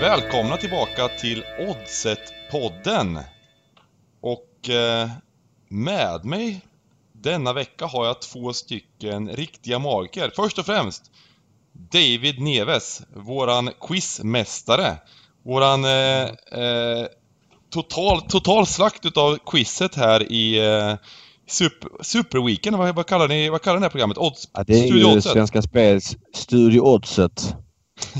[0.00, 3.18] Välkomna tillbaka till Oddset-podden.
[4.20, 5.10] Och eh,
[5.68, 6.60] med mig
[7.12, 10.32] denna vecka har jag två stycken riktiga magiker.
[10.36, 11.10] Först och främst
[11.72, 14.96] David Neves, våran quizmästare.
[15.42, 16.22] Våran eh,
[16.62, 17.06] eh,
[17.70, 20.94] total, total slakt utav quizet här i eh,
[21.46, 24.18] super, Superweekend, vad, vad, kallar ni, vad kallar ni det här programmet?
[24.18, 25.32] Odds, ja, det är Studio ju Oddset.
[25.32, 27.56] Svenska Spels Studio Oddset.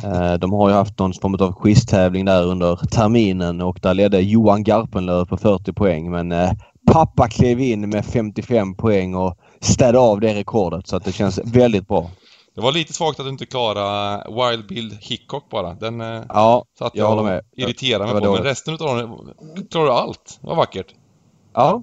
[0.04, 4.20] Eh, De har ju haft någon form av quiztävling där under terminen och där ledde
[4.20, 6.50] Johan Garpenlöv på 40 poäng men eh,
[6.92, 11.40] pappa klev in med 55 poäng och städade av det rekordet så att det känns
[11.44, 12.10] väldigt bra.
[12.54, 15.74] Det var lite svagt att du inte klarade Wild Bill Hickok bara.
[15.74, 17.40] Den eh, Ja, satt jag håller med.
[17.56, 18.32] irriterade mig på.
[18.32, 19.28] Men resten utav dem
[19.70, 20.38] klarade du allt.
[20.40, 20.86] Det var vackert.
[21.54, 21.82] ja.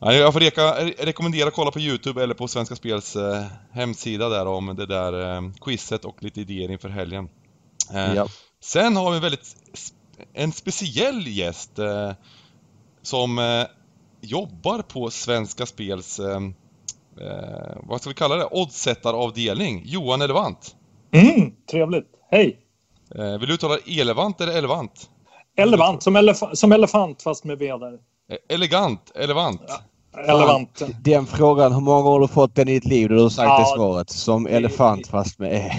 [0.00, 4.28] Ja, Jag får reka, rekommendera att kolla på Youtube eller på Svenska Spels eh, hemsida
[4.28, 7.28] där om det där eh, quizet och lite idéer inför helgen.
[7.94, 8.26] Eh, ja.
[8.60, 9.56] Sen har vi en väldigt
[10.32, 11.78] en speciell gäst
[13.02, 13.64] som
[14.20, 16.20] jobbar på Svenska Spels,
[17.82, 19.82] vad ska vi kalla det, oddsättaravdelning.
[19.84, 20.76] Johan Elevant.
[21.12, 22.08] Mm, trevligt.
[22.30, 22.58] Hej!
[23.40, 25.10] Vill du uttala elevant eller elevant?
[25.56, 27.92] Elefant, som, elef- som elefant fast med vedar.
[28.30, 29.62] Eh, elegant, elevant.
[30.26, 30.82] Elefant.
[31.02, 33.08] Den frågan, hur många gånger har du fått den i ditt liv?
[33.08, 34.10] Du har sagt Ja, det svaret.
[34.10, 35.72] Som elefant fast med E.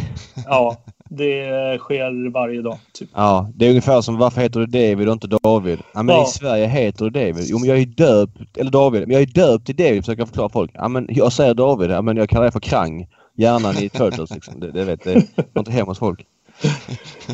[0.46, 0.76] Ja,
[1.10, 2.78] det sker varje dag.
[2.94, 3.10] Typ.
[3.14, 5.80] Ja, det är ungefär som varför heter du David och inte David?
[5.94, 6.24] Ja, men Ja.
[6.24, 7.46] i Sverige heter du David.
[7.48, 10.28] Jo, men jag är döpt, eller David, men jag är döpt till David försöker jag
[10.28, 10.72] förklara folk.
[10.74, 13.08] Ja, men jag säger David, ja, men jag kallar det för Krang.
[13.36, 14.60] Hjärnan i Turtles liksom.
[14.60, 16.26] Det, det vet det går inte hem hos folk.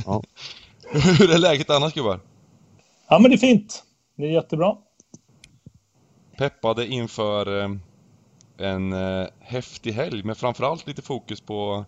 [0.05, 0.21] Ja.
[1.19, 2.19] Hur är läget annars gubbar?
[3.09, 3.83] Ja, men det är fint.
[4.17, 4.75] Det är jättebra.
[6.37, 7.69] Peppade inför eh,
[8.57, 11.85] en eh, häftig helg med framförallt lite fokus på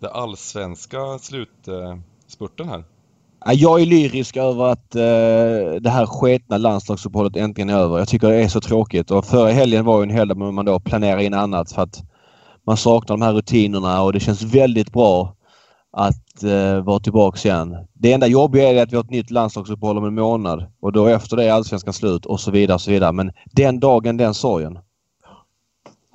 [0.00, 2.84] det allsvenska slutspurten här.
[3.46, 7.98] Jag är lyrisk över att eh, det här sketna landslagsuppehållet äntligen är över.
[7.98, 10.64] Jag tycker det är så tråkigt och förra helgen var ju en helg där man
[10.64, 12.02] då planerar in annat för att
[12.66, 15.36] man saknar de här rutinerna och det känns väldigt bra
[15.92, 17.76] att eh, vara tillbaks igen.
[17.92, 21.06] Det enda jobbiga är att vi har ett nytt landslagsuppehåll om en månad och då
[21.06, 23.12] efter det är allsvenskan slut och så vidare och så vidare.
[23.12, 24.78] Men den dagen, den sorgen.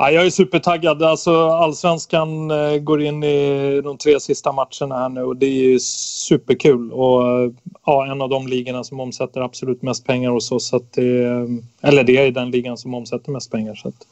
[0.02, 1.03] Ja, jag är supertaggad.
[1.03, 5.63] Alltså, allsvenskan eh, går in i de tre sista matcherna här nu och det är
[5.63, 6.91] ju superkul.
[6.91, 7.51] Och, eh,
[7.86, 10.68] ja, en av de ligorna som omsätter absolut mest pengar hos oss.
[10.68, 11.46] Så att det, eh,
[11.81, 13.75] eller det är den ligan som omsätter mest pengar.
[13.75, 14.07] Så att,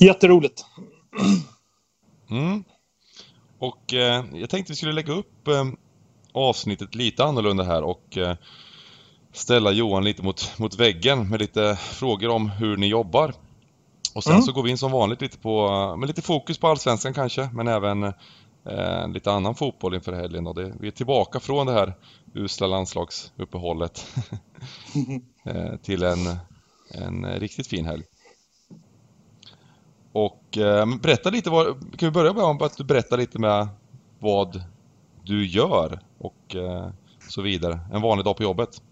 [0.00, 0.64] jätteroligt.
[2.30, 2.64] Mm.
[3.64, 5.64] Och eh, jag tänkte vi skulle lägga upp eh,
[6.32, 8.36] avsnittet lite annorlunda här och eh,
[9.32, 13.34] ställa Johan lite mot, mot väggen med lite frågor om hur ni jobbar.
[14.14, 14.42] Och sen Mm.
[14.42, 17.68] så går vi in som vanligt lite på, med lite fokus på Allsvenskan kanske, men
[17.68, 20.46] även eh, lite annan fotboll inför helgen.
[20.46, 21.94] Och det, vi är tillbaka från det här
[22.34, 24.06] usla landslagsuppehållet
[25.44, 26.18] eh, till en,
[26.90, 28.04] en eh, riktigt fin helg.
[30.14, 31.66] Och eh, berätta lite, vad,
[31.98, 33.68] kan vi börja med att du berättar lite med
[34.18, 34.62] vad
[35.24, 36.88] du gör och eh,
[37.28, 37.80] så vidare.
[37.92, 38.82] En vanlig dag på jobbet.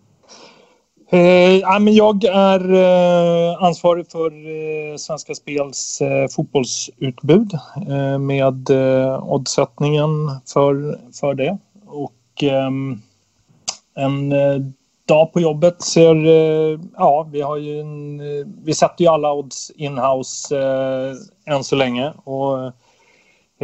[1.11, 7.53] Eh, ja, men jag är eh, ansvarig för eh, Svenska Spels eh, fotbollsutbud
[7.89, 10.11] eh, med eh, oddsättningen
[10.53, 11.59] för, för det.
[11.87, 13.03] Och ehm,
[13.95, 14.59] en eh,
[15.07, 16.27] dag på jobbet ser...
[16.27, 21.65] Eh, ja, vi har ju en, eh, Vi sätter ju alla odds inhouse eh, än
[21.65, 22.13] så länge.
[22.25, 22.65] Och,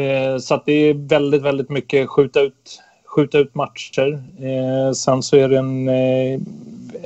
[0.02, 4.22] eh, så att det är väldigt, väldigt mycket skjuta ut, skjuta ut matcher.
[4.40, 5.88] Eh, sen så är det en...
[5.88, 6.40] Eh,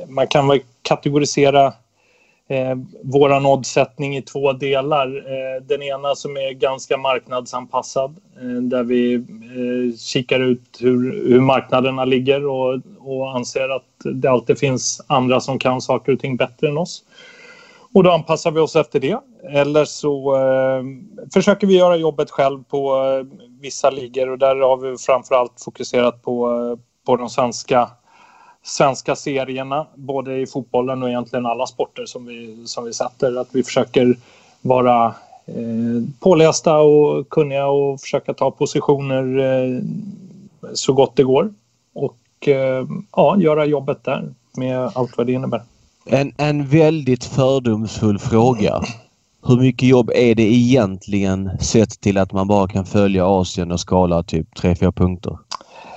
[0.07, 1.73] man kan väl kategorisera
[2.49, 5.07] eh, våran oddsättning i två delar.
[5.07, 11.39] Eh, den ena som är ganska marknadsanpassad eh, där vi eh, kikar ut hur, hur
[11.39, 13.83] marknaderna ligger och, och anser att
[14.13, 17.03] det alltid finns andra som kan saker och ting bättre än oss.
[17.93, 19.19] Och då anpassar vi oss efter det.
[19.49, 20.83] Eller så eh,
[21.33, 26.21] försöker vi göra jobbet själv på eh, vissa ligor och där har vi framförallt fokuserat
[26.21, 27.89] på, eh, på de svenska
[28.63, 33.41] svenska serierna, både i fotbollen och egentligen alla sporter som vi, som vi sätter.
[33.41, 34.15] Att vi försöker
[34.61, 35.05] vara
[35.45, 39.81] eh, pålästa och kunniga och försöka ta positioner eh,
[40.73, 41.53] så gott det går.
[41.93, 45.61] Och eh, ja, göra jobbet där med allt vad det innebär.
[46.05, 48.81] En, en väldigt fördomsfull fråga.
[49.45, 53.79] Hur mycket jobb är det egentligen sett till att man bara kan följa Asien och
[53.79, 55.37] skala typ 3-4 punkter?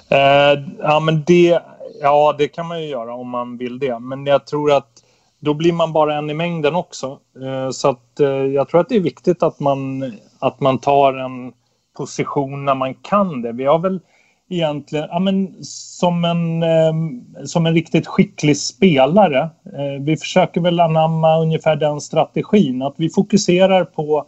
[0.08, 1.62] Eh, ja, men det,
[2.00, 3.98] ja, det kan man ju göra om man vill det.
[3.98, 5.02] Men jag tror att
[5.40, 7.18] då blir man bara en i mängden också.
[7.42, 11.14] Eh, så att, eh, jag tror att det är viktigt att man, att man tar
[11.14, 11.52] en
[11.96, 13.52] position när man kan det.
[13.52, 14.00] Vi har väl
[14.48, 19.38] egentligen ja, men, som, en, ehm, som en riktigt skicklig spelare.
[19.64, 24.26] Eh, vi försöker väl anamma ungefär den strategin att vi fokuserar på,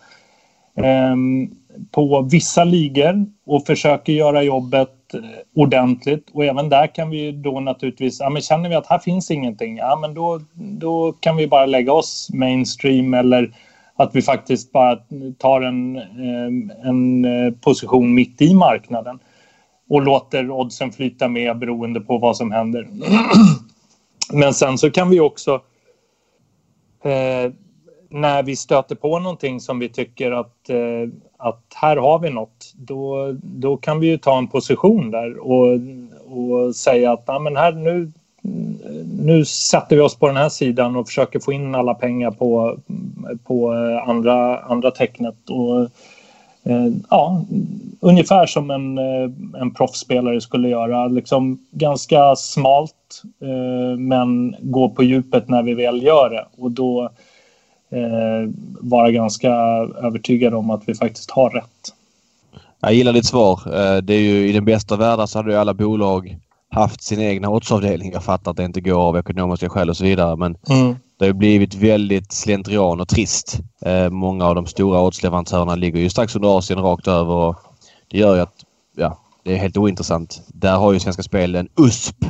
[0.77, 1.51] ehm,
[1.91, 5.21] på vissa ligor och försöker göra jobbet eh,
[5.55, 6.31] ordentligt.
[6.33, 9.77] Och även där kan vi då naturligtvis, ja, men känner vi att här finns ingenting,
[9.77, 13.53] ja men då, då kan vi bara lägga oss mainstream eller
[13.97, 14.99] att vi faktiskt bara
[15.39, 19.19] tar en, eh, en eh, position mitt i marknaden
[19.89, 22.89] och låter oddsen flyta med beroende på vad som händer.
[24.33, 25.55] Men sen så kan vi också
[27.05, 27.53] eh,
[28.11, 31.09] när vi stöter på någonting som vi tycker att, eh,
[31.39, 35.81] att här har vi något, då, då kan vi ju ta en position där och,
[36.27, 38.13] och säga att ja, men här, nu,
[39.23, 42.79] nu sätter vi oss på den här sidan och försöker få in alla pengar på,
[43.45, 45.51] på eh, andra, andra tecknet.
[45.51, 45.81] Och,
[46.63, 47.45] eh, ja,
[48.01, 49.31] ungefär som en, eh,
[49.61, 51.07] en proffsspelare skulle göra.
[51.07, 52.95] Liksom ganska smalt
[53.99, 56.47] men gå på djupet när vi väl gör det.
[56.57, 57.11] Och då
[57.91, 58.51] eh,
[58.81, 59.49] vara ganska
[60.03, 61.95] övertygad om att vi faktiskt har rätt.
[62.81, 63.61] Jag gillar ditt svar.
[63.67, 66.37] Eh, det är ju i den bästa världen så hade ju alla bolag
[66.71, 68.13] haft sin egna oddsavdelning.
[68.13, 70.97] Jag fattar att det inte går av ekonomiska skäl och så vidare men mm.
[71.19, 73.61] det har blivit väldigt slentrian och trist.
[73.83, 77.57] Eh, många av de stora oddsleverantörerna ligger ju strax under Asien rakt över och
[78.11, 78.55] det gör ju att
[78.97, 80.43] ja, det är helt ointressant.
[80.49, 82.25] Där har ju Svenska Spel en USP.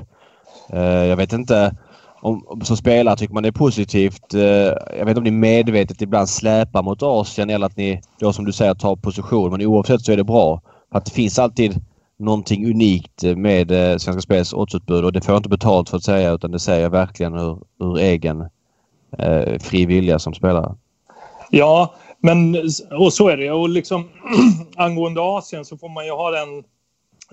[0.72, 1.76] Eh, jag vet inte
[2.20, 4.34] om, som spelare tycker man det är positivt.
[4.34, 4.42] Eh,
[4.98, 8.44] jag vet inte om ni medvetet ibland släpar mot Asien eller att ni då som
[8.44, 9.50] du säger tar position.
[9.50, 10.62] Men oavsett så är det bra.
[10.90, 11.80] För att det finns alltid
[12.18, 16.04] någonting unikt med eh, Svenska Spels oddsutbud och det får jag inte betalt för att
[16.04, 18.40] säga utan det säger jag verkligen ur, ur egen
[19.18, 20.74] eh, fri vilja som spelare.
[21.50, 22.56] Ja, men
[22.98, 23.50] och så är det.
[23.50, 24.08] Och liksom
[24.76, 26.64] angående Asien så får man ju ha den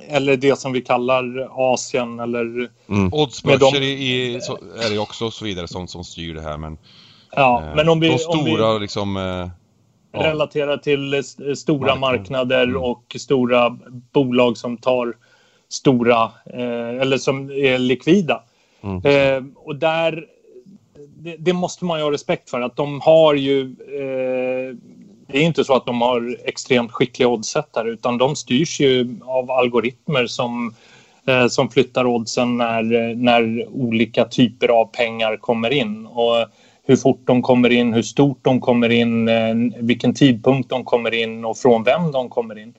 [0.07, 2.69] eller det som vi kallar Asien eller...
[2.89, 3.13] Mm.
[3.13, 3.86] Oddsbörser de...
[3.86, 6.77] i, så är det också och så vidare som, som styr det här men...
[7.36, 8.09] Ja, eh, men om vi...
[8.09, 8.80] De stora om vi...
[8.80, 9.18] liksom...
[9.18, 9.50] Eh,
[10.21, 11.24] relaterar till
[11.57, 12.00] stora Marknad.
[12.00, 12.81] marknader mm.
[12.81, 13.77] och stora
[14.12, 15.13] bolag som tar
[15.69, 18.44] stora eh, eller som är likvida.
[18.81, 19.06] Mm.
[19.06, 20.25] Eh, och där
[21.18, 24.75] det, det, måste man ju ha respekt för att de har ju eh,
[25.27, 29.51] det är inte så att de har extremt skickliga oddsättare utan de styrs ju av
[29.51, 30.74] algoritmer som,
[31.27, 36.06] eh, som flyttar oddsen när, när olika typer av pengar kommer in.
[36.06, 36.48] Och
[36.88, 41.13] hur fort de kommer in, hur stort de kommer in, eh, vilken tidpunkt de kommer
[41.13, 42.74] in och från vem de kommer in.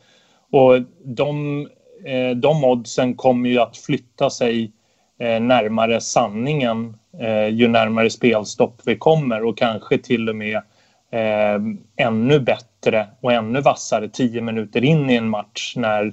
[0.51, 1.61] Och de,
[2.05, 4.73] eh, de oddsen kommer ju att flytta sig
[5.21, 10.63] eh, närmare sanningen eh, ju närmare spelstopp vi kommer och kanske till och med
[11.11, 11.61] Eh,
[12.07, 16.05] ännu bättre och ännu vassare tio minuter in i en match när,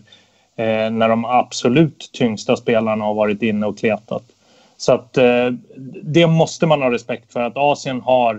[0.56, 4.24] eh, när de absolut tyngsta spelarna har varit inne och kletat.
[4.78, 5.50] Så att eh,
[6.04, 8.36] det måste man ha respekt för att Asien har,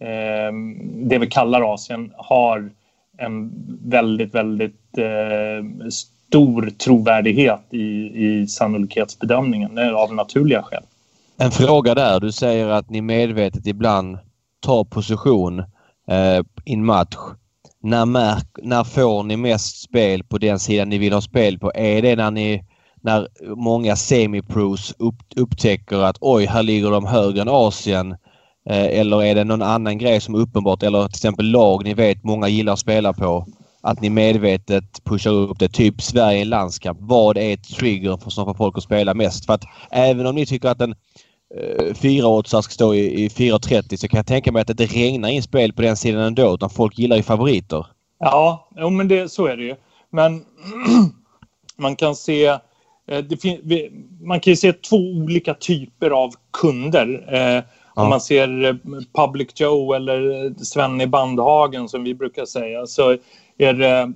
[0.00, 0.52] eh,
[0.82, 2.70] det vi kallar Asien, har
[3.18, 3.52] en
[3.84, 7.86] väldigt, väldigt eh, stor trovärdighet i,
[8.26, 10.82] i sannolikhetsbedömningen eh, av naturliga skäl.
[11.36, 12.20] En fråga där.
[12.20, 14.18] Du säger att ni medvetet ibland
[14.60, 15.64] tar position eh,
[16.08, 17.16] Eh, i en match.
[17.82, 21.72] När, märk, när får ni mest spel på den sidan ni vill ha spel på?
[21.74, 22.64] Är det när ni
[23.04, 28.12] när många semipros upp, upptäcker att oj, här ligger de högre än Asien.
[28.70, 31.94] Eh, eller är det någon annan grej som är uppenbart eller till exempel lag ni
[31.94, 33.46] vet många gillar att spela på.
[33.80, 35.68] Att ni medvetet pushar upp det.
[35.68, 36.98] Typ Sverige i landskamp.
[37.00, 39.46] Vad är ett trigger för, som får folk att spela mest?
[39.46, 40.94] För att även om ni tycker att en
[41.56, 44.94] eh, fyraåtsare ska stå i, i 4.30 så kan jag tänka mig att det inte
[44.94, 47.86] regnar in spel på den sidan ändå utan folk gillar ju favoriter.
[48.18, 49.76] Ja, jo, men det, så är det ju.
[50.10, 50.44] Men
[51.76, 52.58] man kan se
[53.06, 53.24] Eh,
[54.20, 57.26] man kan ju se två olika typer av kunder.
[57.32, 57.40] Eh,
[57.94, 58.02] ja.
[58.02, 58.74] Om man ser eh,
[59.14, 63.16] Public Joe eller Sven i Bandhagen som vi brukar säga så
[63.58, 64.12] är det,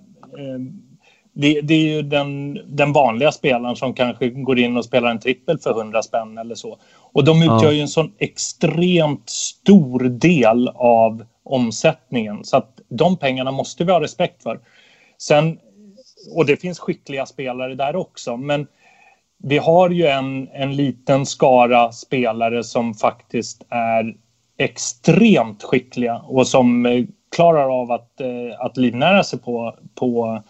[1.40, 5.20] det, det, är ju den, den vanliga spelaren som kanske går in och spelar en
[5.20, 6.78] trippel för 100 spänn eller så.
[7.12, 7.72] Och de utgör ja.
[7.72, 14.00] ju en sån extremt stor del av omsättningen så att de pengarna måste vi ha
[14.00, 14.60] respekt för.
[15.18, 15.58] Sen,
[16.36, 18.66] och det finns skickliga spelare där också, men
[19.42, 24.14] vi har ju en, en liten skara spelare som faktiskt är
[24.58, 27.04] extremt skickliga och som eh,
[27.36, 30.42] klarar av att, eh, att livnära sig på, på,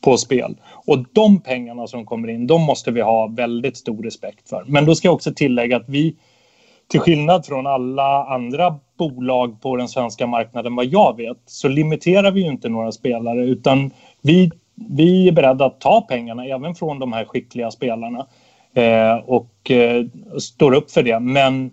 [0.00, 0.56] på spel.
[0.86, 4.64] Och de pengarna som kommer in, de måste vi ha väldigt stor respekt för.
[4.66, 6.16] Men då ska jag också tillägga att vi,
[6.88, 12.30] till skillnad från alla andra bolag på den svenska marknaden vad jag vet, så limiterar
[12.30, 13.90] vi ju inte några spelare utan
[14.22, 14.50] vi
[14.86, 18.26] vi är beredda att ta pengarna även från de här skickliga spelarna
[18.74, 20.04] eh, och eh,
[20.38, 21.20] står upp för det.
[21.20, 21.70] Men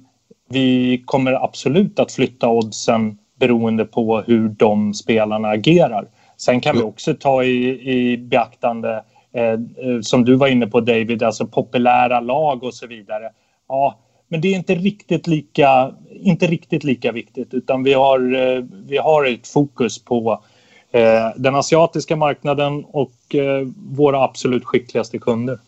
[0.50, 6.08] vi kommer absolut att flytta oddsen beroende på hur de spelarna agerar.
[6.38, 9.60] Sen kan vi också ta i, i beaktande, eh,
[10.02, 13.30] som du var inne på David, alltså populära lag och så vidare.
[13.68, 18.64] Ja, men det är inte riktigt lika, inte riktigt lika viktigt utan vi har, eh,
[18.86, 20.44] vi har ett fokus på
[20.92, 25.60] eh, den asiatiska marknaden och eh, våra absolut skickligaste kunder.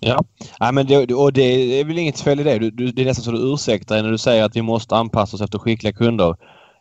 [0.00, 0.24] Ja,
[0.58, 2.58] ja men det, och det är väl inget fel i det.
[2.58, 5.42] Du, det är nästan så du ursäktar när du säger att vi måste anpassa oss
[5.42, 6.36] efter skickliga kunder.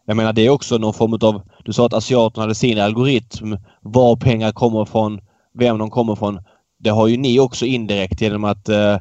[0.10, 1.42] Jag menar det är också någon form av...
[1.66, 3.58] Du sa att asiaterna hade sin algoritm.
[3.82, 5.20] Var pengar kommer ifrån,
[5.54, 6.40] vem de kommer ifrån.
[6.80, 8.98] Det har ju ni också indirekt genom att eh,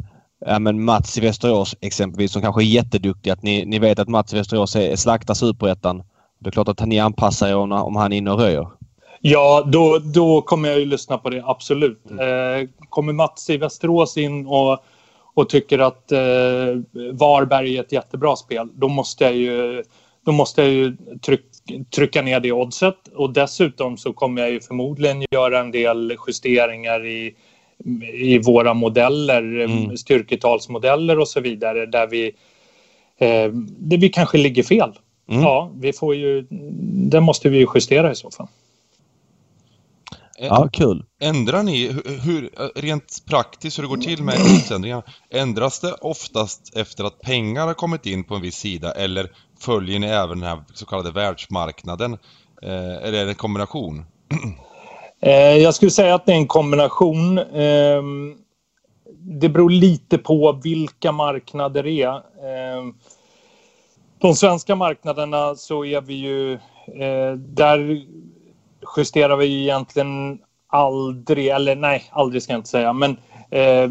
[0.46, 3.30] ja, men Mats i Västerås exempelvis som kanske är jätteduktig.
[3.30, 6.02] Att ni, ni vet att Mats i Västerås är, slaktar superettan.
[6.40, 8.68] Det är klart att ni anpassar er om, om han är inne och röjer.
[9.20, 12.10] Ja, då, då kommer jag ju lyssna på det, absolut.
[12.10, 12.62] Mm.
[12.62, 14.78] Eh, kommer Mats i Västerås in och,
[15.34, 16.18] och tycker att eh,
[17.12, 19.82] Varberg är ett jättebra spel, då måste jag ju,
[20.26, 21.44] då måste jag ju tryck,
[21.94, 23.08] trycka ner det oddset.
[23.14, 27.34] Och dessutom så kommer jag ju förmodligen göra en del justeringar i,
[28.12, 29.96] i våra modeller, mm.
[29.96, 32.26] styrketalsmodeller och så vidare, där vi,
[33.18, 34.92] eh, där vi kanske ligger fel.
[35.28, 35.42] Mm.
[35.42, 36.46] Ja, vi får ju,
[37.10, 38.48] det måste vi justera i så fall.
[40.38, 41.04] Ja, kul.
[41.20, 41.86] Ändrar ni,
[42.24, 47.66] hur, rent praktiskt hur det går till med tidsändringar, ändras det oftast efter att pengar
[47.66, 49.30] har kommit in på en viss sida eller
[49.60, 52.12] följer ni även den här så kallade världsmarknaden?
[52.62, 54.04] Eh, eller är det en kombination?
[55.20, 57.38] Eh, jag skulle säga att det är en kombination.
[57.38, 58.02] Eh,
[59.18, 62.14] det beror lite på vilka marknader det är.
[62.14, 62.84] Eh,
[64.18, 66.52] de svenska marknaderna så är vi ju...
[67.02, 68.06] Eh, där
[68.96, 73.16] justerar vi egentligen aldrig, eller nej, aldrig ska jag inte säga, men
[73.50, 73.90] eh,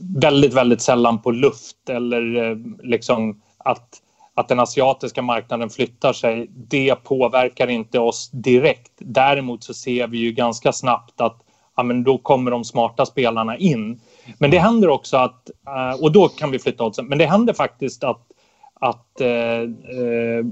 [0.00, 4.02] väldigt, väldigt sällan på luft eller eh, liksom att,
[4.38, 6.46] att den asiatiska marknaden flyttar sig.
[6.50, 8.92] Det påverkar inte oss direkt.
[8.98, 11.42] Däremot så ser vi ju ganska snabbt att
[11.76, 14.00] ja, men då kommer de smarta spelarna in.
[14.38, 17.52] Men det händer också att, eh, och då kan vi flytta oddsen, men det händer
[17.52, 18.26] faktiskt att,
[18.80, 20.44] att eh, eh,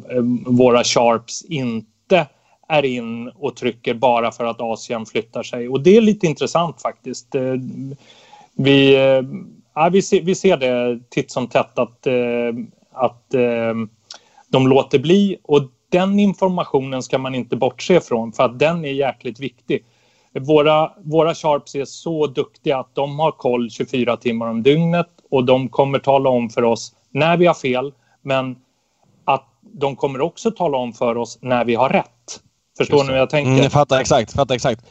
[0.47, 2.27] våra sharps inte
[2.69, 5.69] är in och trycker bara för att Asien flyttar sig.
[5.69, 7.35] Och det är lite intressant faktiskt.
[7.35, 7.55] Eh,
[8.57, 9.23] vi, eh,
[9.75, 12.53] ja, vi, ser, vi ser det titt som tätt att, eh,
[12.97, 13.35] att
[14.49, 15.37] de låter bli.
[15.43, 19.85] Och den informationen ska man inte bortse från för att den är jäkligt viktig.
[20.41, 25.45] Våra, våra sharps är så duktiga att de har koll 24 timmar om dygnet och
[25.45, 28.57] de kommer tala om för oss när vi har fel men
[29.25, 32.41] att de kommer också tala om för oss när vi har rätt.
[32.79, 33.51] Förstår ni hur jag tänker?
[33.51, 34.85] Mm, jag fattar exakt, fattar exakt.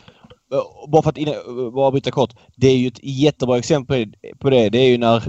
[0.87, 1.35] Bara för att inne,
[1.73, 2.33] bara byta kort.
[2.55, 4.69] Det är ju ett jättebra exempel på det.
[4.69, 5.23] Det är ju när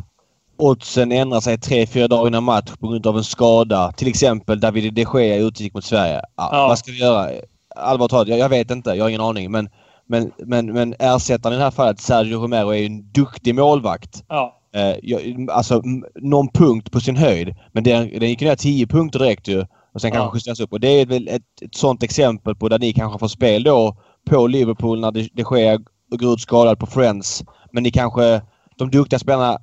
[0.59, 3.93] oddsen ändrar sig tre, fyra dagar innan match på grund av en skada.
[3.93, 6.21] Till exempel David de Gea i utkik mot Sverige.
[6.37, 6.69] Ja, ja.
[6.69, 7.31] Vad ska vi göra?
[7.77, 8.91] Allvarligt talat, jag, jag, vet inte.
[8.91, 9.51] Jag har ingen aning.
[9.51, 9.69] Men,
[10.07, 14.25] men, men, men ersättaren i det här fallet, Sergio Romero, är ju en duktig målvakt.
[14.29, 14.61] Ja.
[14.75, 15.83] Eh, jag, alltså
[16.15, 17.55] någon punkt på sin höjd.
[17.73, 19.65] Men den, den gick ner 10 punkter direkt ju.
[19.95, 20.35] Och sen kanske ja.
[20.35, 20.73] justeras upp.
[20.73, 23.97] Och det är väl ett, ett sånt exempel på där ni kanske får spel då
[24.31, 27.45] på Liverpool när det, det sker går ut skadad på Friends.
[27.73, 28.43] Men ni kanske,
[28.77, 29.59] de duktiga spelarna,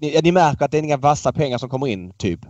[0.00, 2.40] ni, ni märker att det är inga vassa pengar som kommer in, typ?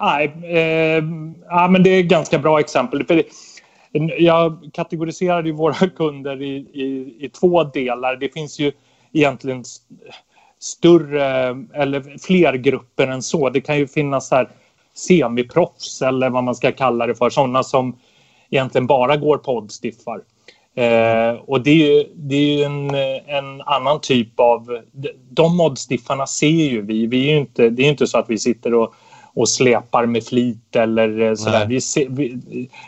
[0.00, 1.04] Nej, eh,
[1.48, 3.06] ja, men det är ett ganska bra exempel.
[3.06, 3.24] För
[4.18, 8.16] jag kategoriserade ju våra kunder i, i, i två delar.
[8.16, 8.72] Det finns ju
[9.12, 9.64] egentligen
[10.58, 11.26] större
[11.74, 13.50] eller fler grupper än så.
[13.50, 14.48] Det kan ju finnas här
[14.94, 17.30] semiproffs eller vad man ska kalla det för.
[17.30, 17.96] Sådana som
[18.50, 20.20] egentligen bara går poddstiffar.
[20.74, 22.94] Eh, och det är ju, det är en,
[23.26, 24.78] en annan typ av...
[25.30, 27.06] De moddstiffarna ser ju vi.
[27.06, 28.94] vi är inte, det är inte så att vi sitter och,
[29.34, 31.66] och släpar med flit eller eh, sådär.
[31.66, 32.40] Vi ser, vi,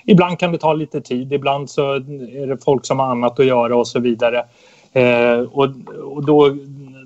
[0.06, 1.32] ibland kan det ta lite tid.
[1.32, 4.44] Ibland så är det folk som har annat att göra och så vidare.
[4.92, 5.68] Eh, och
[6.02, 6.56] och då,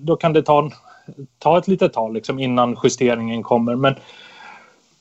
[0.00, 0.70] då kan det ta,
[1.38, 3.74] ta ett litet tag liksom, innan justeringen kommer.
[3.74, 3.94] Men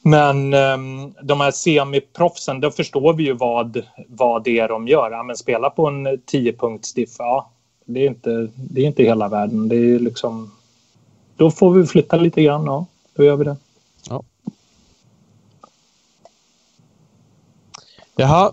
[0.08, 5.12] men um, de här semiproffsen, då förstår vi ju vad, vad det är de gör.
[5.12, 7.52] Ja, men spela på en 10-punktsdiff, ja,
[7.86, 9.70] det är, inte, det är inte hela världen.
[9.70, 10.52] Det är liksom...
[11.36, 12.86] Då får vi flytta lite grann, ja.
[13.14, 13.58] Då gör vi det.
[14.10, 14.24] Ja.
[18.16, 18.52] Jaha,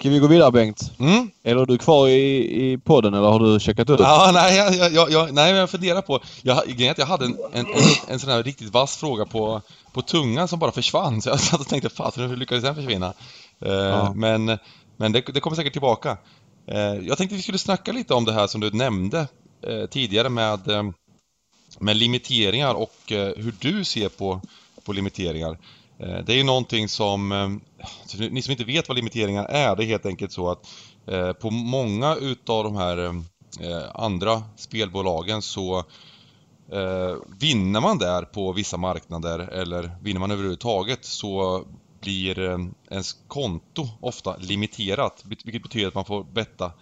[0.00, 0.92] Ska vi gå vidare Bengt?
[0.98, 1.30] Mm?
[1.42, 4.00] Eller är du kvar i, i podden eller har du checkat ut?
[4.00, 6.20] Ja, nej, jag, jag, jag, nej, jag funderar på...
[6.42, 7.72] Jag, jag hade en, en, en,
[8.08, 11.22] en sån här riktigt vass fråga på, på tungan som bara försvann.
[11.22, 13.12] Så jag satt och tänkte, fasen hur lyckades den försvinna?
[13.66, 14.12] Uh, ja.
[14.16, 14.58] Men
[14.96, 16.18] men det, det kommer säkert tillbaka.
[16.66, 19.28] Eh, jag tänkte vi skulle snacka lite om det här som du nämnde
[19.66, 20.60] eh, tidigare med,
[21.78, 24.40] med limiteringar och hur du ser på,
[24.84, 25.58] på limiteringar.
[26.00, 27.50] Eh, det är ju någonting som, eh,
[28.00, 30.66] alltså, ni som inte vet vad limiteringar är, det är helt enkelt så att
[31.06, 33.22] eh, på många utav de här
[33.94, 35.84] andra spelbolagen så
[37.40, 41.64] vinner man där på vissa marknader eller vinner man överhuvudtaget så
[42.00, 42.38] blir
[42.90, 46.72] ens konto ofta limiterat, vilket betyder att man får betta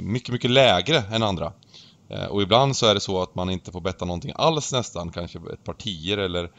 [0.00, 1.52] mycket, mycket lägre än andra.
[2.30, 5.38] Och ibland så är det så att man inte får betta någonting alls nästan, kanske
[5.38, 6.50] ett par tior eller,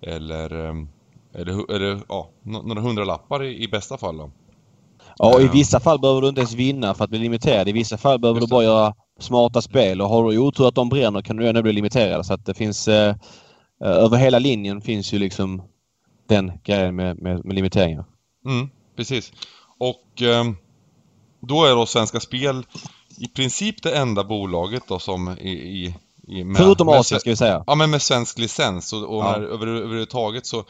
[0.00, 0.88] eller, ehm,
[1.38, 4.16] eller, eller ja, några hundralappar i, i bästa fall.
[4.16, 4.30] Då.
[5.18, 7.68] Ja, i vissa fall behöver du inte ens vinna för att bli limiterad.
[7.68, 10.88] I vissa fall behöver du bara göra smarta spel och har du otur att de
[10.88, 12.26] bränner kan du ändå bli limiterad.
[12.26, 13.16] Så att det finns eh,
[13.80, 15.62] över hela linjen finns ju liksom
[16.28, 18.04] den grejen med, med, med limiteringar.
[18.46, 19.32] Mm, precis.
[19.78, 20.44] Och eh,
[21.40, 22.66] då är då Svenska Spel
[23.18, 25.94] i princip det enda bolaget då som i, i,
[26.28, 27.64] i med, Förutom Asien ska vi säga.
[27.66, 29.32] Ja men med svensk licens och, och ja.
[29.32, 30.64] när, över, överhuvudtaget så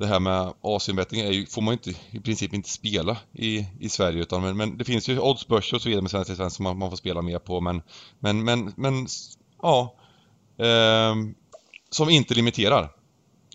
[0.00, 4.42] det här med Asienbetting får man inte, i princip inte spela i, i Sverige utan
[4.42, 6.90] men, men det finns ju oddsbörser och så vidare med svensk licens som man, man
[6.90, 7.82] får spela mer på men
[8.18, 9.06] men men, men
[9.62, 9.94] ja
[10.58, 11.14] eh,
[11.90, 12.90] som inte limiterar.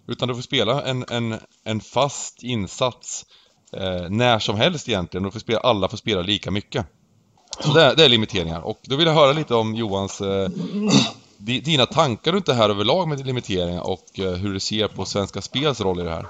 [0.08, 3.26] Utan du får spela en, en, en fast insats
[3.74, 5.26] eh, när som helst egentligen.
[5.26, 6.86] Och får spela, alla får spela lika mycket.
[7.60, 8.62] Så det är, det är limiteringar.
[8.62, 10.50] Och då vill jag höra lite om Johans eh,
[11.38, 15.42] dina tankar runt det här överlag med limiteringar och eh, hur du ser på Svenska
[15.42, 16.26] Spels roll i det här.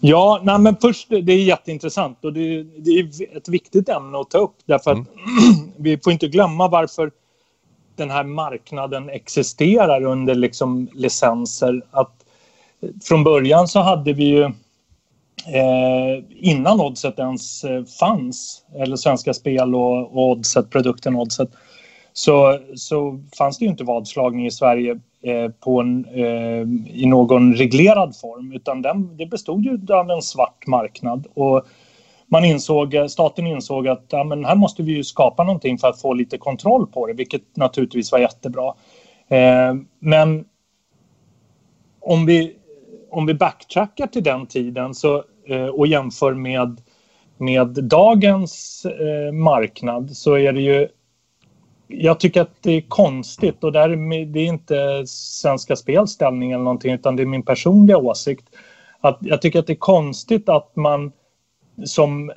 [0.00, 4.30] Ja, nej, men först, det är jätteintressant och det, det är ett viktigt ämne att
[4.30, 5.72] ta upp därför att mm.
[5.76, 7.10] vi får inte glömma varför
[7.96, 11.82] den här marknaden existerar under liksom licenser.
[11.90, 12.24] Att
[13.04, 14.42] från början så hade vi ju
[15.46, 21.50] eh, innan Oddset ens eh, fanns, eller Svenska Spel och, och Oddset, produkten Oddset,
[22.16, 26.62] så, så fanns det ju inte vadslagning i Sverige eh, på en, eh,
[27.00, 31.26] i någon reglerad form utan den, det bestod ju av en svart marknad.
[31.34, 31.66] Och
[32.26, 36.00] man insåg, staten insåg att ja, men här måste vi ju skapa någonting för att
[36.00, 38.74] få lite kontroll på det, vilket naturligtvis var jättebra.
[39.28, 40.44] Eh, men
[42.00, 42.56] om vi
[43.14, 46.80] om vi backtrackar till den tiden så, eh, och jämför med,
[47.38, 50.88] med dagens eh, marknad så är det ju
[51.86, 56.52] jag tycker att det är konstigt och där är, det är inte Svenska Spels ställning
[56.52, 58.44] eller någonting utan det är min personliga åsikt.
[59.00, 61.12] Att jag tycker att det är konstigt att man
[61.84, 62.30] som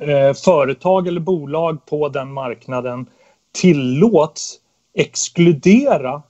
[0.00, 3.06] eh, företag eller bolag på den marknaden
[3.52, 4.60] tillåts
[4.94, 6.22] exkludera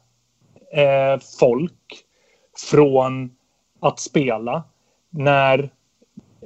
[0.72, 2.04] eh, folk
[2.70, 3.30] från
[3.80, 4.62] att spela
[5.10, 5.70] när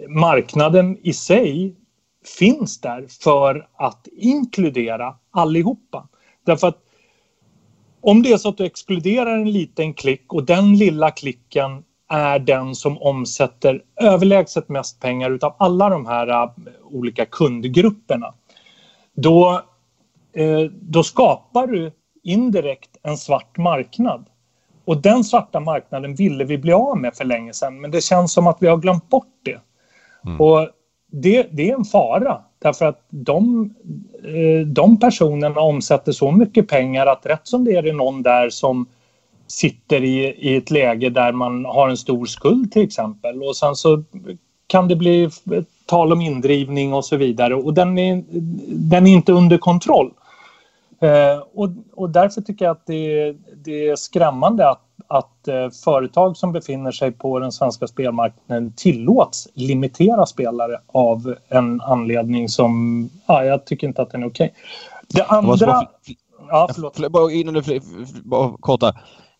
[0.08, 1.74] marknaden i sig
[2.38, 6.08] finns där för att inkludera allihopa.
[6.44, 6.78] Därför att
[8.00, 12.38] om det är så att du exkluderar en liten klick och den lilla klicken är
[12.38, 16.50] den som omsätter överlägset mest pengar utav alla de här uh,
[16.84, 18.34] olika kundgrupperna.
[19.14, 19.62] Då,
[20.38, 24.26] uh, då skapar du indirekt en svart marknad.
[24.84, 28.32] Och den svarta marknaden ville vi bli av med för länge sedan men det känns
[28.32, 29.60] som att vi har glömt bort det.
[30.26, 30.40] Mm.
[30.40, 30.68] Och
[31.14, 33.70] det, det, är en fara därför att de,
[34.24, 38.50] eh, de personerna omsätter så mycket pengar att rätt som det är det någon där
[38.50, 38.86] som
[39.46, 43.76] sitter i, i ett läge där man har en stor skuld till exempel och sen
[43.76, 44.02] så
[44.66, 45.30] kan det bli
[45.86, 48.22] tal om indrivning och så vidare och den är,
[48.68, 50.10] den är inte under kontroll.
[51.00, 53.32] Eh, och, och därför tycker jag att det,
[53.64, 59.48] det är skrämmande att, att eh, företag som befinner sig på den svenska spelmarknaden tillåts
[59.54, 64.54] limitera spelare av en anledning som ja, jag tycker inte att den är okej.
[64.54, 64.56] Okay.
[65.08, 65.86] Det andra...
[66.48, 67.08] Ja, förlåt.
[67.10, 67.80] Bara innan du...
[68.24, 68.94] Bara korta.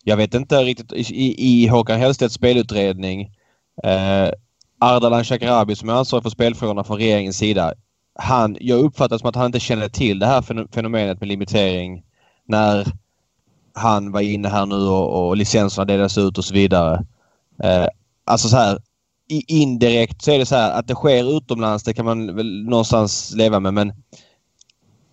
[0.05, 3.21] Jag vet inte riktigt i, i Håkan Hellstedts spelutredning
[3.83, 4.31] eh,
[4.81, 7.75] Ardalan Shekarabi som är ansvarig för spelfrågorna från regeringens sida
[8.15, 12.05] han, jag uppfattar som att han inte kände till det här fenomenet med limitering
[12.45, 12.87] när
[13.75, 17.05] han var inne här nu och, och licenserna delades ut och så vidare.
[17.63, 17.87] Eh,
[18.25, 18.79] alltså så här
[19.49, 23.35] indirekt så är det så här att det sker utomlands det kan man väl någonstans
[23.37, 23.93] leva med men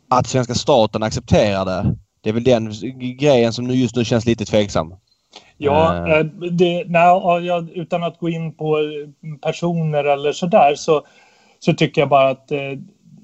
[0.10, 2.72] att svenska staten accepterar det det är väl den
[3.18, 4.96] grejen som just nu känns lite tveksam.
[5.58, 6.26] Ja, uh.
[6.52, 8.78] det, nej, utan att gå in på
[9.42, 11.06] personer eller sådär så
[11.60, 12.72] så tycker jag bara att eh,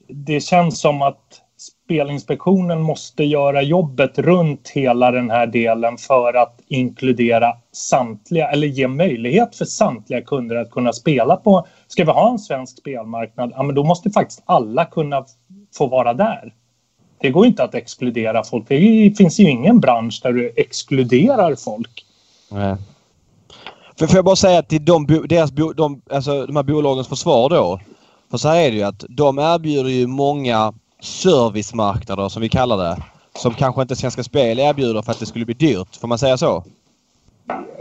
[0.07, 1.41] det känns som att
[1.85, 8.87] Spelinspektionen måste göra jobbet runt hela den här delen för att inkludera samtliga eller ge
[8.87, 11.67] möjlighet för samtliga kunder att kunna spela på.
[11.87, 15.25] Ska vi ha en svensk spelmarknad, ja, men då måste faktiskt alla kunna
[15.77, 16.53] få vara där.
[17.21, 18.67] Det går inte att exkludera folk.
[18.67, 22.05] Det finns ju ingen bransch där du exkluderar folk.
[22.51, 22.75] Nej.
[23.99, 27.79] För får jag bara säga till de, deras, de, alltså, de här bolagens försvar då.
[28.31, 30.73] För så här är det ju att de erbjuder ju många
[31.05, 32.97] servicemarknader som vi kallar det.
[33.35, 35.95] Som kanske inte Svenska Spel erbjuder för att det skulle bli dyrt.
[35.95, 36.63] Får man säga så?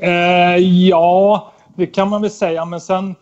[0.03, 0.57] Eh,
[0.89, 2.65] ja, det kan man väl säga.
[2.65, 3.15] Men sen...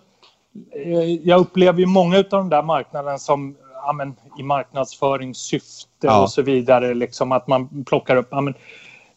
[0.85, 6.23] Eh, jag upplever ju många av de där marknaderna som ja, men, i marknadsföringssyfte ja.
[6.23, 6.95] och så vidare.
[6.95, 8.29] Liksom att man plockar upp...
[8.31, 8.55] Ja, men,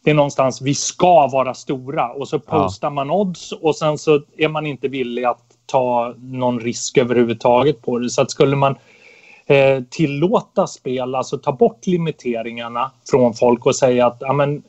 [0.04, 2.90] det är någonstans vi ska vara stora och så postar ja.
[2.90, 7.98] man odds och sen så är man inte villig att ta någon risk överhuvudtaget på
[7.98, 8.10] det.
[8.10, 8.76] Så att skulle man
[9.46, 14.62] eh, tillåta spel, alltså ta bort limiteringarna från folk och säga att ja, men,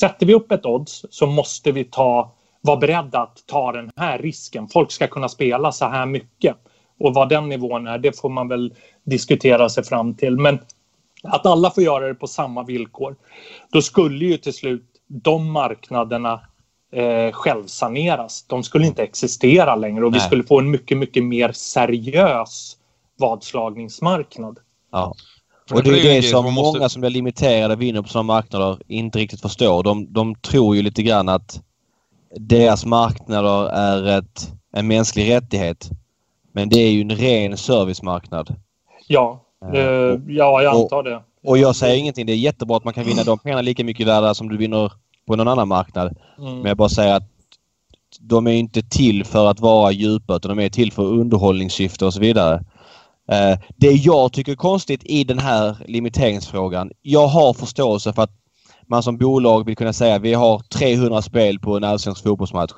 [0.00, 4.18] sätter vi upp ett odds så måste vi ta, vara beredda att ta den här
[4.18, 4.68] risken.
[4.68, 6.56] Folk ska kunna spela så här mycket.
[7.00, 8.74] Och vad den nivån är, det får man väl
[9.04, 10.36] diskutera sig fram till.
[10.36, 10.58] Men
[11.22, 13.16] att alla får göra det på samma villkor.
[13.72, 16.40] Då skulle ju till slut de marknaderna
[16.92, 18.44] eh, självsaneras.
[18.48, 20.20] De skulle inte existera längre och Nej.
[20.20, 22.76] vi skulle få en mycket, mycket mer seriös
[23.18, 24.58] vadslagningsmarknad.
[24.92, 25.14] Ja.
[25.72, 26.78] Och det är det som måste...
[26.78, 29.82] många som är limiterade vinner på sådana marknader inte riktigt förstår.
[29.82, 31.62] De, de tror ju lite grann att
[32.36, 35.90] deras marknader är ett, en mänsklig rättighet.
[36.52, 38.54] Men det är ju en ren servicemarknad.
[39.06, 39.40] Ja,
[39.74, 39.80] uh,
[40.28, 41.22] ja jag antar det.
[41.44, 42.26] Och jag säger ingenting.
[42.26, 44.92] Det är jättebra att man kan vinna de pengarna lika mycket värda som du vinner
[45.26, 46.16] på någon annan marknad.
[46.38, 46.54] Mm.
[46.54, 47.28] Men jag bara säger att
[48.20, 52.14] de är inte till för att vara djupa utan de är till för underhållningssyfte och
[52.14, 52.64] så vidare.
[53.28, 56.90] Eh, det jag tycker är konstigt i den här limiteringsfrågan.
[57.02, 58.32] Jag har förståelse för att
[58.86, 62.72] man som bolag vill kunna säga vi har 300 spel på en allsvensk fotbollsmatch.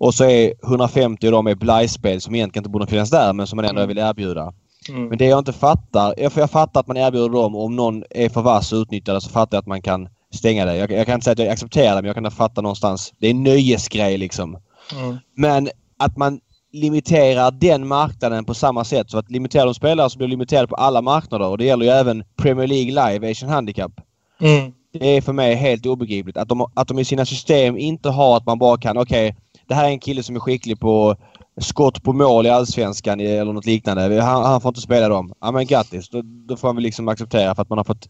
[0.00, 3.46] Och så är 150 av dem är blajspel som egentligen inte borde finnas där men
[3.46, 3.88] som man ändå mm.
[3.88, 4.52] vill erbjuda.
[4.88, 5.08] Mm.
[5.08, 8.28] Men det jag inte fattar, för jag fattar att man erbjuder dem om någon är
[8.28, 10.76] för vass och utnyttjar så fattar jag att man kan stänga det.
[10.76, 13.14] Jag, jag, kan inte säga att jag accepterar det men jag kan fatta någonstans.
[13.18, 14.58] Det är en nöjesgrej liksom.
[14.96, 15.16] Mm.
[15.34, 16.40] Men att man
[16.72, 19.10] limiterar den marknaden på samma sätt.
[19.10, 21.90] Så att limiterar de spelare så blir limiterade på alla marknader och det gäller ju
[21.90, 23.92] även Premier League Live, Asian Handicap.
[24.40, 24.72] Mm.
[24.92, 28.36] Det är för mig helt obegripligt att de, att de i sina system inte har
[28.36, 31.16] att man bara kan, okej, okay, det här är en kille som är skicklig på
[31.60, 34.22] skott på mål i Allsvenskan eller något liknande.
[34.22, 35.32] Han, han får inte spela dem.
[35.40, 36.08] Ja men grattis.
[36.08, 38.08] Då, då får man väl liksom acceptera för att man har fått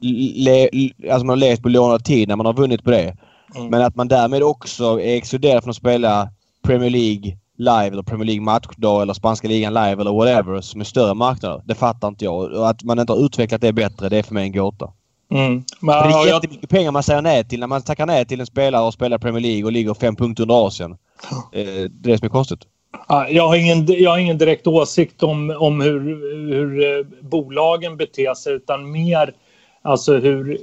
[0.00, 0.68] le,
[1.10, 3.16] alltså man har levt på lånad tid när man har vunnit på det.
[3.54, 3.68] Mm.
[3.68, 6.28] Men att man därmed också är exkluderad från att spela
[6.62, 10.84] Premier League live eller Premier League matchdag eller spanska ligan live eller whatever som är
[10.84, 11.62] större marknader.
[11.64, 12.52] Det fattar inte jag.
[12.52, 14.92] Och att man inte har utvecklat det bättre, det är för mig en gåta.
[15.32, 15.64] Mm.
[15.80, 16.70] Men, det är jättemycket jag...
[16.70, 19.42] pengar man säger nej till när man tackar nej till en spelare och spelar Premier
[19.42, 20.90] League och ligger fem punkter under Asien.
[20.90, 20.96] Eh,
[21.52, 22.60] det är det som är konstigt.
[23.28, 26.00] Jag har ingen, jag har ingen direkt åsikt om, om hur,
[26.54, 29.34] hur eh, bolagen beter sig utan mer
[29.82, 30.58] alltså hur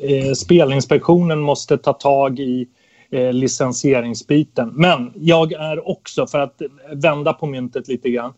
[0.00, 2.68] eh, Spelinspektionen måste ta tag i
[3.10, 4.72] eh, licensieringsbiten.
[4.74, 8.32] Men jag är också, för att vända på myntet lite grann,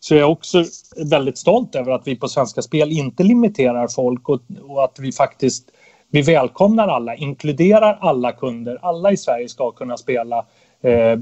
[0.00, 0.64] så jag är också
[1.10, 5.12] väldigt stolt över att vi på Svenska Spel inte limiterar folk och, och att vi
[5.12, 5.70] faktiskt
[6.14, 8.78] vi välkomnar alla, inkluderar alla kunder.
[8.82, 10.46] Alla i Sverige ska kunna spela
[10.82, 11.18] eh,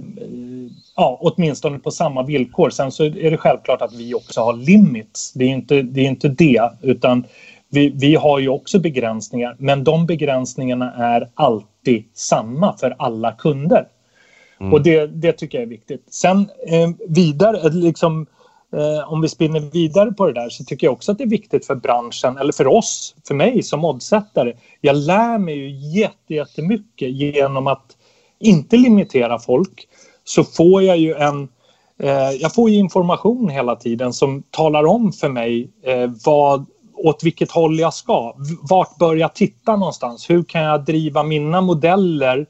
[0.96, 2.70] ja, åtminstone på samma villkor.
[2.70, 5.32] Sen så är det självklart att vi också har limits.
[5.32, 7.24] Det är inte det, är inte det utan
[7.68, 11.71] vi, vi har ju också begränsningar men de begränsningarna är alltid
[12.14, 13.88] samma för alla kunder.
[14.60, 14.72] Mm.
[14.72, 16.04] Och det, det tycker jag är viktigt.
[16.10, 18.26] Sen eh, vidare, liksom,
[18.76, 21.28] eh, om vi spinner vidare på det där så tycker jag också att det är
[21.28, 24.52] viktigt för branschen, eller för oss, för mig som oddsättare.
[24.80, 25.70] Jag lär mig ju
[26.28, 27.96] jättemycket genom att
[28.38, 29.88] inte limitera folk
[30.24, 31.48] så får jag ju en
[31.98, 36.66] eh, jag får information hela tiden som talar om för mig eh, vad,
[37.02, 38.34] åt vilket håll jag ska.
[38.62, 40.30] Vart bör jag titta någonstans?
[40.30, 42.46] Hur kan jag driva mina modeller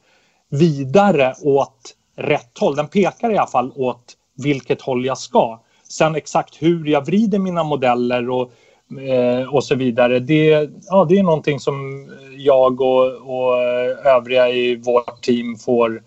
[0.50, 2.76] vidare åt rätt håll?
[2.76, 4.04] Den pekar i alla fall åt
[4.36, 5.60] vilket håll jag ska.
[5.88, 8.52] Sen exakt hur jag vrider mina modeller och,
[9.00, 13.62] eh, och så vidare, det, ja, det är någonting som jag och, och
[14.04, 16.02] övriga i vårt team får,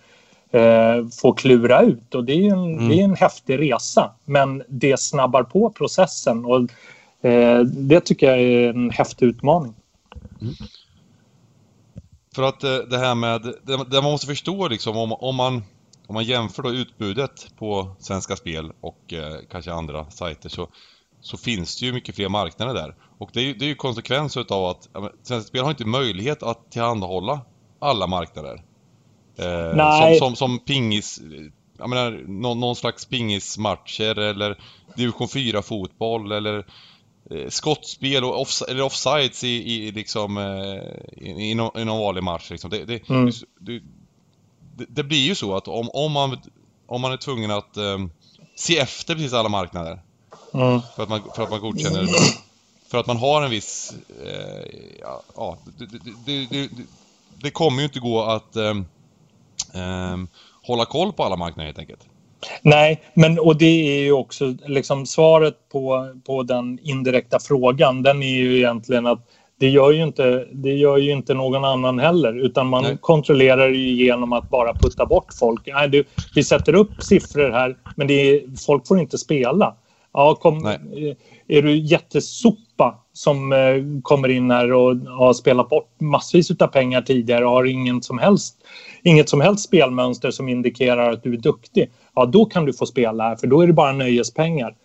[0.52, 2.16] eh, får klura ut.
[2.16, 2.90] Och det är, en, mm.
[2.90, 6.46] det är en häftig resa, men det snabbar på processen.
[6.46, 6.62] Och
[7.64, 9.74] det tycker jag är en häftig utmaning.
[10.42, 10.54] Mm.
[12.36, 15.64] För att eh, det här med, det, man måste förstå liksom om, om man
[16.08, 20.68] om man jämför då utbudet på Svenska Spel och eh, kanske andra sajter så,
[21.22, 22.96] så finns det ju mycket fler marknader där.
[23.18, 25.86] Och det är ju, det är ju konsekvens utav att ja, Svenska Spel har inte
[25.86, 27.42] möjlighet att tillhandahålla
[27.80, 28.64] alla marknader.
[29.40, 30.20] Eh, Nej.
[30.20, 31.22] Som, som, som pingis,
[31.78, 34.58] jag menar, någon, någon slags pingismatcher eller
[34.96, 36.64] division 4 fotboll eller eh,
[37.50, 42.50] skottspel och off, eller offsides i, i liksom eh, i, i, i någon vanlig match
[42.52, 42.70] liksom.
[42.70, 43.32] Det, det, Mm.
[43.60, 43.82] det,
[44.90, 46.38] det, blir ju så att om, om, man,
[46.88, 47.98] om man är tvungen att eh,
[48.56, 50.00] se efter precis alla marknader
[50.54, 50.82] Mm.
[50.96, 52.08] för att man, för att man godkänner
[52.88, 53.94] för att man har en viss
[54.26, 54.66] eh,
[55.02, 55.58] ja, ja
[57.42, 58.86] det, kommer ju inte gå att ehm,
[59.74, 60.28] ehm,
[60.64, 62.02] hålla koll på alla marknader helt enkelt.
[62.62, 68.04] Nej, men och det är ju också liksom svaret på, på den indirekta frågan.
[68.04, 69.28] Den är ju egentligen att
[69.60, 72.98] det gör ju inte, det gör ju inte någon annan heller utan man Nej.
[73.02, 75.62] kontrollerar ju genom att bara putta bort folk.
[75.68, 76.04] Nej, du,
[76.36, 79.76] vi sätter upp siffror här men är, folk får inte spela.
[80.14, 81.18] Ja, kom, Nej.
[81.48, 87.02] är du jättesopa som eh, kommer in här och har spelat bort massvis av pengar
[87.02, 88.56] tidigare och har ingen som helst,
[89.04, 91.92] inget som helst spelmönster som indikerar att du är duktig.
[92.16, 94.76] Ja, då kan du få spela här för då är det bara nöjespengar.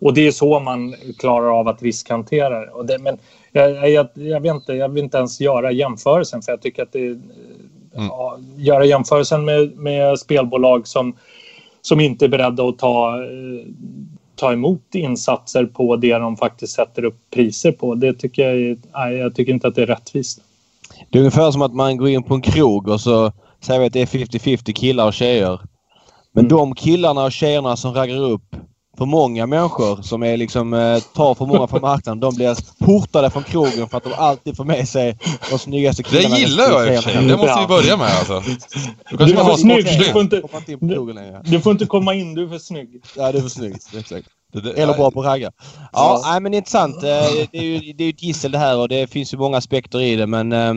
[0.00, 2.70] Och det är så man klarar av att riskhantera det.
[2.70, 3.18] Och det men
[3.52, 6.92] jag, jag, jag, vet inte, jag vill inte ens göra jämförelsen för jag tycker att
[6.92, 7.06] det...
[7.06, 8.08] Mm.
[8.08, 11.16] Ja, göra jämförelsen med, med spelbolag som,
[11.80, 13.16] som inte är beredda att ta,
[14.36, 17.94] ta emot insatser på det de faktiskt sätter upp priser på.
[17.94, 20.42] Det tycker jag, nej, jag tycker inte att det är rättvist.
[21.10, 23.86] Det är ungefär som att man går in på en krog och så säger vi
[23.86, 25.60] att det är 50-50 killar och tjejer.
[26.38, 26.56] Men Mm.
[26.58, 28.56] de killarna och tjejerna som raggar upp
[28.98, 32.20] för många människor som är liksom, eh, tar för många från marknaden.
[32.20, 35.18] De blir portade från krogen för att de alltid får med sig
[35.50, 36.38] de snyggaste Det killarna.
[36.38, 37.26] gillar jag i och för sig.
[37.26, 38.32] Det måste vi börja med alltså.
[39.10, 39.84] Då kanske Du man är har snygg.
[39.84, 40.36] Du får inte,
[41.14, 41.42] längre.
[41.44, 42.88] du får inte komma in, du är för snygg.
[43.16, 43.74] Ja, du är för snygg.
[43.98, 44.28] Exakt.
[44.52, 45.50] Det- det- Eller bra på att ragga.
[45.92, 46.22] Ja.
[46.24, 46.96] Nej, men intressant.
[46.96, 47.00] Eh,
[47.52, 49.56] Det är ju det är ju ett gissel det här och det finns ju många
[49.56, 50.52] aspekter i det men...
[50.52, 50.74] eh,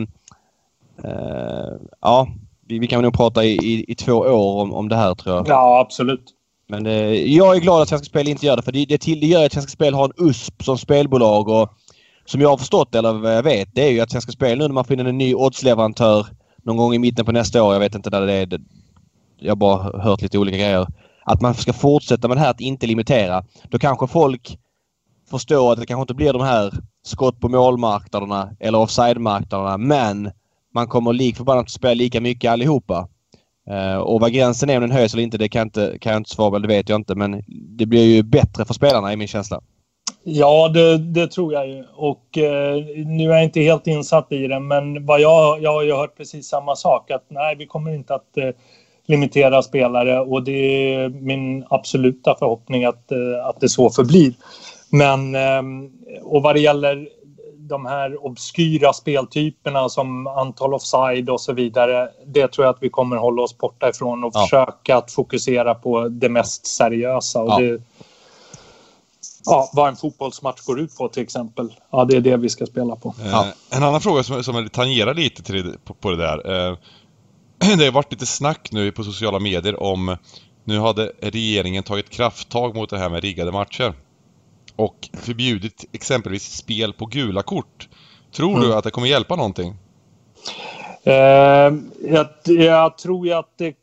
[2.00, 2.28] ja,
[2.72, 5.36] vi, vi kan nog prata i, i, i två år om, om det här tror
[5.36, 5.48] jag.
[5.48, 6.24] Ja, absolut.
[6.68, 9.20] Men eh, jag är glad att Svenska Spel inte gör det för det, det, till,
[9.20, 11.72] det gör att Svenska Spel har en USP som spelbolag och
[12.24, 14.68] som jag har förstått eller vad jag vet det är ju att Svenska Spel nu
[14.68, 16.26] när man in en ny oddsleverantör
[16.64, 18.46] någon gång i mitten på nästa år, jag vet inte när det är.
[18.46, 18.60] Det,
[19.38, 20.86] jag har bara hört lite olika grejer.
[21.24, 23.44] Att man ska fortsätta med det här att inte limitera.
[23.68, 24.58] Då kanske folk
[25.30, 26.72] förstår att det kanske inte blir de här
[27.04, 30.30] skott på målmarknaderna eller offside-marknaderna men
[30.74, 33.08] man kommer lik förbannat att spela lika mycket allihopa.
[33.70, 36.12] Uh, och vad gränsen är om den höjs eller inte det kan jag inte, kan
[36.12, 39.12] jag inte svara på, det vet jag inte men det blir ju bättre för spelarna
[39.12, 39.60] i min känsla.
[40.24, 41.84] Ja, det, det tror jag ju.
[41.94, 45.82] Och eh, nu är jag inte helt insatt i det, men vad jag, jag har
[45.82, 47.10] ju hört precis samma sak.
[47.10, 48.50] Att nej, vi kommer inte att eh,
[49.06, 54.34] limitera spelare och det är min absoluta förhoppning att, eh, att det så förblir.
[54.90, 55.90] Men, ehm,
[56.22, 57.08] och vad det gäller
[57.68, 62.08] de här obskyra speltyperna som antal offside och så vidare.
[62.26, 64.40] Det tror jag att vi kommer hålla oss borta ifrån och Ja.
[64.42, 67.40] försöka att fokusera på det mest seriösa.
[67.42, 67.58] Och Ja.
[67.58, 67.82] det,
[69.44, 71.72] ja, vad en fotbollsmatch går ut på till exempel.
[71.90, 73.14] Ja, det är det vi ska spela på.
[73.20, 73.46] Eh, Ja.
[73.70, 76.68] En annan fråga som, som tangerar lite till det, på, på det där.
[76.70, 76.76] Eh,
[77.78, 80.16] det har varit lite snack nu på sociala medier om
[80.64, 83.94] nu hade regeringen tagit krafttag mot det här med riggade matcher.
[84.82, 87.88] Och förbjudit exempelvis spel på gula kort.
[88.36, 88.78] Tror du Mm.
[88.78, 89.74] att det kommer hjälpa någonting?
[91.04, 91.72] Eh,
[92.10, 93.74] jag, jag tror ju att det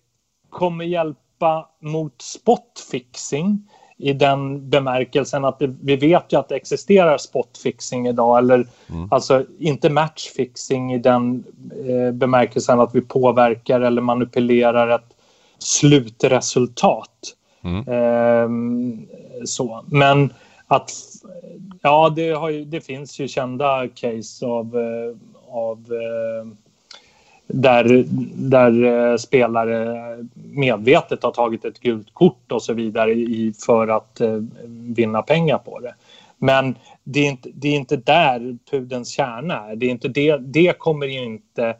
[0.50, 7.18] kommer hjälpa mot spotfixing i den bemärkelsen att det, vi vet ju att det existerar
[7.18, 8.38] spotfixing idag.
[8.38, 9.08] Eller Mm.
[9.12, 11.44] alltså inte matchfixing i den
[11.88, 15.16] eh, bemärkelsen att vi påverkar eller manipulerar ett
[15.60, 17.36] slutresultat.
[17.64, 17.88] Mm.
[17.88, 19.08] Ehm,
[19.46, 19.84] så.
[19.88, 20.34] Men
[20.70, 20.92] att
[21.82, 25.18] ja, det, har ju, det finns ju kända case av, eh,
[25.56, 26.52] av eh,
[27.48, 28.06] där,
[28.36, 29.98] där eh, spelare
[30.34, 34.22] medvetet har tagit ett gult kort och så vidare i, för att
[34.68, 35.96] vinna pengar på det.
[36.38, 39.76] Men det är inte, det är inte där pudelns kärna är.
[39.76, 41.76] Det, är inte det, det kommer ju inte eh,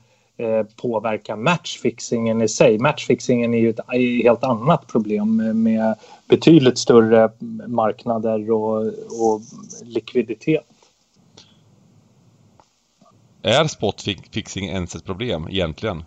[0.76, 2.80] påverka matchfixingen i sig.
[2.80, 3.80] Matchfixingen är ju ett
[4.24, 5.96] helt annat problem med,
[6.30, 7.32] betydligt större
[7.68, 8.78] marknader och,
[9.22, 9.42] och
[9.84, 10.64] likviditet.
[13.42, 16.04] Är spotfixing ens ett problem egentligen?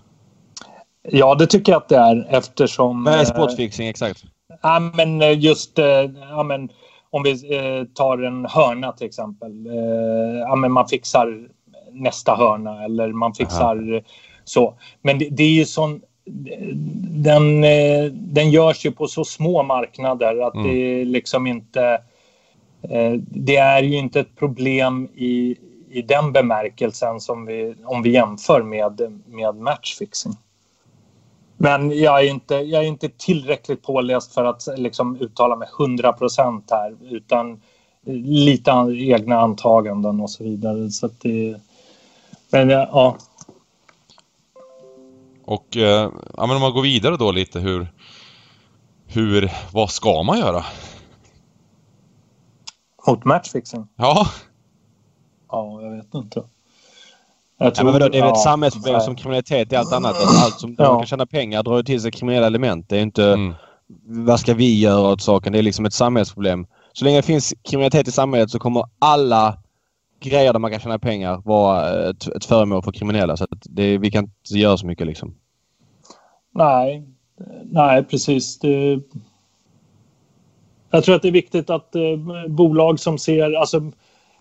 [1.02, 3.04] Ja, det tycker jag att det är eftersom...
[3.04, 4.24] Vad är eh, spotfixing exakt?
[4.62, 5.86] Ja, men eh, just eh,
[6.30, 6.68] ja, men,
[7.10, 9.66] om vi eh, tar en hörna till exempel.
[9.66, 11.48] Eh, ja, men man fixar
[11.92, 14.02] nästa hörna eller man fixar eh,
[14.44, 14.74] så.
[15.02, 16.00] Men det, det är ju sån...
[17.24, 20.68] Den, eh, den görs ju på så små marknader att Mm.
[20.68, 21.82] det liksom inte...
[22.82, 25.56] eh, det är ju inte ett problem i,
[25.90, 30.32] i den bemärkelsen som vi, om vi jämför med, med matchfixing.
[31.56, 36.12] Men jag är, inte, jag är inte tillräckligt påläst för att liksom uttala mig 100
[36.12, 37.60] procent här utan
[38.24, 40.90] lite egna antaganden och så vidare.
[40.90, 41.60] Så det,
[42.52, 43.18] men ja.
[45.44, 47.92] Och eh, ja, men om man går vidare då lite hur,
[49.06, 50.64] hur, vad ska man göra?
[53.06, 53.88] Mot matchfixing?
[53.96, 54.26] Ja.
[55.50, 56.42] Ja, jag vet inte.
[57.58, 59.92] Jag tror, ja, men vadå, det är väl ett ja, samhällsproblem som kriminalitet är allt
[59.92, 60.16] annat.
[60.16, 60.88] Alltså, allt som ja.
[60.88, 62.88] man kan tjäna pengar drar till sig kriminella element.
[62.88, 63.54] Det är inte mm.
[64.04, 65.52] vad ska vi göra åt saken.
[65.52, 66.66] Det är liksom ett samhällsproblem.
[66.92, 69.58] Så länge det finns kriminalitet i samhället så kommer alla
[70.30, 73.36] grejer där man kan tjäna pengar vara eh, ett, ett föremål för kriminella.
[73.36, 75.34] Så det, vi kan inte göra så mycket liksom.
[76.54, 77.02] Nej,
[77.64, 78.58] nej precis.
[78.58, 79.00] Det...
[80.90, 82.02] Jag tror att det är viktigt att eh,
[82.48, 83.92] bolag som ser, alltså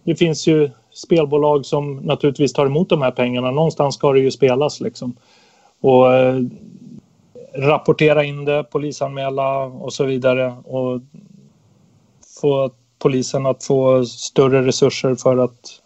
[0.04, 3.52] det finns ju spelbolag som naturligtvis tar emot de här pengarna.
[3.52, 5.15] Någonstans ska det ju spelas liksom.
[5.82, 6.39] Och eh,
[7.56, 10.56] rapportera in det, polisanmäla och så vidare.
[10.63, 11.02] Och
[12.41, 15.82] få polisen att få större resurser för att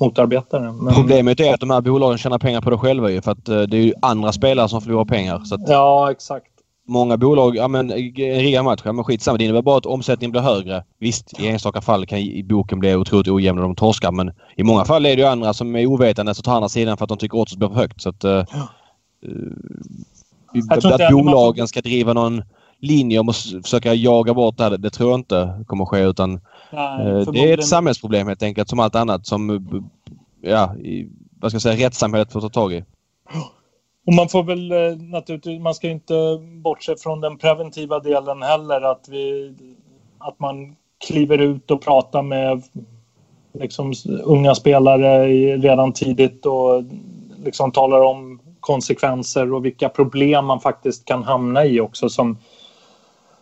[0.00, 0.72] motarbeta det.
[0.72, 0.94] Men...
[0.94, 3.62] Problemet är att de här bolagen tjänar pengar på det själva ju för att eh,
[3.62, 5.38] det är ju andra spelare som förlorar pengar.
[5.44, 5.58] Så.
[5.66, 6.46] Ja, exakt
[6.86, 9.38] många bolag, ja men en match, ja men skitsamma.
[9.38, 10.84] Det innebär bara att omsättningen blir högre.
[10.98, 14.62] Visst, i enstaka fall kan i boken bli otroligt ojämn och de torskar men i
[14.62, 17.08] många fall är det ju andra som är ovetande som tar andra sidan för att
[17.08, 18.02] de tycker oddset blir för högt.
[18.02, 18.44] Så att, uh,
[20.70, 22.42] att, bolagen ska driva någon
[22.84, 26.40] linje om att försöka jaga bort det här, det tror jag inte kommer ske utan
[26.72, 29.70] Nej, uh, det är ett samhällsproblem helt enkelt som allt annat som
[30.40, 30.74] ja,
[31.40, 32.84] vad ska jag säga, rättssamhället får ta tag i.
[34.06, 36.14] Och man får väl eh, naturligtvis, man ska inte
[36.62, 39.54] bortse från den preventiva delen heller, att, vi,
[40.18, 42.62] att man kliver ut och pratar med
[43.52, 43.92] liksom,
[44.24, 46.84] unga spelare redan tidigt och
[47.44, 52.38] liksom talar om konsekvenser och vilka problem man faktiskt kan hamna i också som,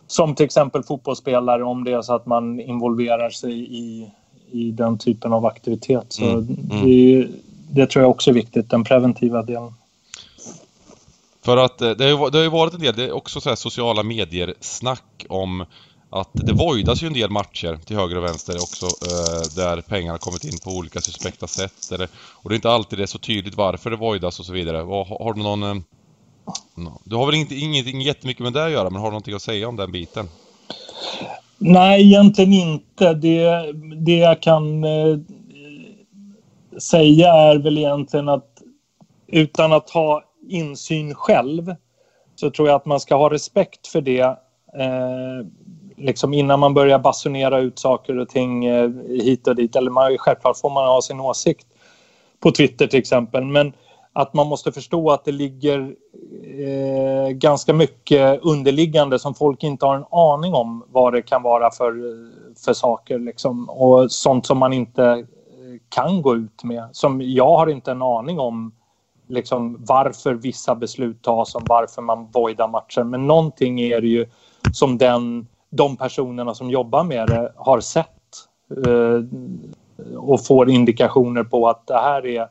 [0.07, 4.11] som till exempel fotbollsspelare om det är så att man involverar sig i,
[4.51, 6.05] i den typen av aktivitet.
[6.09, 6.85] Så mm, mm.
[6.85, 7.27] Det,
[7.71, 9.73] det tror jag också är viktigt, den preventiva delen.
[11.45, 13.49] För att eh, det har, det har ju varit en del, det är också så
[13.49, 15.65] här sociala medier-snack om
[16.09, 20.17] att det voidas ju en del matcher till höger och vänster också eh, där pengarna
[20.17, 21.91] kommit in på olika suspekta sätt.
[21.91, 24.53] Eller, och det är inte alltid det är så tydligt varför det voidas och så
[24.53, 24.77] vidare.
[24.77, 25.83] Har, har du någon...
[26.75, 27.01] No.
[27.03, 29.41] du har väl inte, ingenting jättemycket med det att göra men har du någonting att
[29.41, 30.29] säga om den biten?
[31.57, 33.13] Nej, egentligen inte.
[33.13, 33.73] Det,
[34.05, 35.17] det jag kan eh,
[36.77, 38.49] säga är väl egentligen att
[39.27, 41.75] utan att ha insyn själv
[42.35, 45.47] så tror jag att man ska ha respekt för det eh,
[45.97, 49.75] liksom innan man börjar basunera ut saker och ting eh, hit och dit.
[49.75, 51.67] Eller man, självklart får man ha sin åsikt
[52.39, 53.43] på Twitter till exempel.
[53.43, 53.73] Men
[54.13, 55.95] att man måste förstå att det ligger
[56.43, 61.71] eh, ganska mycket underliggande som folk inte har en aning om vad det kan vara
[61.71, 61.93] för,
[62.65, 63.19] för saker.
[63.19, 63.69] Liksom.
[63.69, 65.25] Och sånt som man inte eh,
[65.89, 66.89] kan gå ut med.
[66.91, 68.71] Som jag har inte en aning om
[69.27, 73.03] liksom varför vissa beslut tas om varför man voidar matcher.
[73.03, 74.27] Men någonting är det ju
[74.71, 78.07] som den, de personerna som jobbar med det har sett
[78.85, 82.47] eh, och får indikationer på att det här är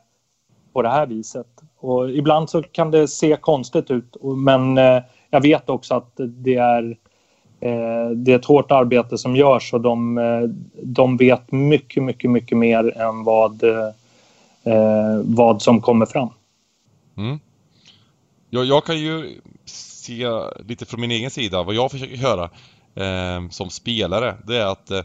[0.73, 1.47] på det här viset.
[1.83, 6.55] Och ibland så kan det se konstigt ut men eh, jag vet också att det
[6.55, 6.97] är
[7.61, 10.43] eh, det är ett hårt arbete som görs och de, eh,
[10.83, 13.63] de vet mycket, mycket, mycket mer än vad,
[15.23, 16.29] vad som kommer fram.
[17.17, 17.39] Mm.
[18.51, 20.27] Ja, jag kan ju se
[20.67, 22.45] lite från min egen sida, vad jag försöker göra
[22.95, 25.03] eh, som spelare, det är att eh,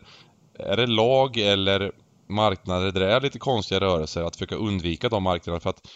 [0.60, 1.92] är det lag eller
[2.28, 5.88] marknader där det är lite konstiga rörelser, att försöka undvika de marknaderna för att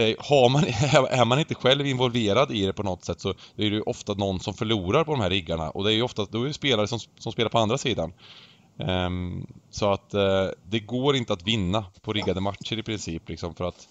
[0.00, 0.64] är, har man,
[1.10, 4.14] är man inte själv involverad i det på något sätt så är det ju ofta
[4.14, 6.52] någon som förlorar på de här riggarna och det är ju ofta då är det
[6.52, 8.12] spelare som, som spelar på andra sidan.
[8.76, 13.54] Um, så att uh, det går inte att vinna på riggade matcher i princip liksom
[13.54, 13.88] för att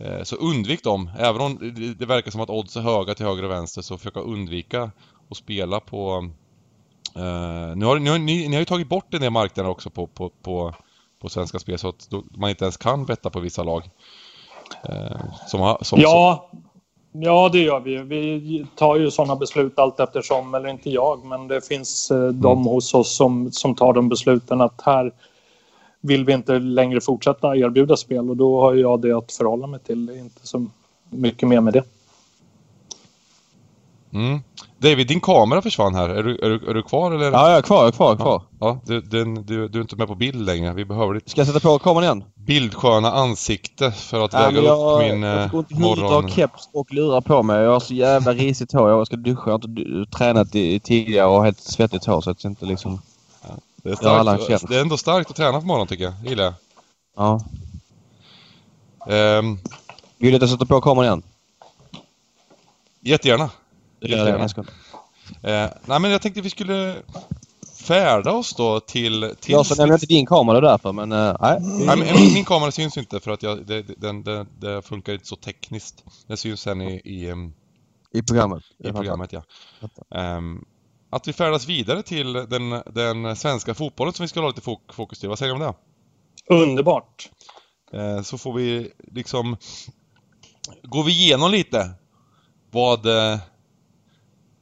[0.00, 1.58] uh, så undvik dem, även om
[1.98, 4.90] det verkar som att odds är höga till höger och vänster så försöka undvika
[5.30, 6.30] att spela på...
[7.16, 9.90] Uh, nu har, ni, har, ni, ni har ju tagit bort en del marknader också
[9.90, 10.74] på, på, på,
[11.20, 13.90] på Svenska Spel så att man inte ens kan betta på vissa lag.
[14.88, 16.50] Uh, som, som, ja,
[17.12, 17.96] ja, det gör vi.
[17.98, 22.52] Vi tar ju sådana beslut allt eftersom, eller inte jag, men det finns uh, de
[22.52, 22.64] mm.
[22.64, 25.12] hos oss som, som tar de besluten att här
[26.00, 29.80] vill vi inte längre fortsätta erbjuda spel och då har jag det att förhålla mig
[29.80, 30.06] till.
[30.06, 30.66] Det är inte så
[31.10, 31.84] mycket mer med det.
[34.12, 34.40] Mm.
[34.78, 36.08] David, din kamera försvann här.
[36.08, 37.32] Är du, är du, är du kvar eller?
[37.32, 38.42] Ja, jag är kvar, jag är kvar, jag är kvar.
[38.60, 40.72] Ja, du, den, du, du är inte med på bild längre.
[40.72, 42.24] Vi behöver ditt Ska jag sätta på kameran igen?
[42.34, 46.02] bildsköna ansikte för att väga jag, upp min jag eh, får ont i huvudet och
[46.02, 46.24] morgon...
[46.24, 47.60] har keps och lurar på mig.
[47.62, 48.90] Jag har så jävla risigt hår.
[48.90, 49.42] Jag ska duscha.
[49.46, 52.50] Jag har inte du- tränat i, tidigare och har helt svettigt hår så att jag
[52.50, 53.00] inte liksom...
[53.82, 56.14] Det är, Ja, starkt, det är ändå starkt att träna på morgonen tycker jag.
[56.24, 56.54] Gillar jag.
[57.16, 57.40] Ja.
[59.14, 59.58] Ehm,
[60.18, 61.22] Vill du att jag sätter på kameran igen?
[63.00, 63.50] jättegärna.
[64.00, 64.40] Det gör jag.
[65.42, 66.96] Eh, nej men jag tänkte vi skulle
[67.80, 69.34] färda oss då till...
[69.40, 71.58] till Jag så nämner inte din kamera därför men eh, nej.
[71.60, 74.82] Nej, men min, min kamera syns inte för att jag, det, det- den, det, det
[74.82, 76.04] funkar inte så tekniskt.
[76.26, 77.52] Den syns sen i, i, em,
[78.12, 78.62] I programmet.
[78.84, 79.42] i programmet ja.
[80.14, 80.64] Ehm,
[81.10, 84.92] att vi färdas vidare till den, den svenska fotbollen som vi ska ha lite fok-
[84.92, 85.28] fokus till.
[85.28, 85.72] Vad säger du om
[86.48, 86.54] det?
[86.54, 87.30] Underbart.
[87.92, 89.56] Eh, så får vi liksom...
[90.82, 91.90] Går vi igenom lite
[92.70, 93.38] vad eh,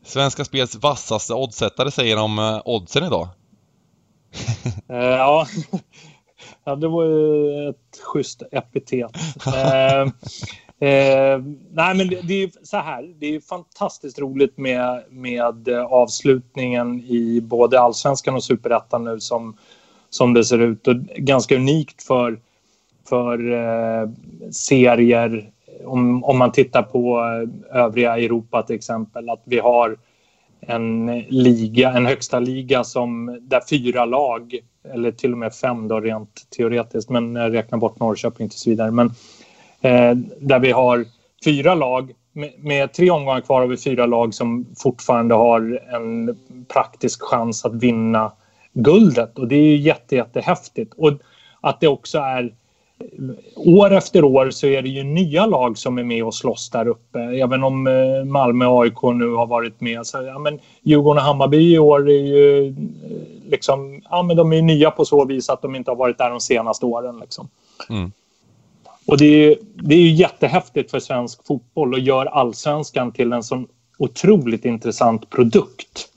[0.09, 3.29] Svenska Spels vassaste oddsättare säger om eh, oddsen idag.
[4.91, 5.47] Eh, ja.
[6.65, 9.11] ja, det var ju ett schysst epitet.
[9.47, 10.01] Eh,
[10.89, 11.41] eh,
[11.71, 13.15] nej, men det, det är ju så här.
[13.19, 19.57] Det är fantastiskt roligt med, med avslutningen i både allsvenskan och superettan nu som,
[20.11, 20.89] som det ser ut.
[20.89, 22.41] Och ganska unikt för,
[23.09, 24.11] för eh,
[24.51, 25.53] serier
[25.85, 29.31] om, om man tittar på eh, övriga Europa till exempel.
[29.31, 29.97] Att vi har
[30.61, 34.59] en liga, en högsta liga som där fyra lag,
[34.95, 38.91] eller till och med fem då rent teoretiskt, men jag räknar bort Norrköping tills vidare.
[38.91, 39.07] Men
[39.81, 41.05] eh, där vi har
[41.45, 46.39] fyra lag, med, med tre omgångar kvar har vi fyra lag som fortfarande har en
[46.75, 48.33] praktisk chans att vinna
[48.73, 50.95] guldet och det är ju jätte, jättehäftigt.
[50.95, 51.13] Och
[51.61, 52.55] att det också är
[53.57, 56.89] år efter år så är det ju nya lag som är med och slåss där
[56.89, 57.19] uppe.
[57.19, 60.07] Även om eh, Malmö och AIK nu har varit med.
[60.07, 62.75] Så, ja, men Djurgården och Hammarby i år är ju eh,
[63.51, 66.31] liksom, ja, men de är nya på så vis att de inte har varit där
[66.31, 67.19] de senaste åren.
[67.21, 67.49] Liksom.
[67.91, 68.13] Mm.
[69.07, 73.43] Och det är, det är ju jättehäftigt för svensk fotboll och gör allsvenskan till en
[73.43, 73.67] sån
[73.99, 76.09] otroligt intressant produkt.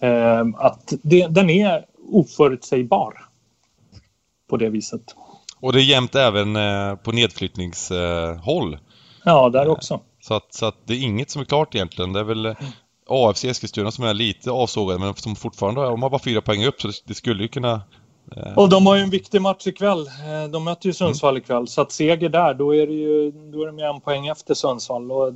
[0.00, 3.14] Eh, att det, den är oförutsägbar
[4.48, 5.14] på det viset.
[5.66, 8.78] Och det är jämnt även eh, på nedflyttningshåll.
[9.24, 10.00] Ja, där också.
[10.20, 12.12] Så att, så att det är inget som är klart egentligen.
[12.12, 12.54] Det är väl
[13.08, 16.80] AFC Eskilstuna som är lite avsågade men som fortfarande de har bara fyra poäng upp
[16.80, 17.80] så det, skulle ju kunna...
[18.36, 20.06] Eh, Och de har ju en viktig match ikväll.
[20.06, 21.68] Eh, De möter ju Sundsvall ikväll.
[21.68, 24.54] Så att seger där, då är, det ju, då är de ju en poäng efter
[24.54, 25.12] Sundsvall.
[25.12, 25.32] Och,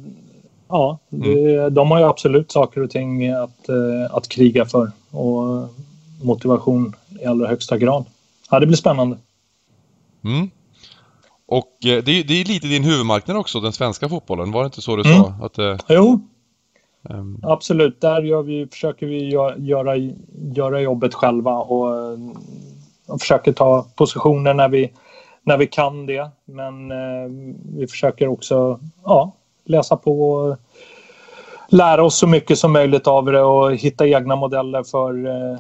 [0.69, 3.69] ja, det, de har ju absolut saker och ting att,
[4.11, 4.93] att kriga för.
[5.11, 5.69] Och
[6.23, 8.05] motivation i allra högsta grad.
[8.51, 9.17] Ja, det blir spännande.
[10.25, 10.51] Mm.
[11.47, 14.53] Och eh, det, är- det är lite din huvudmarknad också, den svenska fotbollen.
[14.53, 15.23] Var det inte så du Mm.
[15.25, 15.35] sa?
[15.47, 16.21] Att, eh, Jo,
[17.11, 18.01] ehm, absolut.
[18.01, 19.97] Där vi, försöker vi gö- göra,
[20.55, 22.13] göra jobbet själva och,
[23.09, 24.93] och försöker ta positioner när vi,
[25.43, 26.31] när vi kan det.
[26.45, 27.29] Men eh,
[27.77, 29.33] vi försöker också ja,
[29.65, 30.57] läsa på och
[31.69, 35.59] lära oss så mycket som möjligt av det och hitta egna modeller för, eh,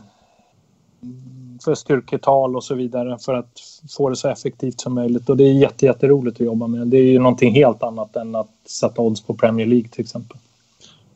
[1.64, 3.60] för styrketal och så vidare för att
[3.96, 5.28] få det så effektivt som möjligt.
[5.28, 6.86] Och det är jätte, jätteroligt att jobba med.
[6.86, 10.36] Det är ju någonting helt annat än att sätta odds på Premier League till exempel.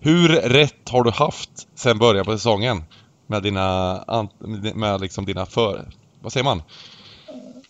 [0.00, 2.82] hur rätt har du haft sen början på säsongen?
[3.26, 4.28] Med dina,
[4.74, 5.84] med liksom dina för...
[6.20, 6.62] Vad säger man?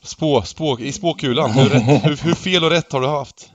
[0.03, 3.51] Spå, spå, I spåkulan, hur, rätt, hur, hur fel och rätt har du haft?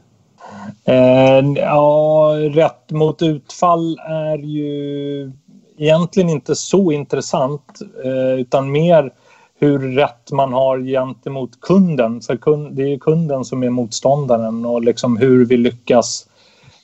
[0.86, 5.32] Eh, ja, rätt mot utfall är ju
[5.80, 9.14] egentligen inte så intressant eh, utan mer
[9.60, 12.22] hur rätt man har gentemot kunden.
[12.22, 16.28] För kund, det är ju kunden som är motståndaren och liksom hur vi lyckas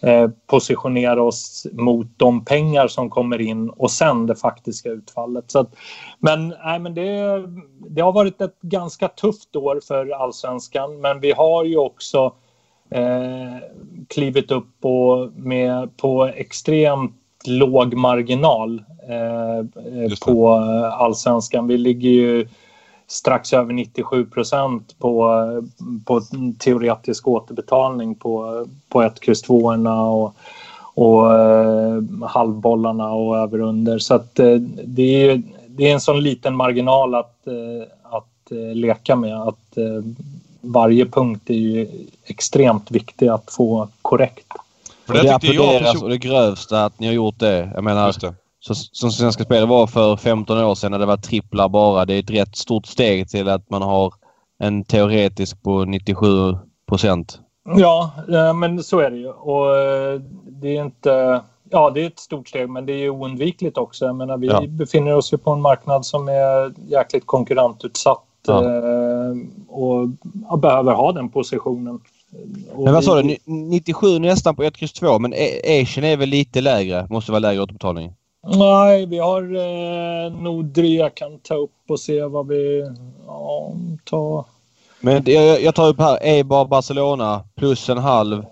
[0.01, 5.51] eh, positionera oss mot de pengar som kommer in och sen det faktiska utfallet.
[5.51, 5.75] Så att,
[6.19, 7.43] men nej, men det,
[7.89, 12.33] det har varit ett ganska tufft år för allsvenskan men vi har ju också
[12.89, 13.57] eh,
[14.09, 20.53] klivit upp på, med, på extremt låg marginal eh, på
[20.99, 21.67] allsvenskan.
[21.67, 22.47] Vi ligger ju
[23.07, 25.35] strax över 97 procent på,
[26.05, 26.21] på
[26.59, 30.35] teoretisk återbetalning på, på 1, kryss 2 och,
[30.93, 33.99] och eh, halvbollarna och över under.
[33.99, 38.75] Så att, eh, det, är, det är en sån liten marginal att, eh, att eh,
[38.75, 39.41] leka med.
[39.41, 40.03] Att, eh,
[40.61, 41.87] varje punkt är ju
[42.23, 44.47] extremt viktig att få korrekt.
[45.05, 47.71] För Och det tyckte jag applåderas och det grövsta att ni har gjort det.
[47.73, 48.33] Jag menar, Just det.
[48.59, 52.05] så, som Svenska Spel var för 15 år sedan när det var tripplar bara.
[52.05, 54.13] Det är ett rätt stort steg till att man har
[54.59, 56.27] en teoretisk på 97
[56.89, 57.39] procent.
[57.77, 59.27] Ja, eh, men så är det ju.
[59.29, 60.19] Och eh,
[60.61, 61.41] det är inte...
[61.69, 64.05] ja, det är ett stort steg, men det är oundvikligt också.
[64.05, 64.63] Jag menar, vi Ja.
[64.67, 68.63] befinner oss ju på en marknad som är jäkligt konkurrensutsatt Ja.
[68.63, 69.35] eh,
[69.67, 71.99] och behöver ha den positionen.
[72.83, 73.23] Men vad sa du?
[73.23, 77.07] Ni- 97 nästan på 1, X 2 men A- Asian är väl lite lägre?
[77.09, 78.13] Måste vara lägre återbetalning.
[78.57, 81.03] Nej, vi har eh, nog dryga.
[81.03, 82.89] Jag kan ta upp och se vad vi...
[83.27, 83.73] Ja,
[84.03, 84.45] ta...
[84.99, 88.45] Men jag, jag tar upp här Eibar Barcelona plus en halv.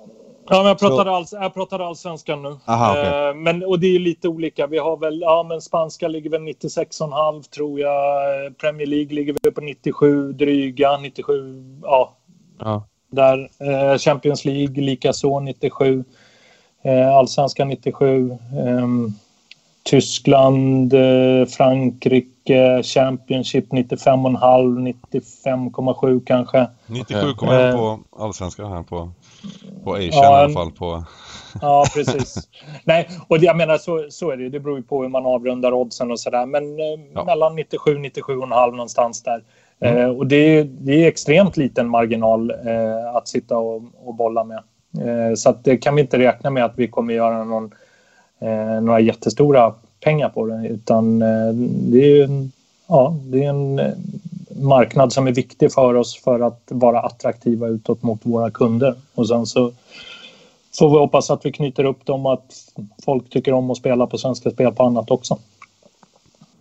[0.49, 2.55] Ja, men jag pratar, Så- alls, jag pratar allsvenskan nu.
[2.65, 3.29] Aha, okej.
[3.29, 4.67] eh, men, och det är lite olika.
[4.67, 8.45] Vi har väl, ja men spanska ligger väl 96,5 tror jag.
[8.45, 12.13] Eh, Premier League ligger väl på 97 dryga, 97, ja
[12.59, 12.83] Ja.
[13.15, 13.49] Där.
[13.59, 16.03] Eh, Champions League likaså 97.
[16.83, 18.37] Eh, Allsvenskan 97.
[18.67, 19.13] ehm,
[19.83, 26.67] Tyskland, eh, Frankrike, Championship 95,5, 95,7 kanske.
[26.87, 27.75] 97,1 Eh.
[27.75, 29.11] på Allsvenskan här på,
[29.83, 30.71] på Asian Ja, i alla fall.
[30.71, 31.03] På,
[31.61, 32.35] Ja, precis.
[32.83, 34.49] Nej, och jag menar så, så är det.
[34.49, 36.45] Det beror ju på hur man avrundar oddsen och sådär.
[36.45, 37.23] Men eh, Ja.
[37.25, 39.43] mellan 97 97,5 någonstans där.
[39.83, 39.97] Mm.
[39.97, 44.43] Eh, och det är, det är extremt liten marginal eh, att sitta och, och bolla
[44.43, 44.59] med.
[44.99, 47.71] Eh, så det kan vi inte räkna med att vi kommer göra någon,
[48.39, 50.67] eh, några jättestora pengar på det.
[50.67, 51.53] Utan eh,
[51.91, 52.51] det är en,
[52.87, 53.93] ja, det är en eh,
[54.55, 58.95] marknad som är viktig för oss för att vara attraktiva utåt mot våra kunder.
[59.15, 59.71] Och sen så
[60.79, 62.53] får vi hoppas att vi knyter upp dem och att
[63.05, 65.37] folk tycker om att spela på Svenska Spel på annat också.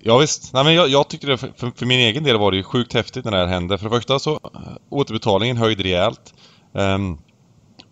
[0.02, 0.52] Ja visst.
[0.52, 2.92] Nej, men jag, jag tyckte det, för, för, min egen del var det ju sjukt
[2.94, 3.78] häftigt när det här hände.
[3.78, 6.34] För det första så, äh, återbetalningen höjde rejält.
[6.74, 7.18] Ehm,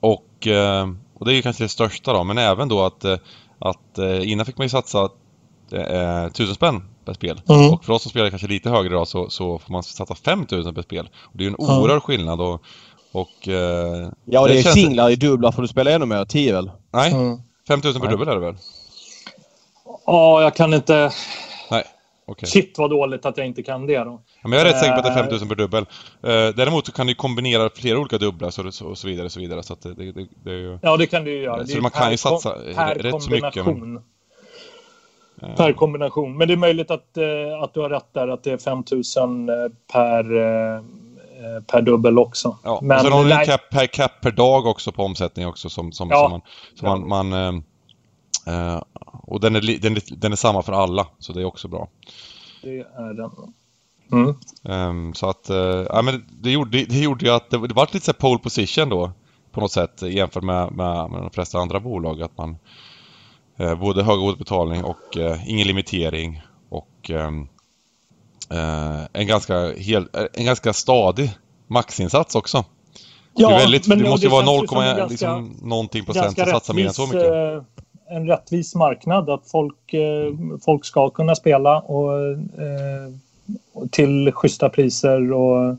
[0.01, 0.89] och, eh,
[1.19, 3.17] och det är ju kanske det största då, men även då att, eh,
[3.59, 5.09] att eh, innan fick man ju satsa
[5.73, 7.41] eh, tusen spänn per spel.
[7.49, 7.71] Mm.
[7.73, 10.75] Och för oss som spelar kanske lite högre då så, så får man satsa 5000
[10.75, 11.09] per spel.
[11.23, 12.63] Och det är ju en oerhörd skillnad och...
[13.13, 16.25] och eh, Ja, och det, är känns- singlar i dubblar får du spela ännu mer.
[16.25, 16.71] 10 väl?
[16.93, 17.39] Nej, Mm.
[17.69, 18.17] 5000 per Nej.
[18.19, 18.57] dubbel är det väl?
[20.07, 21.13] Ja, jag kan inte...
[22.31, 22.49] Okej.
[22.49, 24.21] Shit vad dåligt att jag inte kan det då.
[24.43, 25.23] Ja, men jag är rätt säker på att det är Eh.
[25.23, 25.87] 5000 per dubbel.
[26.23, 29.31] Eh, däremot så kan du kombinera flera olika dubblar så och så vidare.
[29.31, 30.79] Så, vidare, så det, det, det, ju...
[30.83, 31.67] Ja, det kan du ju göra.
[31.67, 33.97] Så Det man kan ju satsa per rätt så mycket, men-
[35.43, 36.37] eh, Per kombination.
[36.37, 39.49] Men det är möjligt att, eh, att du har rätt där, att det är 5000
[39.49, 39.55] eh,
[39.93, 42.57] per, eh, eh, per dubbel också.
[42.65, 43.47] Ja, Men och sen har du en nej.
[43.47, 46.17] cap per, cap per dag också på omsättning också som, som, Ja.
[46.23, 46.41] som man...
[46.75, 46.97] Som Ja.
[47.17, 47.65] man, man
[48.47, 48.83] eh,
[49.23, 51.89] och den är, den, är, den är samma för alla, så det är också bra.
[52.63, 53.31] Det är den.
[54.13, 54.35] Mm.
[54.65, 55.57] Ehm, så att, eh,
[55.89, 58.89] ja men det gjorde, det gjorde ju att det, det var lite så pole position
[58.89, 59.13] då
[59.53, 62.23] på något sätt jämfört med, med, med de flesta andra bolag.
[62.23, 62.57] Att man
[63.57, 67.49] eh, både hög återbetalning och eh, ingen limitering och ehm,
[68.51, 71.31] eh, en, ganska hel, en ganska stadig
[71.67, 72.65] maxinsats också.
[73.37, 76.05] det, är väldigt, det och måste ju vara känns 0, som en ganska- liksom, någonting
[76.05, 77.33] procent att satsa mer än så mycket.
[78.11, 80.33] Eh, En rättvis marknad att folk, eh,
[80.65, 82.13] folk ska kunna spela och,
[82.63, 83.13] eh,
[83.73, 85.33] och till schyssta priser.
[85.33, 85.77] Och,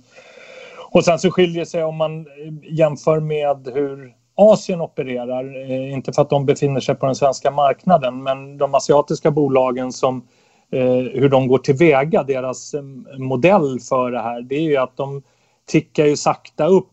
[0.92, 2.26] och sen så skiljer sig om man
[2.64, 5.72] jämför med hur Asien opererar.
[5.72, 9.92] Eh, inte för att de befinner sig på den svenska marknaden men de asiatiska bolagen
[9.92, 10.28] som
[10.72, 12.84] eh, hur de går tillväga, deras eh,
[13.18, 15.24] modell för det här, det är ju att de
[15.66, 16.92] tickar ju sakta upp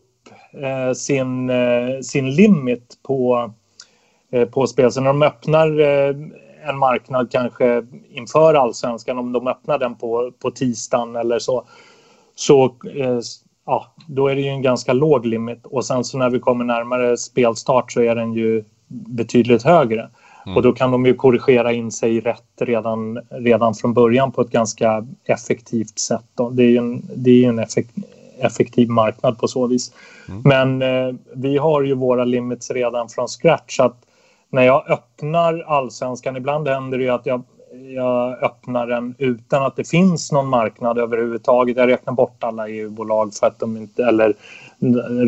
[0.53, 3.51] eh, sin, eh, sin limit på, eh,
[4.51, 4.91] på spel.
[4.91, 6.15] Så när de öppnar eh,
[6.69, 11.63] en marknad kanske inför allsvenskan, om de öppnar den på, på tisdagen eller så,
[12.35, 13.19] så eh,
[13.65, 15.65] ja, då är det ju en ganska låg limit.
[15.65, 20.09] Och sen så när vi kommer närmare spelstart så är den ju betydligt högre.
[20.45, 20.57] Mm.
[20.57, 24.51] Och då kan de ju korrigera in sig rätt redan, redan från början på ett
[24.51, 26.25] ganska effektivt sätt.
[26.35, 26.49] Då.
[26.49, 27.91] Det är ju en, det är en effekt,
[28.39, 29.91] effektiv marknad på så vis.
[30.29, 30.41] Mm.
[30.45, 33.75] Men eh, vi har ju våra limits redan från scratch.
[33.75, 34.05] Så att
[34.49, 37.43] när jag öppnar allsvenskan, ibland händer det ju att jag,
[37.95, 41.77] jag öppnar den utan att det finns någon marknad överhuvudtaget.
[41.77, 44.33] Jag räknar bort alla EU-bolag för att de inte, eller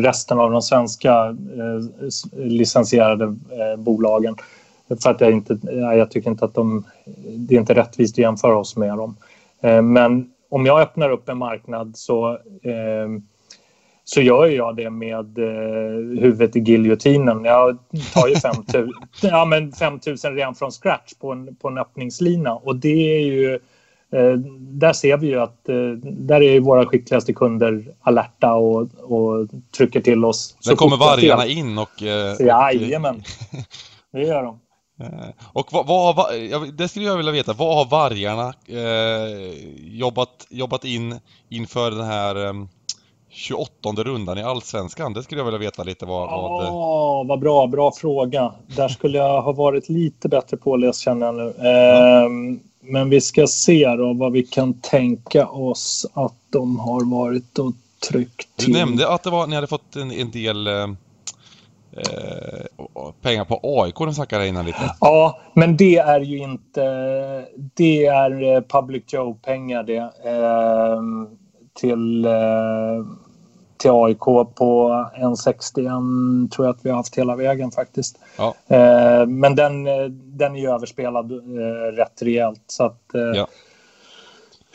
[0.02, 4.36] resten av de svenska eh, licensierade eh, bolagen.
[5.02, 6.84] För att jag inte, jag tycker inte att de,
[7.36, 9.16] det är inte rättvist att jämföra oss med dem.
[9.60, 12.30] Eh, men om jag öppnar upp en marknad så
[12.62, 13.08] eh,
[14.04, 17.44] så gör jag det med eh, huvudet i giljotinen.
[17.44, 17.78] Jag
[18.14, 18.92] tar ju 5 000,
[19.22, 22.54] ja, men 5 000 redan från scratch på en, på en öppningslina.
[22.54, 23.58] Och det är ju...
[24.14, 29.48] Eh, där ser vi ju att eh, där är våra skickligaste kunder alerta och, och
[29.76, 30.56] trycker till oss.
[30.64, 32.02] Där kommer vargarna in och...
[32.02, 33.22] eh, Jajamän,
[34.12, 34.58] det gör de.
[35.00, 39.52] Eh, Och vad, vad har, det skulle jag vilja veta, vad har vargarna eh,
[39.98, 42.52] jobbat, jobbat in inför den här eh,
[43.32, 45.12] 28 rundan i Allsvenskan?
[45.12, 46.30] Det skulle jag vilja veta lite vad...
[46.30, 46.64] vad...
[46.64, 47.66] Ja, vad bra.
[47.66, 48.52] Bra fråga.
[48.76, 51.54] Där skulle jag ha varit lite bättre påläst känner jag nu.
[51.58, 52.24] Ja.
[52.24, 57.58] Ehm, men vi ska se då vad vi kan tänka oss att de har varit
[57.58, 57.72] och
[58.08, 58.72] tryckt till.
[58.72, 60.88] Du nämnde att det var, ni hade fått en, en del eh, eh
[63.22, 64.94] pengar på AIK, de snackade innan lite.
[65.00, 66.82] Ja, men det är ju inte...
[67.54, 69.96] Det är eh, Public Joe-pengar det.
[70.24, 71.02] Eh,
[71.74, 73.04] till, eh,
[73.76, 78.18] till AIK på 1,61 tror jag att vi har haft hela vägen faktiskt.
[78.36, 78.54] Ja.
[78.68, 79.84] Eh, men den,
[80.36, 82.64] den är ju överspelad eh, rätt rejält.
[82.66, 83.48] Så att, ja.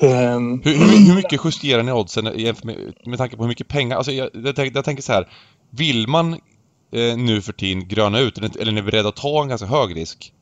[0.02, 2.56] Um, hur, hur, hur, mycket justerar ni oddsen med,
[3.06, 3.98] med tanke på hur mycket pengar?
[3.98, 5.28] Alltså jag, jag, tänker, jag tänker så här.
[5.70, 6.34] Vill man
[6.92, 9.96] eh, nu för tiden gröna ut eller är ni beredda att ta en ganska hög
[9.96, 10.34] risk?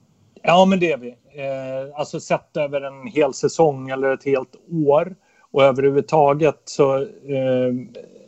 [0.44, 1.10] Ja, men det är vi.
[1.10, 4.56] Eh, alltså sett över en hel säsong eller ett helt
[4.88, 5.16] år
[5.56, 7.74] och överhuvudtaget så eh,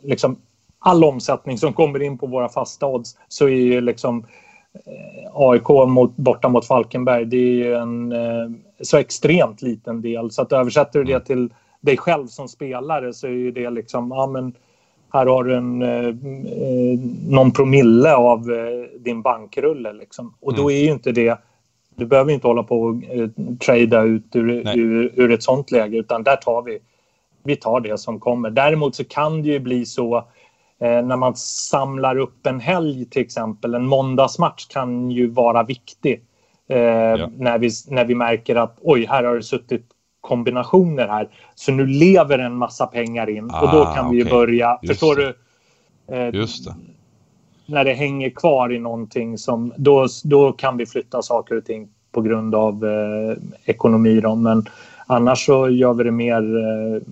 [0.02, 0.36] liksom
[0.78, 4.26] all omsättning som kommer in på våra fasta odds så är ju liksom
[4.72, 8.50] eh, AIK mot, borta mot Falkenberg, det är ju en eh,
[8.80, 10.30] så extremt liten del.
[10.30, 14.10] Så att översätter du det till dig själv som spelare så är ju det liksom,
[14.10, 14.54] ja men
[15.12, 16.98] här har du en, eh, eh,
[17.28, 20.34] någon promille av eh, din bankrulle liksom.
[20.40, 20.76] Och då mm.
[20.76, 21.38] är ju inte det,
[21.96, 23.28] du behöver inte hålla på och eh,
[23.66, 26.78] trada ut ur, ur, ur, ett sånt läge utan där tar vi,
[27.48, 28.50] vi tar det som kommer.
[28.50, 30.16] Däremot så kan det ju bli så
[30.80, 36.22] eh, när man samlar upp en helg till exempel, en måndagsmatch kan ju vara viktig.
[36.68, 37.30] Eh, ja.
[37.36, 39.86] när, vi, när vi märker att oj, här har det suttit
[40.20, 41.28] kombinationer här.
[41.54, 44.32] Så nu lever en massa pengar in ah, och då ah, kan vi okay.
[44.32, 45.34] börja, Just förstår det.
[46.08, 46.14] du?
[46.14, 46.74] Eh, Just det.
[47.66, 51.88] När det hänger kvar i någonting som, då, då kan vi flytta saker och ting
[52.12, 54.20] på grund av eh, ekonomi.
[54.20, 54.34] Då.
[54.34, 54.64] Men
[55.08, 57.02] annars så gör vi det mer, eh,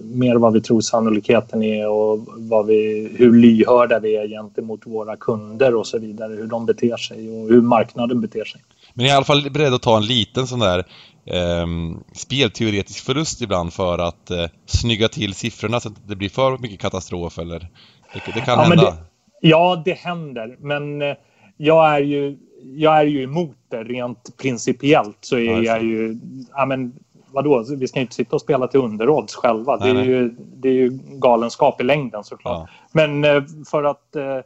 [0.00, 5.16] mer vad vi tror sannolikheten är och vad vi, hur lyhörda vi är gentemot våra
[5.16, 6.32] kunder och så vidare.
[6.32, 8.60] Hur de beter sig och hur marknaden beter sig.
[8.94, 10.78] Men i alla fall beredd att ta en liten sån där
[11.24, 11.66] eh,
[12.12, 16.80] spelteoretisk förlust ibland för att eh, snygga till siffrorna så att det blir för mycket
[16.80, 18.82] katastrof eller det, det kan ja, hända.
[18.84, 18.96] Det,
[19.40, 21.14] ja, det händer, men eh,
[21.56, 22.36] jag är ju
[22.74, 26.18] jag är ju emot det rent principiellt så är ja, jag ju...
[26.52, 26.92] Ja, men,
[27.36, 29.76] vadå, vi ska ju inte sitta och spela till underodds själva.
[29.76, 30.10] Nej, det, är nej.
[30.10, 32.68] Ju, det är ju galenskap i längden såklart.
[32.68, 32.74] Ja.
[32.92, 34.38] Men eh, för att, eh,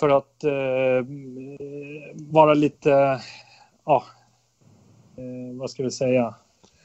[0.00, 1.06] för att eh,
[2.14, 3.20] vara lite...
[3.86, 4.04] Ja,
[5.58, 6.34] vad ska vi säga?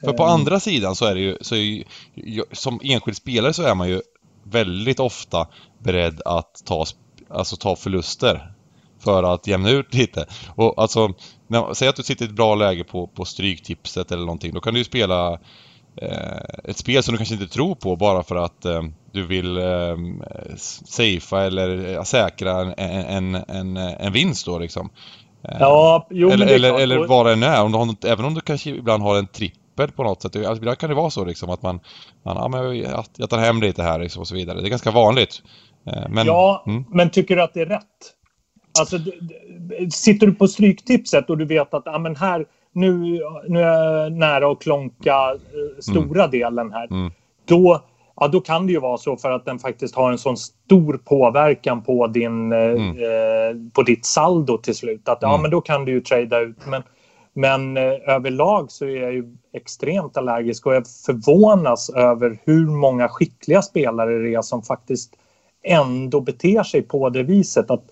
[0.00, 1.84] För på andra sidan så är det ju, så är
[2.14, 4.00] ju, som enskild spelare så är man ju
[4.42, 5.46] väldigt ofta
[5.78, 6.84] beredd att ta,
[7.28, 8.52] alltså ta förluster
[9.06, 10.26] för att jämna ut lite.
[10.54, 11.08] Och alltså,
[11.48, 14.54] när, säg att du sitter i ett bra läge på, på stryktipset eller någonting.
[14.54, 15.32] Då kan du ju spela
[16.02, 18.82] eh, ett spel som du kanske inte tror på bara för att eh,
[19.12, 19.96] du vill eh,
[20.56, 24.90] safea eller eh, säkra en, en, en, en vinst då liksom.
[25.48, 27.62] Eh, ja, jo, eller, eller, eller vad det än är.
[27.62, 30.36] Om du har, även om du kanske ibland har en trippel på något sätt.
[30.36, 31.80] Alltså, ibland kan det vara så liksom att man,
[32.24, 34.60] man ja, men jag, jag tar hem lite här liksom, och så vidare.
[34.60, 35.42] Det är ganska vanligt.
[36.08, 36.84] Men, ja, mm.
[36.88, 38.15] men tycker du att det är rätt?
[38.80, 38.98] Alltså,
[39.92, 44.12] sitter du på stryktipset och du vet att ah, men här, nu, nu är jag
[44.12, 46.30] nära att klonka eh, stora mm.
[46.30, 46.86] delen här.
[46.90, 47.12] Mm.
[47.44, 47.80] Då,
[48.16, 51.00] ja, då kan det ju vara så för att den faktiskt har en sån stor
[51.04, 52.90] påverkan på, din, eh, mm.
[52.90, 55.08] eh, på ditt saldo till slut.
[55.08, 55.42] Att, ja, mm.
[55.42, 56.66] men då kan du ju trada ut.
[56.66, 56.82] Men,
[57.34, 63.08] men eh, överlag så är jag ju extremt allergisk och jag förvånas över hur många
[63.08, 65.14] skickliga spelare det är som faktiskt
[65.62, 67.70] ändå beter sig på det viset.
[67.70, 67.84] Att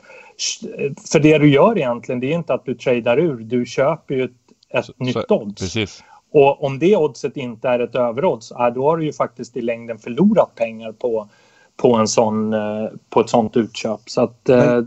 [1.13, 4.25] för det du gör egentligen, det är inte att du tradar ur, du köper ju
[4.25, 4.31] ett,
[4.71, 5.63] ett så, nytt odds.
[5.63, 6.05] Precis.
[6.33, 9.99] Och om det oddset inte är ett överodds, då har du ju faktiskt i längden
[9.99, 11.29] förlorat pengar på,
[11.77, 14.01] på, en sån, eh, på ett sånt utköp.
[14.07, 14.85] Så att, Men, eh,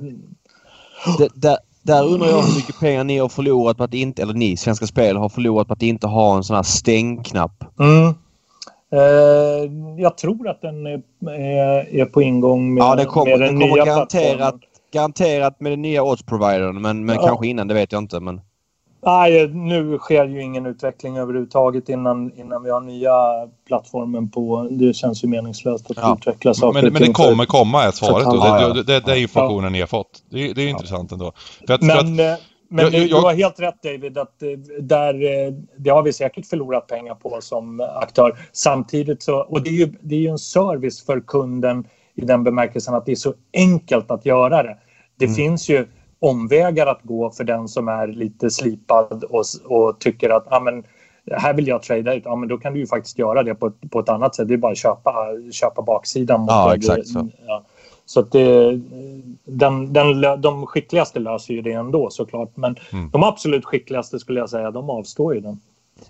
[1.17, 4.33] det, där, där undrar jag hur mycket pengar ni har förlorat på att inte, eller
[4.33, 7.63] ni, Svenska Spel, har förlorat på att inte ha en sån här stängknapp.
[7.79, 8.13] Mm.
[8.93, 13.69] Uh, jag tror att den är, på ingång med, ja, det kommer, med den, den
[13.69, 14.55] kommer nya garanterat,
[14.91, 17.27] Garanterat med den nya odds-providern, men, men ja.
[17.27, 18.19] kanske innan, det vet jag inte.
[18.19, 18.41] Men...
[19.05, 23.11] Nej, nu sker ju ingen utveckling överhuvudtaget innan, innan vi har nya
[23.67, 24.67] plattformen på.
[24.71, 26.17] Det känns ju meningslöst att ja.
[26.19, 26.81] utveckla saker.
[26.81, 28.25] Men, men det kommer komma är svaret.
[28.25, 28.73] Då.
[28.73, 29.69] Det, det, det, är informationen ja.
[29.69, 30.23] ni har fått.
[30.29, 31.31] Det, det är intressant ändå.
[31.67, 34.43] För att, men för att, eh, men jag, jag, du har helt rätt David, att
[34.43, 34.49] eh,
[34.81, 38.39] där, eh, det har vi säkert förlorat pengar på som aktör.
[38.51, 42.43] Samtidigt så, och det är ju, det är ju en service för kunden i den
[42.43, 44.77] bemärkelsen att det är så enkelt att göra det.
[45.19, 45.35] Det mm.
[45.35, 45.87] finns ju
[46.19, 50.83] omvägar att gå för den som är lite slipad och, och tycker att ah, men,
[51.31, 52.23] här vill jag trada ut.
[52.25, 54.47] Ja, men då kan du ju faktiskt göra det på ett, på ett annat sätt.
[54.47, 55.13] Det är bara att köpa,
[55.51, 56.39] köpa baksidan.
[56.41, 56.75] Mot Ja, det.
[56.75, 57.29] exakt så.
[57.47, 57.63] Ja.
[58.05, 58.79] Så att det,
[59.45, 62.51] den, den, de skickligaste löser ju det ändå såklart.
[62.57, 63.09] Men Mm.
[63.09, 65.59] de absolut skickligaste skulle jag säga, de avstår ju den.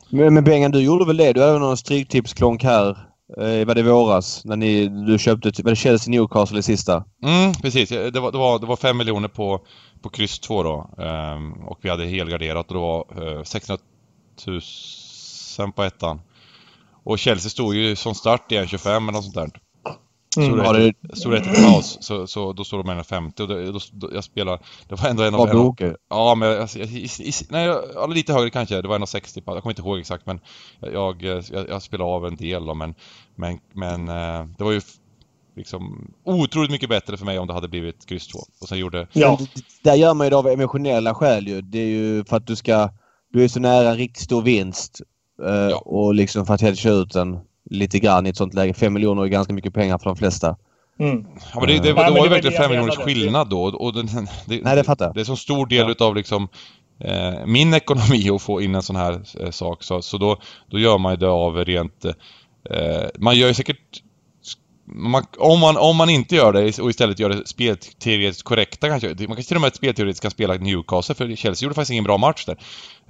[0.09, 1.33] Men, men Bengan, du gjorde väl det?
[1.33, 2.97] Du hade någon stryktipsklonk här.
[3.37, 4.45] Eh, var det i våras?
[4.45, 7.03] När ni, du köpte, var det Chelsea Newcastle i sista?
[7.23, 7.91] Mm, precis.
[7.91, 9.65] Eh, det var, det var, det var 5 miljoner på,
[10.01, 10.89] på kryss 2 då.
[10.97, 13.83] Ehm, och vi hade helgarderat och det var eh, 600
[15.59, 16.21] 000 på ettan.
[17.03, 19.51] Och Chelsea stod ju som start i 1,25 eller något sånt där.
[20.37, 20.49] Mm.
[20.49, 20.93] Stod Ja, det,
[21.29, 24.23] det ett i paus, så, så då stod de 1,50 och det, då, då, jag
[24.23, 24.59] spelade...
[24.87, 25.41] Det var ändå en av...
[25.41, 25.95] Av- Boke?
[26.09, 27.65] Ja, men jag, jag, i, i, nej,
[27.95, 28.81] ja, lite högre kanske.
[28.81, 30.39] Det var 1,60 på, jag kommer inte ihåg exakt men
[30.79, 32.95] jag, jag, jag spelade av en del då, men,
[33.35, 34.81] men, men eh, det var ju
[35.55, 38.39] liksom otroligt mycket bättre för mig om det hade blivit kryss 2.
[38.61, 39.07] Och sen gjorde...
[39.13, 39.47] Ja, Men
[39.83, 41.61] Där gör man ju det av emotionella skäl ju.
[41.61, 42.89] Det är ju för att du ska...
[43.33, 45.01] Du är så nära en riktigt stor vinst.
[45.43, 45.77] eh, Ja.
[45.77, 48.73] Och liksom för att helt köra ut den lite grann i ett sånt läge.
[48.73, 50.55] Fem miljoner är ganska mycket pengar för de flesta.
[50.99, 51.25] mm.
[51.53, 53.13] Ja, men det, det, men det var det ju verkligen det jag fem miljoners menade.
[53.13, 53.61] skillnad då.
[53.63, 54.05] Och den,
[54.45, 55.13] det, Nej, det fattar.
[55.13, 55.91] Det är så stor del Ja.
[55.91, 56.47] utav liksom
[56.99, 59.83] eh, min ekonomi att få in en sån här eh, sak.
[59.83, 60.37] Så, så då,
[60.71, 62.05] då gör man ju det av rent...
[62.05, 64.01] Eh, man gör ju säkert...
[64.89, 69.07] Man, om, man, om man inte gör det och istället gör det spelteoretiskt korrekta kanske.
[69.07, 72.17] Man kanske till och med spelteoretiskt kan spela Newcastle för Chelsea gjorde faktiskt ingen bra
[72.17, 72.57] match där.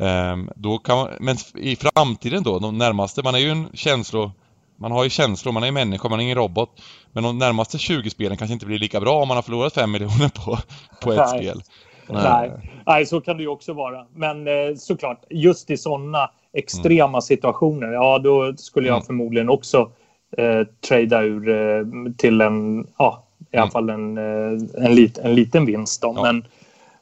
[0.05, 4.31] Ehm, då kan man, men i framtiden då, de närmaste, man är ju en känslo...
[4.77, 6.69] Man har ju känslor, man är människa, man är ingen robot.
[7.11, 9.91] Men de närmaste 20 spelen kanske inte blir lika bra om man har förlorat 5
[9.91, 10.57] miljoner på,
[11.01, 11.39] på ett Nej.
[11.39, 11.61] spel.
[12.09, 12.51] Nej.
[12.85, 14.05] Nej, så kan det ju också vara.
[14.15, 19.05] Men eh, såklart, just i sådana extrema situationer, ja då skulle jag Mm.
[19.05, 19.91] förmodligen också
[20.37, 21.85] eh, trada ur eh,
[22.17, 23.23] till en, ja,
[23.53, 23.71] i alla Mm.
[23.71, 26.13] fall en, eh, en, lit, en liten vinst då.
[26.15, 26.23] Ja.
[26.23, 26.45] Men,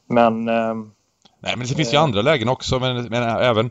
[0.08, 0.74] men eh,
[1.40, 3.70] Nej, men det finns ju andra lägen också, men, men även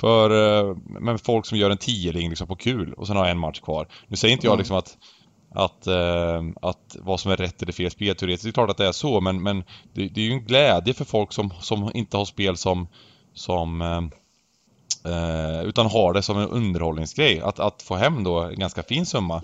[0.00, 0.30] för
[0.70, 3.60] eh, men folk som gör en tioling liksom på kul och sen har en match
[3.60, 3.88] kvar.
[4.08, 4.58] Nu säger inte jag Mm.
[4.58, 4.96] liksom att,
[5.54, 8.86] att, eh, att vad som är rätt eller fel spelteoretiskt, det är klart att det
[8.86, 12.16] är så, men, men det, det är ju en glädje för folk som, som inte
[12.16, 12.88] har spel som,
[13.34, 14.00] som eh,
[15.04, 17.40] eh, utan har det som en underhållningsgrej.
[17.40, 19.42] Att, att få hem då en ganska fin summa.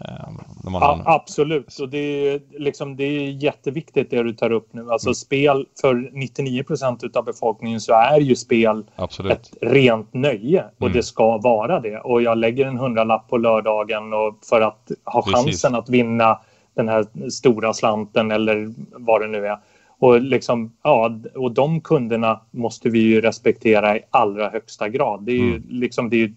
[0.00, 0.28] Eh,
[0.64, 1.78] ja, absolut.
[1.78, 4.90] Och det är, liksom, det är jätteviktigt det du tar upp nu.
[4.90, 5.14] Alltså Mm.
[5.14, 9.32] spel för 99 procent av befolkningen så är ju spel absolut.
[9.32, 10.92] ett rent nöje och Mm.
[10.92, 11.98] det ska vara det.
[12.00, 15.34] Och jag lägger en hundralapp på lördagen och för att ha Precis.
[15.44, 16.40] chansen att vinna
[16.74, 19.58] den här stora slanten eller vad det nu är.
[20.00, 25.22] Och, liksom, ja, och de kunderna måste vi ju respektera i allra högsta grad.
[25.22, 25.62] Det är ju, Mm.
[25.68, 26.34] liksom, det är ju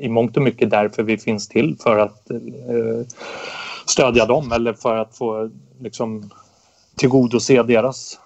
[0.00, 3.06] i mångt och mycket därför vi finns till för att eh,
[3.86, 5.50] stödja dem eller för att få
[5.80, 6.30] liksom,
[6.96, 8.18] tillgodose deras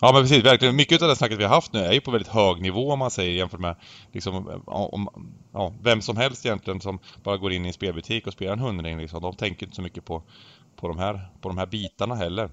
[0.00, 0.76] Ja men precis, verkligen.
[0.76, 2.98] Mycket av det snacket vi har haft nu är ju på väldigt hög nivå om
[2.98, 3.76] man säger jämfört med
[4.12, 5.08] liksom, om,
[5.52, 8.58] ja, vem som helst egentligen som bara går in i en spelbutik och spelar en
[8.58, 9.22] hundring liksom.
[9.22, 10.22] De tänker inte så mycket på,
[10.76, 12.50] på, de, här, på de här bitarna heller.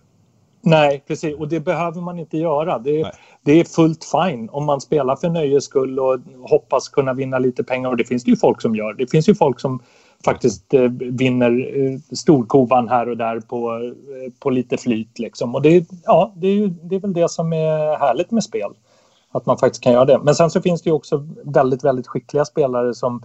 [0.61, 1.35] Nej, precis.
[1.39, 2.79] Och det behöver man inte göra.
[2.79, 3.11] Det Nej.
[3.41, 7.63] det är fullt fine om man spelar för nöjes skull och hoppas kunna vinna lite
[7.63, 7.89] pengar.
[7.89, 8.93] Och det finns det ju folk som gör.
[8.93, 9.79] Det finns ju folk som
[10.25, 15.19] faktiskt eh, vinner eh, storkovan här och där på, eh, på lite flyt.
[15.19, 15.55] Liksom.
[15.55, 18.71] Och det, ja, det, är, ju- det är väl det som är härligt med spel.
[19.31, 20.19] Att man faktiskt kan göra det.
[20.23, 23.23] Men sen så finns det ju också väldigt, väldigt skickliga spelare som,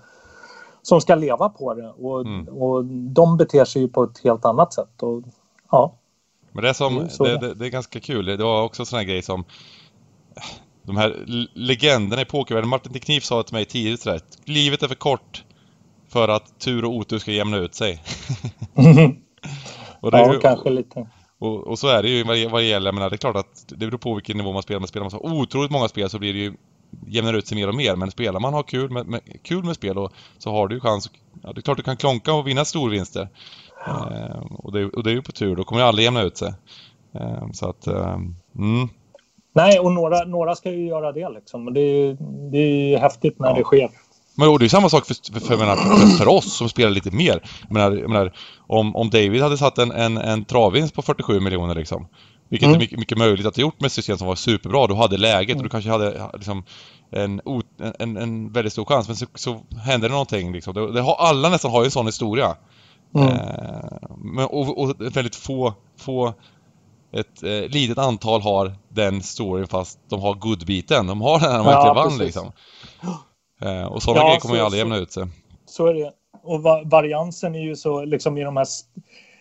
[0.83, 1.91] som ska leva på det.
[1.91, 2.49] Och, Mm.
[2.49, 5.03] och de beter sig ju på ett helt annat sätt.
[5.03, 5.23] Och,
[5.71, 5.95] ja.
[6.57, 8.27] Men det är, som, Mm, det, det, det är ganska kul.
[8.27, 9.45] Det var också en sån här grej som
[10.83, 12.71] de här legenderna i pokervärlden.
[12.71, 14.39] Martin Teknif sa till mig tidigt rätt.
[14.45, 15.45] Livet är för kort
[16.09, 18.03] för att tur och otur ska jämna ut sig.
[20.01, 21.09] och, ja, ju- kanske lite.
[21.39, 22.93] Och, och så är det ju vad det, vad det gäller.
[22.93, 24.81] Menar, det är klart att det beror på vilken nivå man spelar.
[24.81, 26.55] Men spelar man så otroligt många spel så blir det ju
[27.07, 27.97] jämnar ut sig mer och mer.
[27.97, 30.81] Men spelar man har kul med, med, kul med spel och, så har du ju
[30.81, 31.11] chans.
[31.43, 33.29] Ja, det är klart du kan klonka och vinna storvinster.
[33.87, 35.57] Eh, och, det, och det är ju på tur.
[35.57, 36.53] Då kommer det aldrig jämna ut sig.
[37.15, 38.15] Eh, så att, eh,
[38.59, 38.89] mm.
[39.55, 41.75] Nej, och några, några ska ju göra det liksom.
[41.75, 42.17] Det, är,
[42.51, 42.59] det
[42.95, 43.55] är häftigt när Ja.
[43.55, 43.89] det sker.
[44.39, 46.69] Men och det är ju samma sak för, för, för, menar, för, för oss som
[46.69, 47.41] spelar lite mer.
[47.63, 48.33] Jag menar, jag menar,
[48.67, 52.07] om, om David hade satt en, en, en travvinst på 47 miljoner liksom.
[52.49, 52.77] Vilket Mm.
[52.77, 54.87] är mycket, mycket möjligt att ha gjort med ett system som var superbra.
[54.87, 56.65] Du hade läget och du kanske hade liksom
[57.11, 57.41] en,
[57.99, 59.09] en, en väldigt stor chans.
[59.09, 60.75] Men så, så hände det någonting liksom.
[60.75, 62.57] Det, det har, alla nästan har ju en sån historia.
[63.17, 63.29] Mm.
[63.29, 66.35] Eh, men, och, och väldigt få, få
[67.13, 71.07] ett eh, litet antal har den storyn fast de har good-biten.
[71.07, 72.53] De har den när de Ja, verkligen vann liksom.
[73.63, 75.25] Eh, och sådana Ja, grejer kommer ju så- aldrig så- jämna ut sig.
[75.67, 76.13] Så är det.
[76.43, 78.89] Och va variansen är ju så liksom i de här st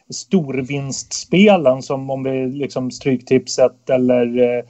[0.09, 4.63] storvinstspelen som om vi liksom Stryktipset eller eh,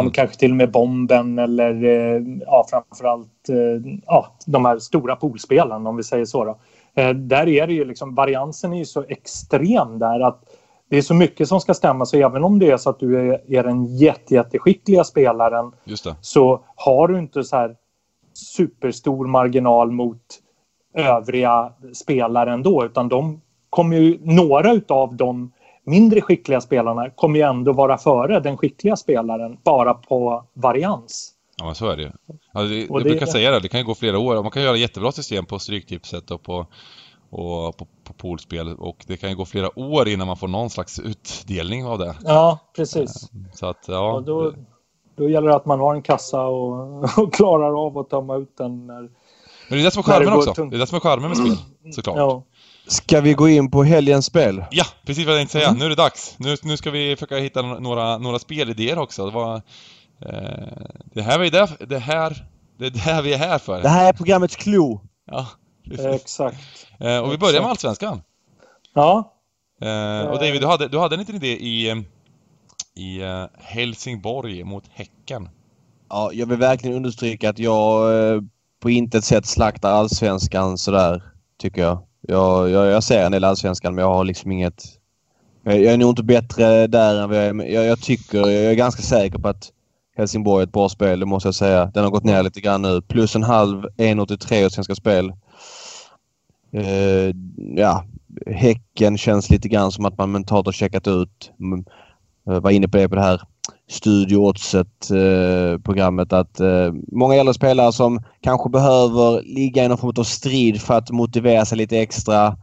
[0.00, 0.12] mm.
[0.12, 5.90] kanske till och med bomben eller eh, ja, framförallt eh, ja, de här stora poolspelarna
[5.90, 6.44] om vi säger så.
[6.44, 6.58] Då.
[6.96, 10.44] Eh, där är det ju liksom, variansen är ju så extrem där att
[10.88, 13.32] det är så mycket som ska stämma så även om det är så att du
[13.32, 15.72] är, är den jätte, jätteskickliga spelaren
[16.20, 17.76] så har du inte så här
[18.34, 20.22] superstor marginal mot
[20.94, 23.40] övriga spelare ändå utan de
[23.70, 25.52] kommer ju, några utav de
[25.84, 31.32] mindre skickliga spelarna kommer ju ändå vara före den skickliga spelaren bara på varians.
[31.62, 32.10] Ja, men så är det ju.
[32.52, 34.42] Alltså, jag det, brukar säga det, det kan ju gå flera år.
[34.42, 36.66] Man kan göra jättebra system på Stryktipset och på,
[37.30, 40.70] och på, på poolspel och det kan ju gå flera år innan man får någon
[40.70, 42.14] slags utdelning av det.
[42.24, 43.22] Ja, precis.
[43.22, 44.12] Eh, så att, ja.
[44.12, 44.54] Och då,
[45.16, 48.56] då gäller det att man har en kassa och, och klarar av att tömma ut
[48.58, 49.00] den när...
[49.00, 49.10] Men
[49.68, 50.54] det är det som är charmen också.
[50.54, 50.70] Tungt.
[50.70, 51.56] Det är det som är charmen med spel,
[51.92, 52.16] såklart.
[52.16, 52.42] Ja.
[52.86, 54.64] Ska vi gå in på helgens spel?
[54.70, 55.68] Ja, precis vad jag tänkte säga.
[55.68, 55.78] Mm.
[55.78, 56.34] Nu är det dags.
[56.38, 59.26] Nu, nu ska vi försöka hitta några, några spelidéer också.
[59.26, 59.62] Det, var,
[61.14, 62.46] det, här är där, det, här,
[62.78, 63.82] det är det här vi är här för.
[63.82, 65.00] Det här är programmets klo.
[65.30, 65.46] Ja.
[66.14, 66.86] Exakt.
[66.98, 68.22] Eh, och vi börjar med Allsvenskan.
[68.94, 69.32] Ja.
[69.80, 72.04] Eh, och David, du hade, du hade en liten idé i,
[72.94, 73.20] i
[73.58, 75.48] Helsingborg mot Häcken.
[76.08, 78.12] Ja, jag vill verkligen understryka att jag
[78.80, 81.22] på intet sätt slaktar Allsvenskan sådär,
[81.58, 81.98] tycker jag.
[82.28, 84.84] Jag, jag, jag ser en del allsvenskan men jag har liksom inget...
[85.62, 87.72] Jag, jag är nog inte bättre där än vad jag är.
[87.72, 89.72] Jag, jag tycker, jag är ganska säker på att
[90.16, 91.86] Helsingborg ett bra spel, det måste jag säga.
[91.86, 93.02] Den har gått ner lite grann nu.
[93.02, 95.32] Plus en halv, 1,83 och Svenska Spel.
[96.76, 97.34] Uh,
[97.76, 98.04] ja,
[98.46, 101.52] Häcken känns lite grann som att man mentalt har checkat ut.
[102.48, 103.42] Uh, var inne på det på det här
[103.92, 110.14] Studio Oddset-programmet eh, att eh, många äldre spelare som kanske behöver ligga i någon form
[110.18, 112.56] av strid för att motivera sig lite extra.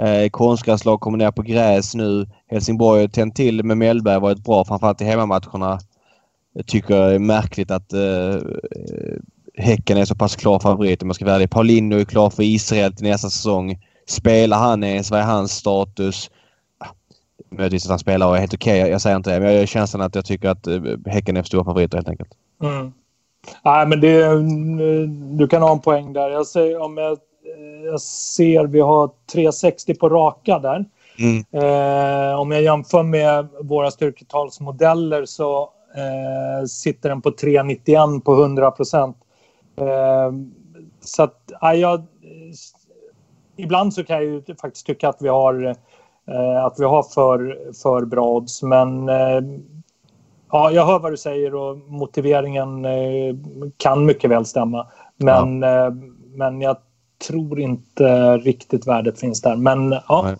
[0.00, 2.26] Eh, konstgräslag kommer ner på gräs nu.
[2.50, 5.78] Helsingborg har tänt till med Mellberg varit bra framförallt i hemmamatcherna.
[6.60, 8.36] Jag tycker är märkligt att eh,
[9.56, 11.50] Häcken är så pass klar favorit om jag ska vara ärlig.
[11.50, 13.78] Paulinho är klar för Israel till nästa säsong.
[14.06, 15.10] Spelar han ens?
[15.10, 16.30] Vad är hans status?
[17.50, 18.80] Möjligtvis att han spelar och är helt okej.
[18.80, 18.90] Okay.
[18.90, 19.40] Jag säger inte det.
[19.40, 22.08] Men jag har känslan att jag tycker att eh, Häcken är för stora favoriter helt
[22.08, 22.30] enkelt.
[22.62, 22.92] Mm.
[23.64, 26.30] Nej, men det, du kan ha en poäng där.
[26.30, 27.18] Jag ser, om jag,
[27.84, 30.84] jag ser vi har 360 på raka där.
[31.18, 31.44] Mm.
[31.52, 38.70] Eh, om jag jämför med våra styrketalsmodeller så eh, sitter den på 391 på 100
[38.70, 39.16] procent.
[39.76, 40.32] Eh,
[41.00, 42.02] så att, ja, jag,
[43.56, 45.76] ibland så kan jag ju faktiskt tycka att vi har
[46.30, 48.62] Eh, att vi har för, för bra odds.
[48.62, 49.40] Men eh,
[50.50, 53.34] ja, jag hör vad du säger och motiveringen eh,
[53.76, 54.86] kan mycket väl stämma.
[55.16, 55.90] Men, ja.
[56.34, 56.76] men jag
[57.28, 59.56] tror inte riktigt värdet finns där.
[59.56, 60.34] Men ja.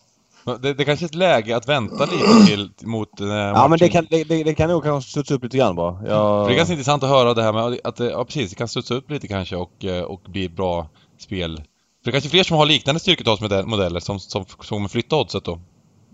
[0.57, 3.21] Det, det kanske är ett läge att vänta lite till mot...
[3.21, 6.07] Eh, ja, men det kan, det, det kan nog kanske studsa upp lite grann bara.
[6.07, 6.49] Jag...
[6.49, 8.95] Det är ganska intressant att höra det här med att ja, precis, det kan studsa
[8.95, 10.89] upp lite kanske och, och bli bra
[11.19, 11.57] spel.
[11.57, 11.63] För
[12.05, 15.61] det är kanske fler som har liknande styrketalsmodeller som, som, som kommer flytta oddset då.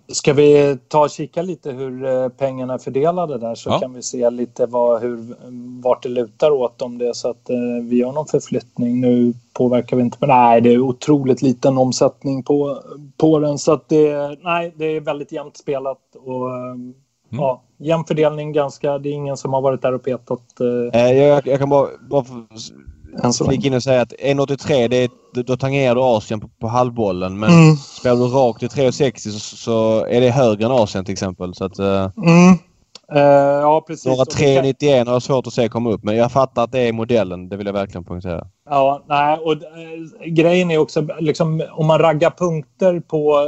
[0.09, 3.81] Ska vi ta och kika lite hur eh, pengarna är fördelade där så ja.
[3.81, 5.35] kan vi se lite vad, hur,
[5.83, 9.01] vart det lutar åt om det är så att eh, vi gör någon förflyttning.
[9.01, 12.79] Nu påverkar vi inte, men nej det är otroligt liten omsättning på,
[13.17, 16.95] på den så att det, nej, det är väldigt jämnt spelat och mm.
[17.31, 18.99] ja, jämn fördelning ganska.
[18.99, 20.61] Det är ingen som har varit där och petat.
[20.61, 22.25] Eh jag, jag kan bara, bara
[23.47, 25.11] flika in och säga att 1,83 det är,
[25.43, 27.39] då tangerar du Asien på, på halvbollen.
[27.39, 27.77] Men mm.
[27.77, 31.55] spelar du rakt i 3,60 så, så är det högre än Asien till exempel.
[31.55, 32.59] Så att, uh, mm.
[33.15, 34.07] Uh, ja, precis.
[34.07, 36.03] Några 3,91 har jag svårt att se komma upp.
[36.05, 37.49] Men jag fattar att det är modellen.
[37.49, 38.47] Det vill jag verkligen poängtera.
[38.69, 43.47] Ja, nej, och äh, grejen är också liksom om man raggar punkter på,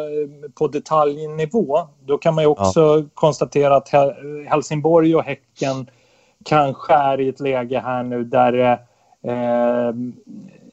[0.54, 1.78] på detaljnivå.
[2.06, 3.04] Då kan man ju också ja.
[3.14, 3.88] konstatera att
[4.48, 5.86] Helsingborg och Häcken
[6.44, 8.78] kanske är i ett läge här nu där eh,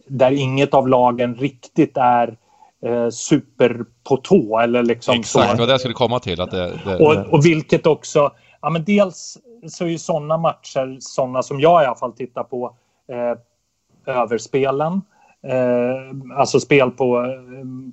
[0.07, 2.37] där inget av lagen riktigt är
[2.85, 4.59] eh, super på tå.
[4.59, 6.41] Eller liksom Exakt, vad det skulle komma till.
[6.41, 6.95] Att det, det...
[6.95, 8.31] Och, och vilket också...
[8.61, 9.37] Ja, men dels
[9.67, 12.75] så är ju sådana matcher sådana som jag i alla fall tittar på
[13.11, 15.01] eh, överspelen.
[15.47, 17.25] Eh, alltså spel på,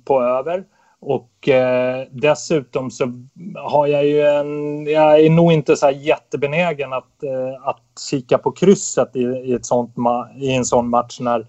[0.05, 0.63] på över.
[1.05, 3.13] Och eh, dessutom så
[3.55, 4.85] har jag ju en...
[4.85, 9.65] Jag är nog inte så jättebenägen att, eh, att kika på krysset i, i, ett
[9.65, 9.95] sånt
[10.37, 11.47] i en sån match när...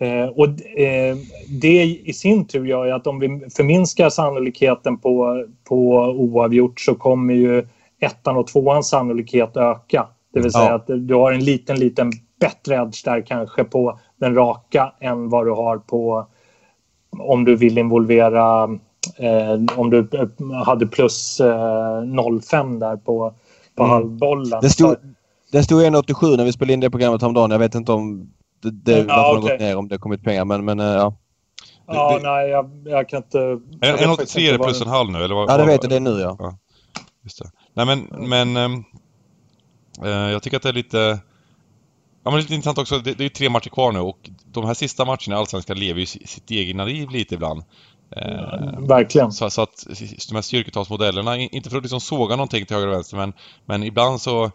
[0.00, 1.16] Eh, och eh,
[1.60, 5.76] det i sin tur gör ju att om vi förminskar sannolikheten på, på
[6.18, 7.66] oavgjort så kommer ju
[8.00, 10.06] ettan och tvåans sannolikhet öka.
[10.32, 10.74] Det vill säga ja.
[10.74, 15.46] att du har en liten, liten bättre edge där kanske på den raka än vad
[15.46, 16.26] du har på
[17.10, 18.64] om du vill involvera
[19.16, 20.08] eh, om du
[20.64, 21.46] hade plus eh,
[22.02, 23.34] 0,5 där på,
[23.74, 23.90] på mm.
[23.92, 24.60] halvbollen.
[24.62, 24.96] Det stod,
[25.52, 27.50] Det stod 1,87 när vi spelade in det programmet häromdagen.
[27.50, 28.30] Jag vet inte om
[28.62, 29.50] det, det Ja, okej.
[29.50, 30.44] gått ner, om det har kommit pengar.
[30.44, 31.14] Men, men eh, ja.
[31.86, 33.38] Ja, det- nej, jag, jag kan inte...
[33.38, 35.50] jag En, vet en faktiskt 83 är plus en halv nu eller vad?
[35.50, 35.90] ja, det vet jag.
[35.90, 36.58] Det är nu ja.
[37.22, 37.50] Just det.
[37.74, 38.56] Nej men, men...
[40.04, 41.18] eh, jag tycker att det är lite...
[42.28, 44.64] Ja men lite intressant också, det, det är ju tre matcher kvar nu och de
[44.64, 47.62] här sista matcherna i Allsvenskan lever ju si- sitt egna liv lite ibland.
[48.16, 49.32] Eh, Verkligen.
[49.32, 49.86] så, så att
[50.28, 53.32] de här styrketalsmodellerna, in- inte för att liksom såga någonting till höger och vänster men,
[53.66, 54.50] men ibland så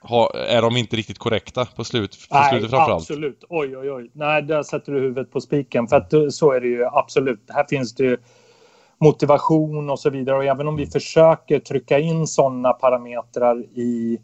[0.00, 3.02] har, är de inte riktigt korrekta på, slut, på Nej, slutet framförallt.
[3.02, 3.44] absolut.
[3.48, 4.10] Oj, oj, oj.
[4.12, 5.88] Nej, där sätter du huvudet på spiken.
[5.88, 7.44] För att eh, så är det ju absolut.
[7.48, 8.16] Här finns det ju
[9.00, 10.36] motivation och så vidare.
[10.36, 14.18] Och även om vi försöker trycka in sådana parametrar i,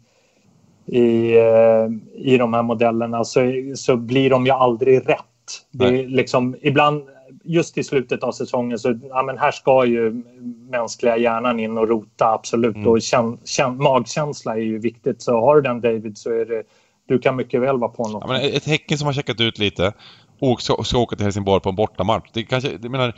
[0.91, 3.41] i, eh, i de här modellerna så,
[3.75, 5.25] så blir de ju aldrig rätt.
[5.71, 7.03] Det är liksom, ibland,
[7.43, 10.23] just i slutet av säsongen, så ja, men här ska ju
[10.69, 12.75] mänskliga hjärnan in och rota, absolut.
[12.75, 12.87] Mm.
[12.87, 15.21] Och kän, kän, magkänsla är ju viktigt.
[15.21, 16.63] Så har du den David så är det,
[17.07, 18.23] du kan mycket väl vara på något.
[18.27, 19.93] Ja, men ett Häcken som har checkat ut lite
[20.41, 22.29] och ska, ska åka till Helsingborg på en bortamatch.
[22.33, 23.15] Det kanske, jag menar,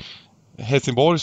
[0.57, 1.19] Helsingborg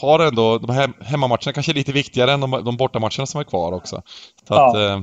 [0.00, 3.44] har ändå, de här hemmamatcherna kanske är lite viktigare än de, de bortamatcherna som är
[3.44, 4.02] kvar också.
[4.48, 4.94] Så att, Ja.
[4.94, 5.00] eh,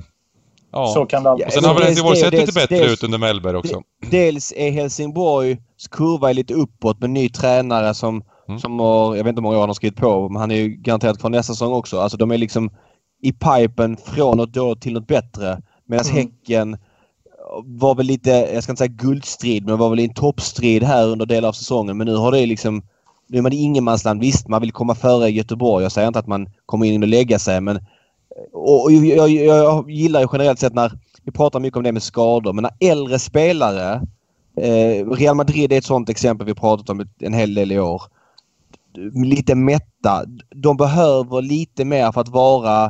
[0.76, 0.88] ja.
[0.94, 2.94] Så kan det alltid och Ja, sen har väl Helsingborg det, sett lite bättre dels-
[2.94, 3.82] ut under Mellberg också.
[4.12, 8.60] Dels är Helsingborgs kurva är lite uppåt med ny tränare som, Mm.
[8.60, 10.56] som har, jag vet inte hur många år han har skrivit på, men han är
[10.56, 12.00] ju garanterat kvar nästa säsong också.
[12.00, 12.70] Alltså de är liksom
[13.22, 15.62] i pipen från något dåligt till något bättre.
[15.88, 16.16] Medan Mm.
[16.18, 16.78] Häcken
[17.64, 21.08] var väl lite, jag ska inte säga guldstrid, men var väl i en toppstrid här
[21.08, 21.98] under delar av säsongen.
[21.98, 22.82] Men nu har det liksom,
[23.30, 24.20] nu är man i ingenmansland.
[24.22, 25.84] Visst, man vill komma före Göteborg.
[25.84, 27.80] Jag säger inte att man kommer in och lägga sig, men
[28.54, 30.92] och, jag, jag, jag gillar ju generellt sett när,
[31.24, 34.02] vi pratar mycket om det med skador, men när äldre spelare
[34.58, 38.02] Eh, Real Madrid är ett sånt exempel vi pratat om en hel del i år.
[39.14, 40.26] Lite mätta.
[40.56, 42.86] De behöver lite mer för att vara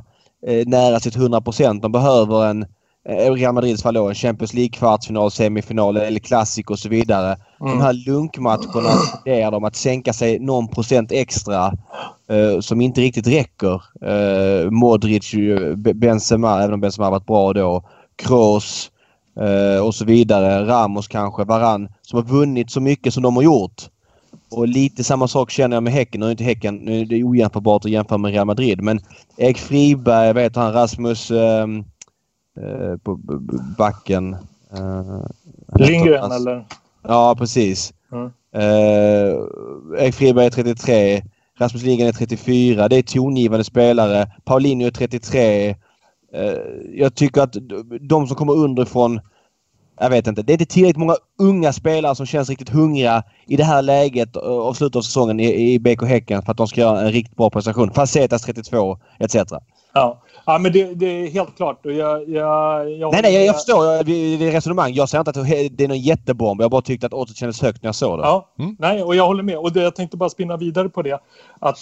[0.47, 2.69] eh, nära sitt 100% De behöver en, eh,
[3.09, 7.37] Real Madrids fall då, en Champions League-kvartsfinal, semifinal eller Clasic och så vidare.
[7.59, 7.81] De Mm.
[7.81, 8.89] här lunkmatcherna
[9.25, 11.65] där de att sänka sig någon procent extra
[12.29, 13.81] eh, som inte riktigt räcker.
[14.05, 15.33] Eh, Modric,
[15.75, 17.83] Be- Benzema, även om Benzema har varit bra då.
[18.15, 18.91] Kroos
[19.39, 20.65] eh, och så vidare.
[20.65, 23.81] Ramos kanske, Varann som har vunnit så mycket som de har gjort.
[24.51, 26.19] Och lite samma sak känner jag med Häcken.
[26.19, 28.81] Nu är inte Häcken, nu är det ojämförbart att jämföra med Real Madrid.
[28.81, 28.99] Men
[29.37, 31.83] Erik Friberg, vet han, Rasmus ehm,
[32.61, 33.19] eh, på
[33.77, 34.33] backen.
[34.73, 35.25] Eh,
[35.79, 36.65] Lindgren alltså- eller?
[37.03, 37.93] Ja, precis.
[38.11, 38.31] Mm.
[38.53, 39.35] Eh,
[39.99, 41.23] Erik Friberg är 33.
[41.59, 42.87] Rasmus Lindgren är 34.
[42.87, 44.31] Det är tongivande spelare.
[44.43, 45.69] Paulinho är 33.
[45.69, 45.75] Eh,
[46.93, 47.57] jag tycker att
[48.01, 49.19] de som kommer underifrån
[49.99, 50.41] jag vet inte.
[50.41, 54.35] Det är inte tillräckligt många unga spelare som känns riktigt hungriga i det här läget
[54.35, 57.35] och slutet av säsongen i, i BK Häcken för att de ska göra en riktigt
[57.35, 57.91] bra prestation.
[57.91, 59.35] Facetas 32 etc.
[59.97, 60.21] Ja.
[60.45, 61.85] ja, men det, det är helt klart.
[61.85, 64.93] Och jag, jag, jag Nej, nej, jag, jag förstår jag, det resonemang.
[64.93, 66.61] Jag säger inte att det är någon jättebomb.
[66.61, 68.23] Jag bara tyckte att oddset kändes högt när jag såg det.
[68.23, 68.75] Ja, Mm.
[68.79, 69.57] nej, och jag håller med.
[69.57, 71.19] Och det, jag tänkte bara spinna vidare på det.
[71.59, 71.77] Att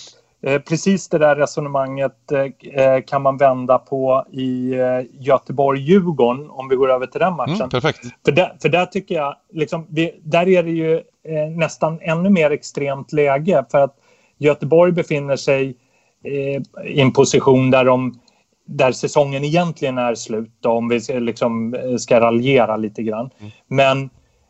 [0.45, 6.69] eh, precis det där resonemanget eh, eh, kan man vända på i eh, Göteborg-Djurgården om
[6.69, 7.55] vi går över till den matchen.
[7.55, 7.99] Mm, perfekt.
[8.25, 12.29] För, där, för där tycker jag, liksom, vi, där är det ju eh, nästan ännu
[12.29, 13.65] mer extremt läge.
[13.71, 13.95] För att
[14.37, 15.75] Göteborg befinner sig
[16.23, 18.19] eh, i en position där, de,
[18.65, 20.51] där säsongen egentligen är slut.
[20.59, 23.29] Då, om vi liksom, eh, ska raljera lite grann.
[23.67, 24.09] Men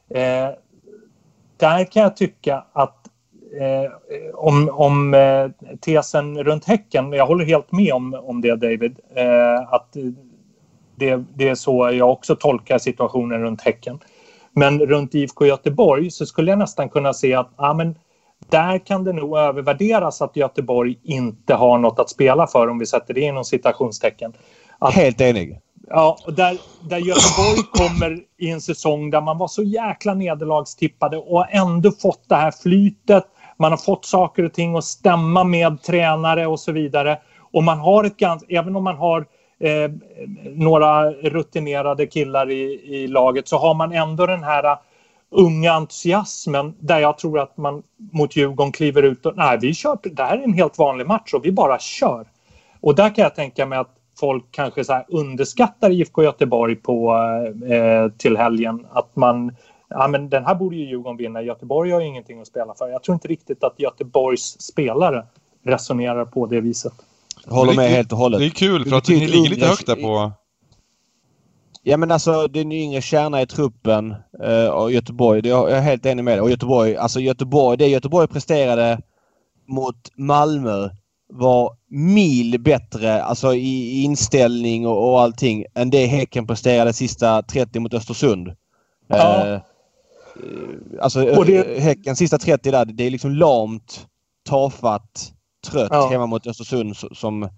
[0.09, 0.49] eh,
[1.57, 3.07] där kan jag tycka att
[3.61, 3.91] eh,
[4.33, 5.49] om, om eh,
[5.79, 9.97] tesen runt Häcken, jag håller helt med om, om det David, eh, att
[10.95, 13.99] det, det är så jag också tolkar situationen runt Häcken.
[14.51, 17.95] Men runt IFK Göteborg så skulle jag nästan kunna se att ja, men
[18.49, 22.85] där kan det nog övervärderas att Göteborg inte har något att spela för om vi
[22.85, 24.33] sätter det inom citationstecken.
[24.79, 25.59] Att, Helt enig.
[25.87, 26.57] Ja, där,
[26.89, 32.29] där Göteborg kommer i en säsong där man var så jäkla nederlagstippade och ändå fått
[32.29, 33.23] det här flytet.
[33.57, 37.19] Man har fått saker och ting att stämma med tränare och så vidare.
[37.53, 39.25] Och man har ett ganska, även om man har
[39.59, 39.91] eh,
[40.55, 44.77] några rutinerade killar i, i laget så har man ändå den här
[45.33, 49.97] unga entusiasmen där jag tror att man mot Djurgården kliver ut och nej, vi kör,
[50.03, 52.25] det här är en helt vanlig match och vi bara kör.
[52.81, 57.15] Och där kan jag tänka mig att folk kanske så här underskattar IFK Göteborg på,
[57.67, 58.85] eh, till helgen.
[58.91, 59.55] Att man,
[59.89, 61.41] ja men den här borde ju Djurgården vinna.
[61.41, 62.89] Göteborg har ju ingenting att spela för.
[62.89, 65.25] Jag tror inte riktigt att Göteborgs spelare
[65.65, 66.93] resonerar på det viset.
[67.45, 68.39] Jag håller med helt och hållet.
[68.39, 70.31] Det är kul för Det att ni ligger lite högt där på...
[71.85, 75.81] Ja men alltså det är yngre kärna i truppen eh, och Göteborg, det, jag är
[75.81, 76.41] helt enig med dig.
[76.41, 78.99] Och Göteborg, alltså Göteborg, det Göteborg presterade
[79.67, 80.89] mot Malmö
[81.29, 87.79] var mil bättre alltså i inställning och, och allting än det Häcken presterade sista 30
[87.79, 88.55] mot Östersund.
[89.07, 89.47] Ja.
[89.47, 89.59] Eh,
[91.01, 91.79] alltså och det...
[91.79, 94.07] Häcken sista 30 där, det är liksom lamt,
[94.49, 95.33] tafatt,
[95.67, 96.09] trött ja.
[96.09, 97.49] hemma mot Östersund som...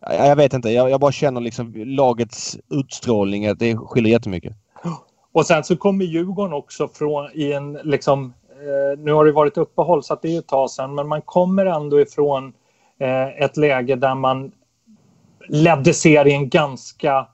[0.00, 4.52] Jag vet inte, jag, jag bara känner liksom lagets utstrålning att det skiljer jättemycket.
[5.32, 8.34] Och sen så kommer Djurgården också från i en liksom...
[8.50, 11.22] Eh, nu har det varit uppehåll så att det är ett tag sedan men man
[11.22, 12.52] kommer ändå ifrån
[13.00, 14.52] eh, ett läge där man
[15.48, 17.26] ledde serien ganska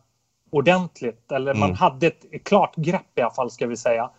[0.50, 1.32] ordentligt.
[1.32, 1.60] Eller mm.
[1.60, 4.10] man hade ett klart grepp i alla fall ska vi säga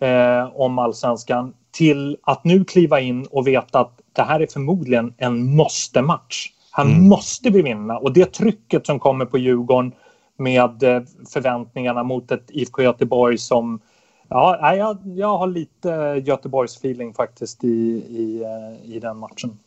[0.00, 5.14] eh, om allsvenskan till att nu kliva in och veta att det här är förmodligen
[5.18, 6.52] en måste-match.
[6.76, 7.08] Här mm.
[7.08, 9.92] måste vi vinna och det trycket som kommer på Djurgården
[10.36, 11.02] med eh,
[11.32, 13.80] förväntningarna mot ett IFK Göteborg som
[14.28, 17.68] Ja, jag, jag har lite Göteborgs feeling faktiskt i,
[18.08, 19.58] i, eh, i den matchen.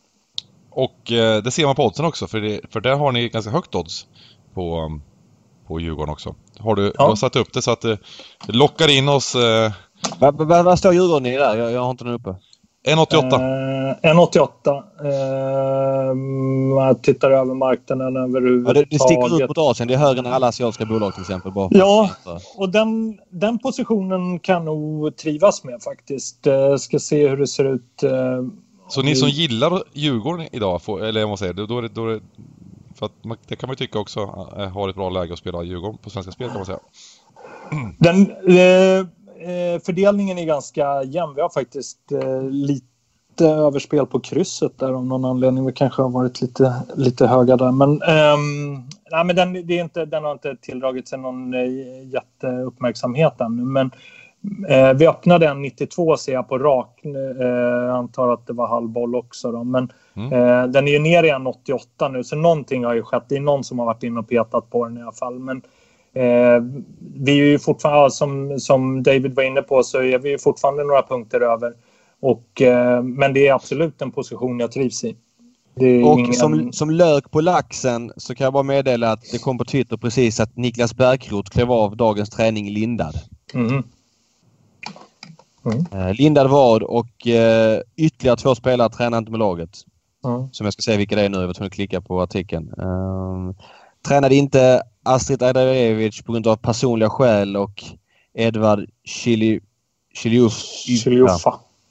[0.70, 3.50] Och eh, det ser man på oddsen också, för, det, för där har ni ganska
[3.50, 4.06] högt odds
[4.54, 4.98] på,
[5.66, 6.34] på Djurgården också.
[6.58, 6.92] Har du, ja.
[6.98, 7.98] du har satt upp det så att det,
[8.46, 9.72] lockar in oss eh,
[10.18, 11.56] vad va, va står Djurgården i där?
[11.56, 12.34] Jag, jag har inte den uppe.
[12.86, 13.34] 1,88.
[14.02, 14.82] Eh, 1,88.
[15.04, 16.16] Eh,
[16.86, 18.76] jag tittar över marknaden överhuvudtaget.
[18.76, 19.88] Ja, det, det sticker ut mot Asien.
[19.88, 21.52] Det är högre än alla asiatiska bolag till exempel.
[21.52, 22.10] Bara ja,
[22.56, 26.46] och den, den positionen kan nog trivas med faktiskt.
[26.46, 28.02] Eh, ska se hur det ser ut.
[28.02, 28.10] Eh,
[28.88, 32.08] Så ni som gillar Djurgården idag, får, eller vad man säger, då är det, då
[32.08, 32.20] är det,
[32.98, 34.20] för att man, det kan man ju tycka också
[34.58, 36.78] eh, har ett bra läge att spela Djurgården på Svenska Spel kan man säga.
[37.98, 39.06] Den, eh,
[39.40, 41.34] eh, fördelningen är ganska jämn.
[41.34, 45.66] Vi har faktiskt eh, lite överspel på krysset där av någon anledning.
[45.66, 47.72] Vi kanske har varit lite, lite höga där.
[47.72, 48.74] Men, ehm,
[49.10, 53.64] nej, men den, det är inte, den har inte tilldragit sig någon eh, jätteuppmärksamhet ännu.
[53.64, 53.90] Men
[54.68, 57.04] eh, vi öppnade en 92 ser jag på rak.
[57.04, 59.52] Eh, antar att det var halvboll också.
[59.52, 59.64] Då.
[59.64, 60.32] Men mm.
[60.32, 63.24] eh, den är ju ner i en 88 nu så någonting har ju skett.
[63.28, 65.38] Det är någon som har varit inne och petat på den i alla fall.
[65.38, 65.62] Men
[66.14, 66.62] Eh,
[67.14, 71.02] vi är ju fortfarande, som, som David var inne på, så är vi fortfarande några
[71.02, 71.72] punkter över.
[72.20, 75.16] Och, eh, men det är absolut en position jag trivs i.
[76.04, 76.34] och ingen...
[76.34, 79.96] som, som lök på laxen så kan jag bara meddela att det kom på Twitter
[79.96, 83.14] precis att Niklas Bärkroth klev av dagens träning Lindad.
[83.54, 83.82] Mm.
[85.64, 85.86] Mm.
[85.92, 89.70] Eh, Lindad vad och eh, ytterligare två spelare tränar inte med laget.
[90.24, 90.48] Mm.
[90.52, 91.38] Som jag ska säga vilka det är nu.
[91.38, 92.72] Jag var tvungen att klicka på artikeln.
[92.78, 93.52] Uh,
[94.08, 97.84] tränade inte Astrid Ajdarevic på grund av personliga skäl och
[98.34, 99.60] Edvard Chili,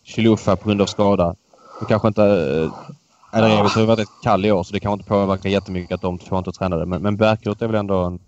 [0.03, 1.35] Chiliuffa på grund av skada.
[1.79, 2.23] Det kanske inte...
[2.23, 2.71] Äh,
[3.31, 6.37] Ajdarevic har varit kall i år så det kan inte påverka jättemycket att de två
[6.37, 6.85] inte tränade.
[6.85, 8.19] Men, men Bärkroth är väl ändå en,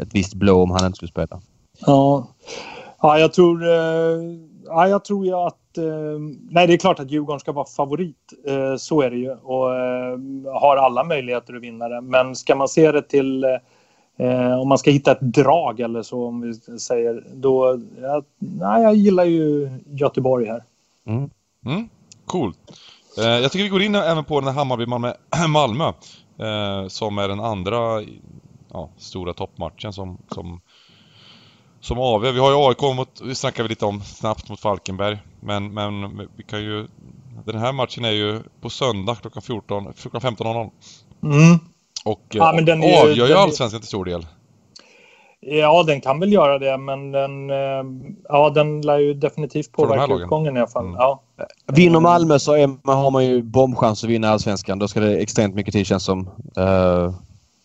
[0.00, 1.40] ett visst blå om han inte skulle spela.
[1.78, 2.28] Ja,
[3.02, 3.64] ja jag tror...
[3.64, 4.20] Eh,
[4.66, 6.18] ja, jag tror ju att Eh,
[6.50, 8.32] nej, det är klart att Djurgården ska vara favorit.
[8.46, 10.18] Eh, så är det ju och eh,
[10.60, 12.00] har alla möjligheter att vinna det.
[12.00, 13.44] Men ska man se det till
[14.60, 17.80] om man ska hitta ett drag eller så om vi säger då.
[18.00, 20.64] Ja, nej, jag gillar ju Göteborg här.
[21.06, 21.30] Mm.
[21.66, 21.88] Mm,
[22.26, 22.54] cool.
[23.16, 25.92] jag tycker vi går in även på den här Hammarby-Malmö
[26.88, 28.02] som är den andra
[28.72, 30.60] ja, stora toppmatchen som, som
[31.80, 32.32] som avgör.
[32.32, 35.18] Vi har ju AIK mot, vi snackar lite om snabbt mot Falkenberg.
[35.40, 36.86] Men, men vi kan ju,
[37.44, 40.70] den här matchen är ju på söndag klockan 14, klockan 15.00.
[41.22, 41.58] Mm.
[42.04, 44.26] Och ja, men den är, avgör ju allsvenskan till stor del.
[45.40, 47.84] Ja, den kan väl göra det, men den, eh,
[48.28, 50.84] ja, den lär ju definitivt påverka utgången i alla fall.
[50.84, 50.96] Mm.
[50.96, 51.22] Ja.
[51.66, 54.78] Vinner Malmö så är, har man ju bombchans att vinna allsvenskan.
[54.78, 56.26] Då ska det extremt mycket till känns som.
[56.58, 57.14] Uh,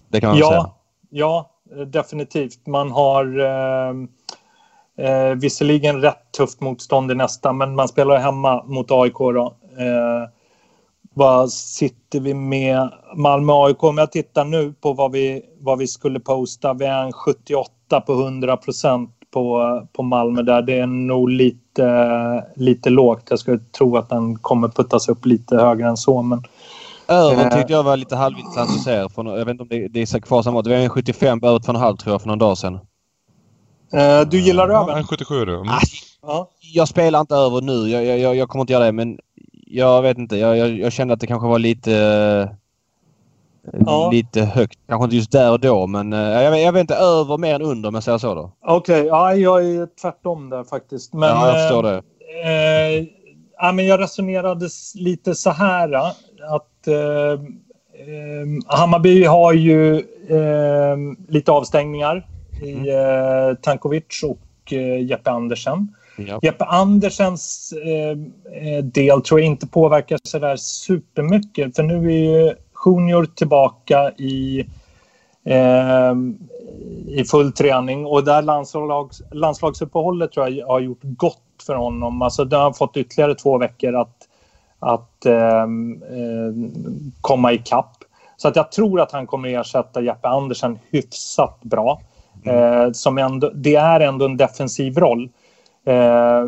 [0.09, 0.69] det kan man ja, säga.
[1.09, 1.49] Ja,
[1.85, 2.67] definitivt.
[2.67, 3.93] Man har eh,
[5.07, 9.17] eh, visserligen rätt tufft motstånd i nästa, men man spelar hemma mot AIK.
[9.17, 9.55] Då.
[9.77, 10.29] Eh,
[11.15, 12.89] vad sitter vi med?
[13.15, 17.03] Malmö AIK, om jag tittar nu på vad vi, vad vi skulle posta, vi är
[17.03, 20.61] en 78 på 100 procent på, på Malmö där.
[20.61, 23.27] Det är nog lite, lite lågt.
[23.29, 26.21] Jag skulle tro att den kommer puttas upp lite högre än så.
[26.21, 26.43] Men
[27.07, 27.57] Ören eh.
[27.57, 28.91] tyckte jag var lite halvintressant att se.
[29.15, 30.61] jag vet inte om det, det är kvar samma.
[30.61, 32.73] Det var en 75 på över 2,5 tror jag för någon dag sedan.
[32.73, 34.97] Uh, du gillar ja, över?
[34.97, 35.55] En 77 du.
[35.55, 35.69] Mm.
[35.69, 37.89] Ah, jag spelar inte över nu.
[37.89, 39.17] Jag, jag, jag, kommer inte göra det men
[39.65, 40.37] jag vet inte.
[40.37, 42.55] Jag, jag, jag kände att det kanske var lite...
[43.85, 44.09] Ja.
[44.11, 44.79] Lite högt.
[44.87, 47.61] Kanske inte just där och då men uh, jag, jag vet inte över mer än
[47.61, 48.51] under om jag säger så då.
[48.61, 51.13] Okej, okay, ja, jag är tvärtom där faktiskt.
[51.13, 51.97] Men, ja, jag förstår det.
[51.97, 53.07] Uh,
[53.57, 55.93] ja, men jag resonerade lite så här
[56.49, 57.41] att eh,
[58.01, 59.95] eh, Hammarby har ju
[60.29, 60.97] eh,
[61.27, 62.27] lite avstängningar
[62.61, 63.49] i mm.
[63.49, 65.95] eh, Tankovic och eh, Jeppe Andersen.
[66.17, 66.39] Ja.
[66.41, 72.55] Jeppe Andersens eh, del tror jag inte påverkar så där supermycket för nu är ju
[72.85, 74.65] Junior tillbaka i,
[75.45, 76.13] eh,
[77.07, 82.21] i full träning och där landslags, landslagsuppehållet tror jag har gjort gott för honom.
[82.21, 84.17] Alltså, där har han fått ytterligare två veckor att,
[84.79, 85.67] att eh,
[87.21, 87.95] komma ikapp.
[88.37, 92.01] Så att jag tror att han kommer ersätta Jeppe Andersen hyfsat bra.
[92.45, 92.81] Mm.
[92.81, 95.29] Eh, som ändå, det är ändå en defensiv roll.
[95.85, 96.45] Eh,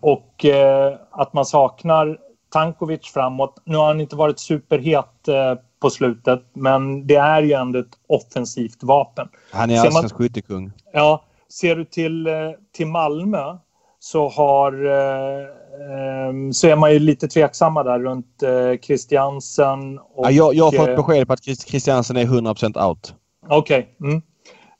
[0.00, 2.18] och eh, att man saknar
[2.52, 3.62] Tankovic framåt.
[3.64, 7.98] Nu har han inte varit superhet eh, på slutet, men det är ju ändå ett
[8.06, 9.28] offensivt vapen.
[9.52, 10.72] Han är allsvensk skyttekung.
[10.92, 12.32] Ja, ser du till, eh,
[12.72, 13.56] till Malmö
[13.98, 19.98] så har eh, ehm, så är man ju lite tveksamma där runt eh, Christiansen.
[19.98, 23.14] Och, ja, jag, jag har fått besked på att Christiansen är 100% out.
[23.48, 23.94] Okej.
[23.98, 24.10] Okay.
[24.10, 24.22] Mm.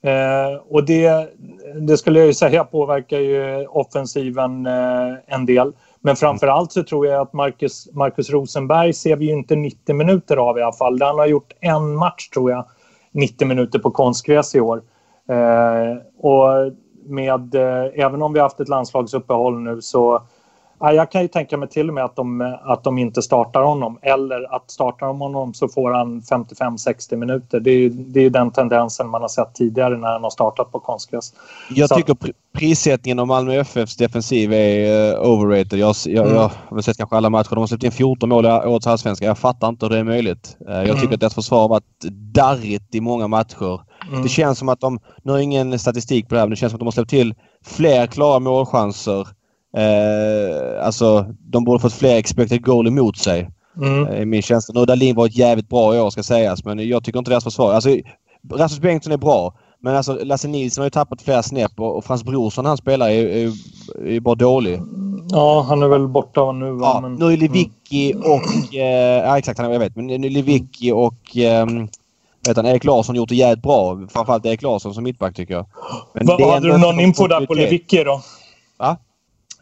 [0.03, 1.29] Eh, och det,
[1.87, 5.73] det skulle jag ju säga påverkar ju offensiven eh, en del.
[5.99, 9.95] Men framför allt så tror jag att Marcus, Marcus Rosenberg ser vi ju inte 90
[9.95, 11.01] minuter av i alla fall.
[11.01, 12.65] Han har gjort en match tror jag,
[13.11, 14.81] 90 minuter på konstgräs i år.
[15.29, 16.71] Eh, och
[17.05, 20.21] med, eh, även om vi har haft ett landslagsuppehåll nu så
[20.89, 23.99] jag kan ju tänka mig till och med att de, att de inte startar honom.
[24.01, 27.59] Eller att startar de honom så får han 55-60 minuter.
[27.59, 30.79] Det är, det är den tendensen man har sett tidigare när han har startat på
[30.79, 31.33] konstgräs.
[31.69, 35.79] Jag så tycker pr prissättningen av Malmö FFs defensiv är uh, overrated.
[35.79, 36.35] Jag, jag, mm.
[36.35, 37.49] jag har sett kanske alla matcher.
[37.49, 39.25] De har släppt in 14 mål i årets allsvenska.
[39.25, 40.57] Jag fattar inte hur det är möjligt.
[40.67, 41.01] Uh, jag mm.
[41.01, 41.99] tycker att deras försvar har varit
[42.33, 43.81] darrigt i många matcher.
[44.09, 44.23] Mm.
[44.23, 46.71] Det känns som att de, nu har ingen statistik på det här, men det känns
[46.71, 47.35] som att de har släppt till
[47.65, 49.27] fler klara målchanser
[49.77, 53.49] Eh, alltså, de borde fått fler expected goal emot sig.
[53.77, 54.07] Mm.
[54.07, 54.79] Eh, min känsla.
[54.79, 57.73] Nu Dahlin varit jävligt bra i år ska sägas men jag tycker inte deras försvar...
[57.73, 57.89] Alltså,
[58.53, 59.53] Rasmus Bengtsson är bra.
[59.79, 63.09] Men alltså Lasse Nilsson har ju tappat flera snäpp och, och Frans Brorsson han spelar
[63.09, 63.51] är, är,
[64.07, 64.79] är bara dålig.
[65.29, 66.91] Ja, han är väl borta nu va?
[66.93, 67.15] Ja, men...
[67.15, 68.31] nu är Lewicki mm.
[68.31, 68.75] och...
[68.75, 69.95] Eh, ja exakt, jag vet.
[69.95, 71.37] Men nu är Lewicki och...
[71.37, 71.65] Eh,
[72.47, 74.07] vet han, Erik Larsson gjort det jävligt bra.
[74.09, 75.65] Framförallt Erik Larsson som mittback tycker jag.
[76.13, 78.21] Men Va, hade du någon info där på Lewicki då?
[78.77, 78.97] Va?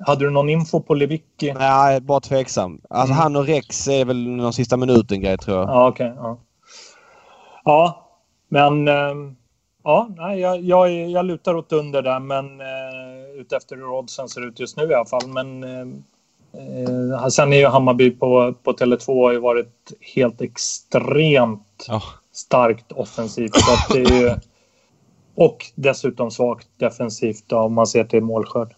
[0.06, 1.54] Hade du någon info på Lewicki?
[1.54, 2.82] Nej, bara tveksam.
[2.90, 3.24] Alltså mm.
[3.24, 5.70] han och Rex är väl någon sista minuten-grej tror jag.
[5.70, 6.12] Ja, okej.
[6.12, 6.38] Okay, ja.
[7.64, 8.10] ja,
[8.50, 8.88] men...
[8.88, 9.34] Äh,
[9.84, 14.48] ja, nej, jag, jag, jag lutar åt under där, men äh, utefter hur oddsen ser
[14.48, 15.28] ut just nu i alla fall.
[15.28, 22.06] Men äh, sen är ju Hammarby på, på Tele2 har ju varit helt extremt oh.
[22.32, 23.56] starkt offensivt.
[23.56, 24.36] Så det är ju,
[25.36, 28.76] och dessutom svagt defensivt då, om man ser till målskörd.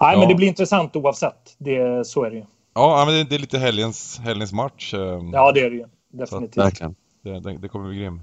[0.00, 0.18] Nej, ja.
[0.18, 1.56] men det blir intressant oavsett.
[1.58, 2.44] Det, så är det ju.
[2.74, 4.94] Ja, men det, är lite helgens, helgens match.
[4.94, 5.30] Ehm.
[5.32, 5.86] Ja, det är det ju.
[6.12, 6.56] Definitivt.
[6.56, 6.94] verkligen.
[7.24, 8.22] Det, det, det, kommer bli grym.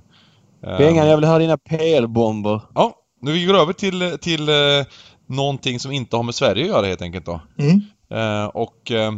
[0.62, 2.62] Bengan, jag vill höra dina PR-bomber.
[2.76, 4.86] Ja, nu vi går över till, till uh,
[5.26, 7.42] någonting som inte har med Sverige att göra helt enkelt då.
[7.58, 7.82] Mm.
[8.14, 9.12] Uh, och uh,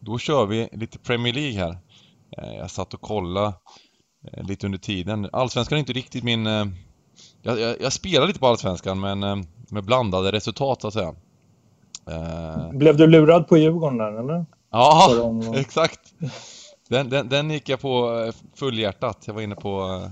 [0.00, 1.70] då kör vi lite Premier League här.
[2.42, 3.52] Uh, jag satt och kollade
[4.42, 5.28] lite under tiden.
[5.32, 6.46] Allsvenskan är inte riktigt min...
[7.42, 9.20] Jag, jag, jag, spelar lite på Allsvenskan men
[9.70, 11.14] med blandade resultat så att säga.
[12.10, 14.46] Uh, Blev du lurad på Djurgården där eller?
[14.70, 15.54] Ja, de...
[15.54, 16.00] exakt.
[16.88, 19.24] Den, den, den gick jag på eh, fullhjärtat.
[19.26, 20.08] Jag var inne på uh,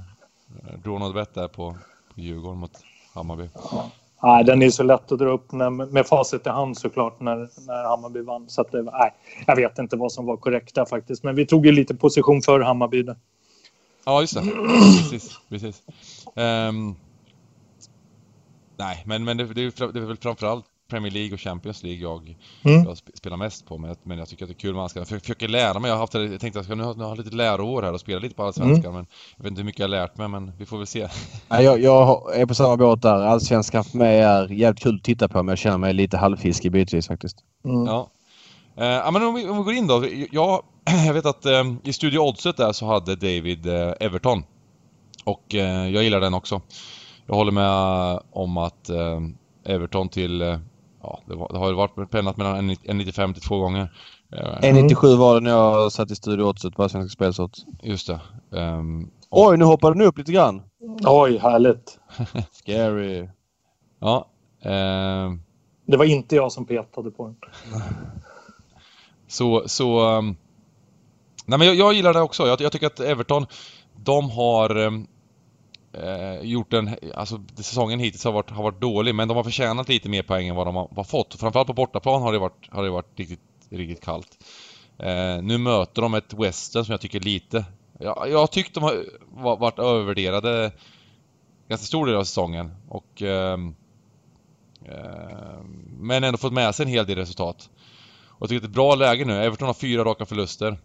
[0.84, 1.76] Ronald Bet där på,
[2.14, 2.72] på Djurgården mot
[3.14, 3.48] Hammarby.
[3.54, 3.90] Ja.
[4.22, 7.36] Nej, den är så lätt att dra upp när, med facit i hand såklart när,
[7.66, 8.48] när Hammarby vann.
[8.48, 9.14] Så att det, nej,
[9.46, 11.24] jag vet inte vad som var korrekt där faktiskt.
[11.24, 13.16] Men vi tog ju lite position för Hammarby där.
[14.04, 14.40] Ja, just det.
[15.10, 15.40] precis.
[15.48, 15.82] precis.
[16.34, 16.96] Um,
[18.76, 22.02] nej, men, men det, det, är, det är väl framförallt Premier League och Champions League
[22.02, 22.84] jag, mm.
[22.84, 23.78] jag spelar mest på.
[23.78, 24.74] Men, men jag tycker att det är kul.
[24.74, 25.88] Man ska jag försöker lära mig.
[25.88, 27.92] Jag, har haft, jag tänkte att jag ska nu ha, nu ha lite läroår här
[27.92, 28.92] och spela lite på Allsvenskan.
[28.92, 28.94] Mm.
[28.94, 29.06] Men
[29.36, 31.08] jag vet inte hur mycket jag har lärt mig, men vi får väl se.
[31.48, 33.20] jag, jag är på samma båt där.
[33.20, 36.72] Allsvenskan för mig är jävligt kul att titta på, men jag känner mig lite halvfiskig
[36.72, 37.36] bitvis faktiskt.
[37.64, 37.86] Mm.
[37.86, 38.10] Ja.
[38.76, 40.04] Eh, men om vi, om vi, går in då.
[40.30, 40.62] Jag,
[41.06, 44.42] jag vet att eh, i Studio Oddset där så hade David eh, Everton.
[45.24, 46.60] Och eh, jag gillar den också.
[47.26, 49.20] Jag håller med om att eh,
[49.64, 50.58] Everton till eh,
[51.04, 53.92] ja, det, var, det har ju varit pennat mellan 1,95 till två gånger.
[54.30, 55.18] 1,97 mm.
[55.18, 57.64] var det när jag satt i Studio Oddset på Svenska Spelsodds.
[57.82, 58.20] Just det.
[58.50, 59.46] Um, och...
[59.48, 60.62] Oj, nu hoppade den upp lite grann.
[61.06, 61.98] Oj, härligt.
[62.52, 63.28] Scary.
[64.00, 64.28] Ja.
[64.62, 65.42] Um...
[65.86, 67.36] Det var inte jag som petade på den.
[69.28, 70.16] så, så...
[70.18, 70.36] Um...
[71.46, 72.46] Nej men jag, jag, gillar det också.
[72.46, 73.46] Jag, jag, tycker att Everton,
[73.96, 74.70] de har...
[76.02, 79.88] Eh, gjort en, alltså säsongen hittills har varit, har varit dålig men de har förtjänat
[79.88, 81.34] lite mer poäng än vad de har, har fått.
[81.34, 83.40] Framförallt på bortaplan har det varit, har det varit riktigt,
[83.70, 84.38] riktigt kallt.
[84.98, 87.64] Eh, nu möter de ett Western som jag tycker lite,
[87.98, 90.72] jag, jag tyckte de har varit övervärderade
[91.68, 93.58] ganska stor del av säsongen och eh,
[94.84, 95.62] eh,
[95.98, 97.70] men ändå fått med sig en hel del resultat.
[98.28, 99.42] Och jag tycker att det är ett bra läge nu.
[99.42, 100.78] Everton har fyra raka förluster.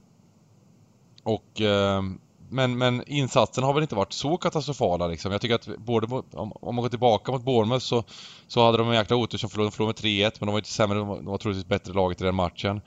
[1.24, 2.20] Och ehm,
[2.50, 5.32] men, men insatsen har väl inte varit så katastrofala liksom.
[5.32, 8.04] Jag tycker att både om, om man går tillbaka mot Bournemouth så,
[8.48, 10.70] så hade de en jäkla otur som förlorade, förlorade med 3-1 men de var inte
[10.70, 12.82] sämre, de var, de var troligtvis bättre laget i den matchen.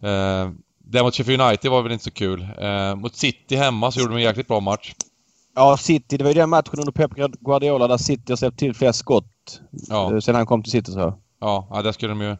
[0.00, 2.48] Eh, det mot Sheffield United var väl inte så kul.
[2.58, 4.94] Eh, mot City hemma så gjorde de en jäkligt bra match.
[5.54, 7.10] Ja, City, det var ju den matchen under Pep
[7.40, 10.12] Guardiola där City har släppt till flest skott ja.
[10.12, 11.14] Eh, sen han kom till City så.
[11.40, 12.36] Ja, ja där skulle de ju...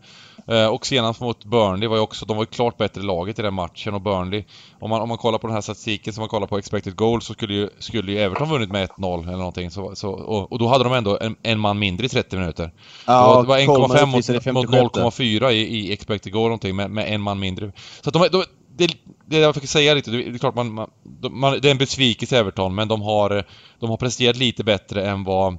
[0.48, 3.42] Eh, och senast mot Burnley var ju också, de var ju klart bättre laget i
[3.42, 4.44] den matchen och Burnley,
[4.80, 7.26] om man, om man kollar på den här statistiken som man kollar på expected goals
[7.26, 9.70] så skulle ju, skulle ju Everton vunnit med 1-0 eller någonting.
[9.70, 12.72] Så, så, och, och, då hade de ändå en, en, man mindre i 30 minuter.
[13.06, 14.06] Ja, det var 1,5
[14.52, 17.72] mot, mot 0,4 i, i expected goal någonting med, med en man mindre.
[18.02, 18.44] Så att de, de
[18.76, 18.96] det,
[19.26, 20.90] det jag fick säga lite, det är klart man, man,
[21.30, 23.44] man det är en besvikelse Everton men de har,
[23.80, 25.52] de har presterat lite bättre än vad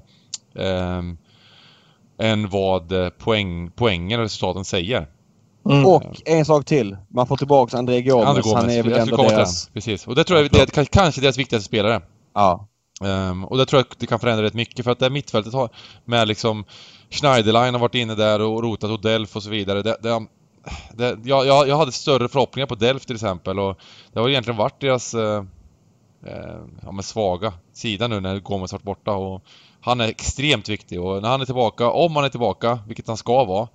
[0.55, 1.01] eh,
[2.17, 5.07] än vad eh, poäng, poängen och resultaten säger.
[5.69, 5.85] Mm.
[5.85, 6.97] Och en sak till.
[7.07, 8.27] Man får tillbaka André Gomes.
[8.27, 8.63] André Gomes.
[8.63, 9.69] Han är väl ändå deras...
[9.69, 10.07] Precis.
[10.07, 12.01] Och det tror jag det är kanske deras viktigaste spelare.
[12.33, 12.67] Ja.
[13.01, 15.69] Um, och det tror jag det kan förändra rätt mycket för att det mittfältet har
[16.05, 16.65] med liksom
[17.09, 19.81] Schneiderlein har varit inne där och rotat och Delf och så vidare.
[19.81, 20.27] Det, det,
[20.93, 23.77] det, jag, jag, jag hade större förhoppningar på Delf till exempel och
[24.13, 25.43] det har egentligen varit deras eh,
[26.25, 29.43] eh, ja, men svaga sida nu när Gomes varit borta och
[29.87, 33.17] han är extremt viktig och när han är tillbaka, om han är tillbaka, vilket han
[33.17, 33.67] ska vara.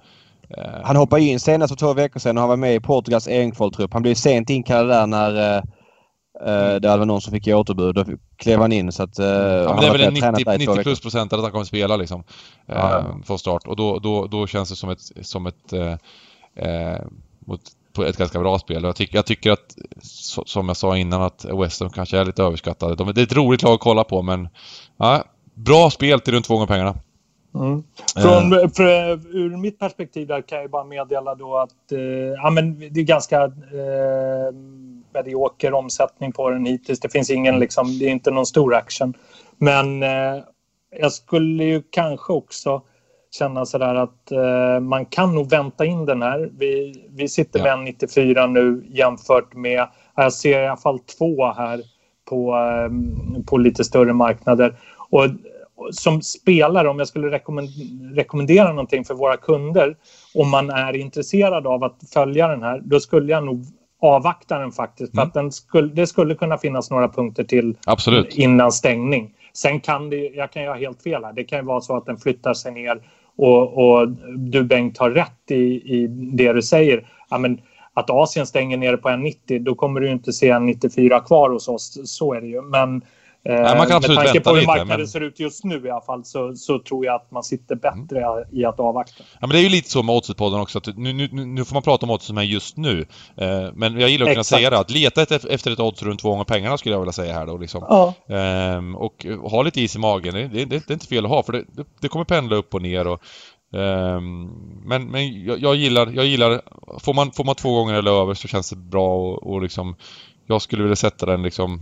[0.48, 0.82] Eh...
[0.84, 3.92] Han hoppade in senast för två veckor sedan och han var med i Portugals EM-kvaltrupp.
[3.92, 5.62] Han blev sent inkallad där när eh,
[6.46, 7.94] Uh, det var någon som fick återbud.
[7.94, 8.04] Då
[8.36, 9.20] klev han in så att...
[9.20, 11.96] Uh, ja, men det är väl en 90, 90 plus procent att han kommer spela
[11.96, 12.20] liksom.
[12.20, 12.24] Uh,
[12.66, 13.04] ja.
[13.24, 13.66] Från start.
[13.66, 15.72] Och då, då, då känns det som ett, som ett
[17.46, 17.60] mot,
[17.92, 18.84] på ett ganska bra spel.
[18.84, 19.76] Jag tycker, jag tycker att,
[20.46, 22.94] som jag sa innan, att West Ham kanske är lite överskattade.
[22.94, 24.48] De, det är ett roligt lag att kolla på men
[24.96, 26.94] ja, bra spel till runt två gånger pengarna.
[27.54, 27.82] Mm.
[28.16, 28.68] Från, uh.
[28.68, 32.00] för, ur mitt perspektiv där kan jag bara meddela då att eh,
[32.42, 33.50] ja, men det är ganska eh,
[35.14, 37.00] medioker omsättning på den hittills.
[37.00, 39.14] Det finns ingen, liksom, det är inte någon stor action.
[39.58, 40.42] Men eh,
[41.00, 42.82] jag skulle ju kanske också
[43.38, 46.50] känna sådär att eh, man kan nog vänta in den här.
[46.58, 47.64] Vi, vi sitter ja.
[47.64, 51.80] med en 94 nu jämfört med, jag ser i alla fall två här
[52.28, 54.76] på, eh, på lite större marknader.
[55.12, 55.28] Och
[55.90, 57.40] som spelare, om jag skulle
[58.14, 59.96] rekommendera någonting för våra kunder,
[60.34, 63.64] om man är intresserad av att följa den här, då skulle jag nog
[64.00, 65.14] avvakta den faktiskt.
[65.14, 65.22] Mm.
[65.22, 68.34] För att den skulle, det skulle kunna finnas några punkter till Absolut.
[68.34, 69.34] innan stängning.
[69.52, 71.96] Sen kan det, jag kan ju ha helt fel här, det kan ju vara så
[71.96, 73.02] att den flyttar sig ner
[73.36, 75.64] och, och du Bengt har rätt i,
[75.94, 77.08] i det du säger.
[77.30, 77.60] Ja, men,
[77.94, 81.50] att Asien stänger ner på en 90 då kommer du inte se en 94 kvar
[81.50, 81.98] hos oss.
[82.04, 82.62] Så är det ju.
[82.62, 83.02] Men
[83.44, 85.08] Nej, man kan absolut med tanke på hur marknaden men...
[85.08, 88.18] ser ut just nu i alla fall så, så tror jag att man sitter bättre
[88.18, 88.48] mm.
[88.52, 89.24] i att avvakta.
[89.40, 91.74] Ja men det är ju lite så med Oddset-podden också att nu, nu, nu får
[91.74, 93.06] man prata om odds som är just nu.
[93.36, 96.30] Eh, men jag gillar att kunna säga det att leta efter ett odds runt två
[96.30, 97.84] gånger pengarna skulle jag vilja säga här då liksom.
[97.88, 98.14] Ja.
[98.36, 101.42] Eh, och ha lite is i magen, det, det, det, är inte fel att ha
[101.42, 101.64] för det,
[102.00, 103.20] det kommer pendla upp och ner och
[103.74, 104.50] Um,
[104.84, 106.60] men men jag, jag, gillar, jag gillar,
[106.98, 109.96] får man, får man två gånger eller över så känns det bra och, och liksom
[110.46, 111.80] Jag skulle vilja sätta den liksom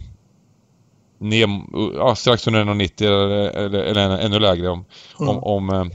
[1.21, 1.49] ner,
[1.95, 4.85] ja, strax under 1,90 eller, eller, eller ännu lägre om...
[5.21, 5.37] Mm.
[5.37, 5.91] om, om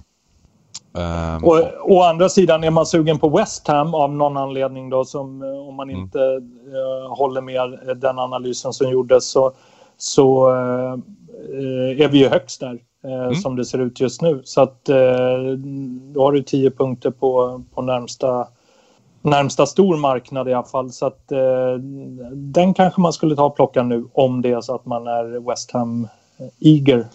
[0.93, 5.05] um, och, å andra sidan är man sugen på West Ham av någon anledning då
[5.05, 6.01] som eh, om man mm.
[6.01, 9.53] inte uh, håller med den analysen som gjordes så,
[9.97, 10.93] så uh,
[12.01, 13.35] är vi ju högst där uh, mm.
[13.35, 14.41] som det ser ut just nu.
[14.43, 14.85] Så att
[16.13, 18.47] då har du 10 punkter på, på närmsta
[19.25, 20.91] närmsta stor marknad i alla fall.
[20.91, 21.73] Så att eh,
[22.33, 25.49] den kanske man skulle ta och plocka nu om det är så att man är
[25.49, 26.99] West Ham-eager.
[26.99, 27.05] Eh,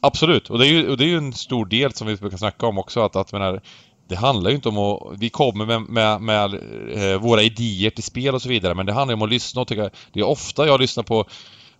[0.00, 2.36] Absolut, och det är ju, och det är ju en stor del som vi brukar
[2.36, 3.60] snacka om också att, att menar,
[4.08, 5.00] det handlar ju inte om att...
[5.18, 6.54] Vi kommer med, med, med
[6.94, 9.60] eh, våra idéer till spel och så vidare men det handlar ju om att lyssna
[9.60, 9.90] och tycka...
[10.12, 11.24] Det är ofta jag lyssnar på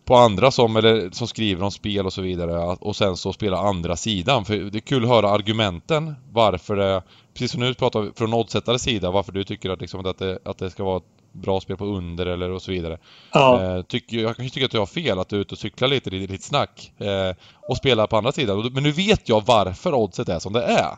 [0.04, 3.58] på andra som, eller, som skriver om spel och så vidare och sen så spela
[3.58, 4.44] andra sidan.
[4.44, 7.02] För det är kul att höra argumenten varför det,
[7.34, 10.58] precis som nu pratar från oddsättares sida, varför du tycker att, liksom, att, det, att
[10.58, 12.98] det ska vara ett bra spel på under eller och så vidare.
[13.32, 13.62] Ja.
[13.62, 15.88] Eh, tycker, jag kanske tycker att jag har fel, att du är ute och cyklar
[15.88, 17.36] lite i ditt snack eh,
[17.68, 18.70] och spelar på andra sidan.
[18.72, 20.96] Men nu vet jag varför oddset är som det är.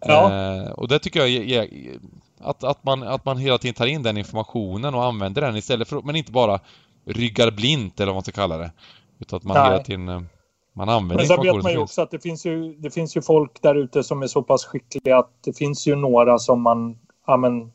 [0.00, 0.32] Ja.
[0.32, 1.68] Eh, och det tycker jag är,
[2.40, 5.88] att, att, man, att man hela tiden tar in den informationen och använder den istället
[5.88, 6.60] för, men inte bara
[7.04, 8.70] ryggar blint eller vad man ska kalla det.
[9.18, 9.70] Utan att man Nej.
[9.70, 10.22] hela tiden eh,
[10.76, 13.22] man använder Men sen vet man ju också att det finns ju, det finns ju
[13.22, 16.98] folk där ute som är så pass skickliga att det finns ju några som man,
[17.26, 17.72] ja men,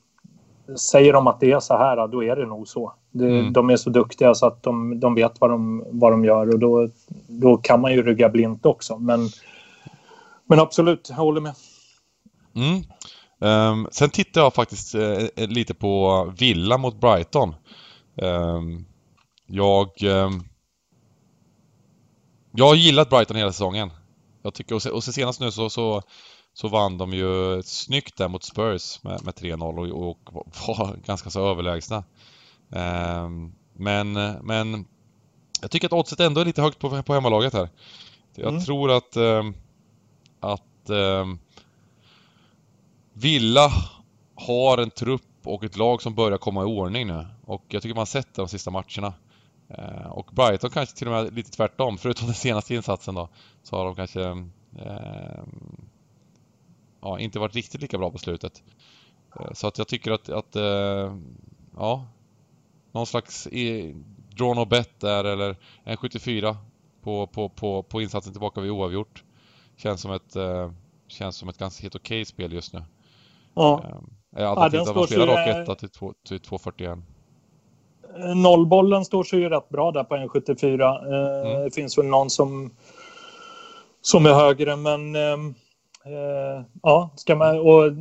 [0.77, 2.93] säger de att det är så här, då är det nog så.
[3.11, 3.53] Det, mm.
[3.53, 6.59] De är så duktiga så att de, de vet vad de, vad de gör och
[6.59, 6.87] då,
[7.27, 8.97] då kan man ju rygga blint också.
[8.97, 9.29] Men,
[10.45, 11.53] men absolut, jag håller med.
[12.55, 12.83] Mm.
[13.73, 17.55] Um, sen tittar jag faktiskt uh, lite på Villa mot Brighton.
[18.15, 18.85] Um,
[19.47, 20.03] jag...
[20.03, 20.29] Eh,
[22.51, 23.91] jag har gillat Brighton hela säsongen.
[24.41, 26.01] Jag tycker, och, se, och senast nu så, så,
[26.53, 31.29] så vann de ju snyggt där mot Spurs med, med 3-0 och, och, var ganska
[31.29, 32.03] så överlägsna.
[32.71, 33.29] Eh,
[33.73, 34.85] men, men
[35.61, 37.69] jag tycker att oddset ändå är lite högt på, på hemmalaget här.
[38.35, 38.63] Jag mm.
[38.63, 39.43] tror att, eh,
[40.39, 41.25] att eh,
[43.13, 43.71] Villa
[44.35, 47.25] har en trupp och ett lag som börjar komma i ordning nu.
[47.45, 49.13] Och jag tycker man har sett det de sista matcherna.
[49.77, 53.29] Eh, och Brighton kanske till och med lite tvärtom, förutom den senaste insatsen då,
[53.63, 54.21] så har de kanske
[54.79, 55.43] eh,
[57.01, 58.63] ja, inte varit riktigt lika bra på slutet.
[59.39, 61.15] Eh, så att jag tycker att, att eh,
[61.77, 62.07] ja,
[62.91, 63.47] någon slags
[64.29, 66.57] draw no bet där eller en 74
[67.01, 69.23] på, på, på, på insatsen tillbaka vid oavgjort.
[69.77, 70.71] Känns som ett, eh,
[71.07, 72.83] känns som ett ganska helt okej spel just nu.
[73.53, 73.83] Ja.
[74.35, 75.89] Eh, alternativt att man spelar rak 1 till,
[76.27, 77.01] till 2.41.
[78.19, 80.81] Eh, nollbollen står sig ju rätt bra där på 1,74.
[80.81, 81.63] Eh, mm.
[81.63, 82.71] Det finns väl någon som,
[84.01, 87.91] som är högre men eh, ja, ska man, och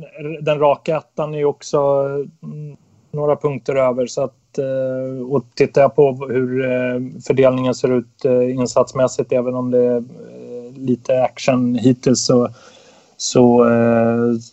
[0.41, 1.77] den raka ettan är ju också
[2.43, 2.77] mm,
[3.11, 4.37] några punkter över så att
[5.29, 6.61] och tittar jag på hur
[7.21, 10.03] fördelningen ser ut insatsmässigt även om det är
[10.79, 12.49] lite action hittills så
[13.17, 13.67] så,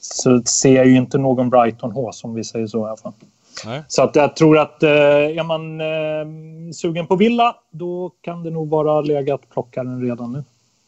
[0.00, 3.12] så ser jag ju inte någon Brighton H som vi säger så i alla fall.
[3.66, 3.82] Nej.
[3.88, 8.50] Så att jag tror att eh, är man eh, sugen på villa då kan det
[8.50, 10.44] nog vara legat plockaren redan nu.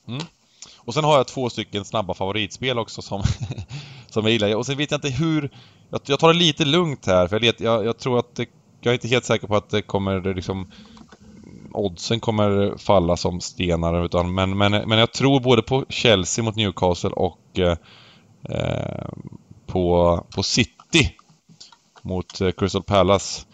[0.09, 0.21] Mm.
[0.79, 3.23] Och sen har jag två stycken snabba favoritspel också som,
[4.09, 4.57] som jag gillar.
[4.57, 5.51] Och sen vet jag inte hur...
[5.91, 8.49] Jag, jag tar det lite lugnt här för jag, vet, jag, jag tror att det,
[8.81, 10.71] jag är inte helt säker på att det kommer liksom
[11.73, 16.57] oddsen kommer falla som stenar utan men, men, men jag tror både på Chelsea mot
[16.57, 17.77] Newcastle och eh,
[18.49, 19.09] eh
[19.67, 21.17] på, på City
[22.03, 23.47] mot eh, Crystal Palace.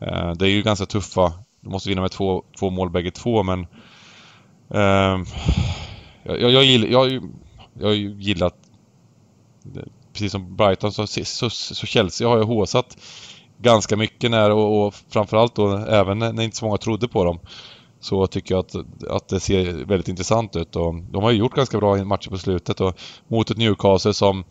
[0.00, 1.32] Eh, det är ju ganska tuffa.
[1.60, 3.66] De måste vinna med två, två mål bägge två men...
[4.70, 5.24] Ehm,
[6.22, 7.22] jag, jag, gillar, jag,
[7.78, 8.54] jag har gillat...
[10.12, 12.96] Precis som Brighton så, så, så Chelsea har jag håsat
[13.58, 17.38] ganska mycket när och, och framförallt då även när inte så många trodde på dem.
[18.00, 18.74] Så tycker jag att,
[19.10, 22.38] att det ser väldigt intressant ut och de har ju gjort ganska bra matcher på
[22.38, 22.98] slutet och
[23.28, 24.44] mot ett Newcastle som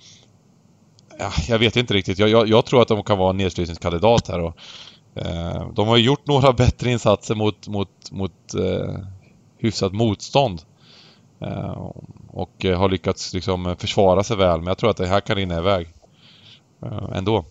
[1.48, 2.20] jag vet inte riktigt.
[2.20, 4.40] Jag, jag, jag, tror att de kan vara en nedflyttningskandidat här.
[4.40, 4.58] Och,
[5.16, 8.95] eh, de har gjort några bättre insatser mot, mot, mot eh,
[9.60, 10.62] hyfsat motstånd.
[11.41, 11.90] Eh,
[12.32, 14.58] och har lyckats liksom försvara sig väl.
[14.58, 15.88] Men jag tror att det här kan rinna iväg.
[16.86, 17.45] Eh, ändå.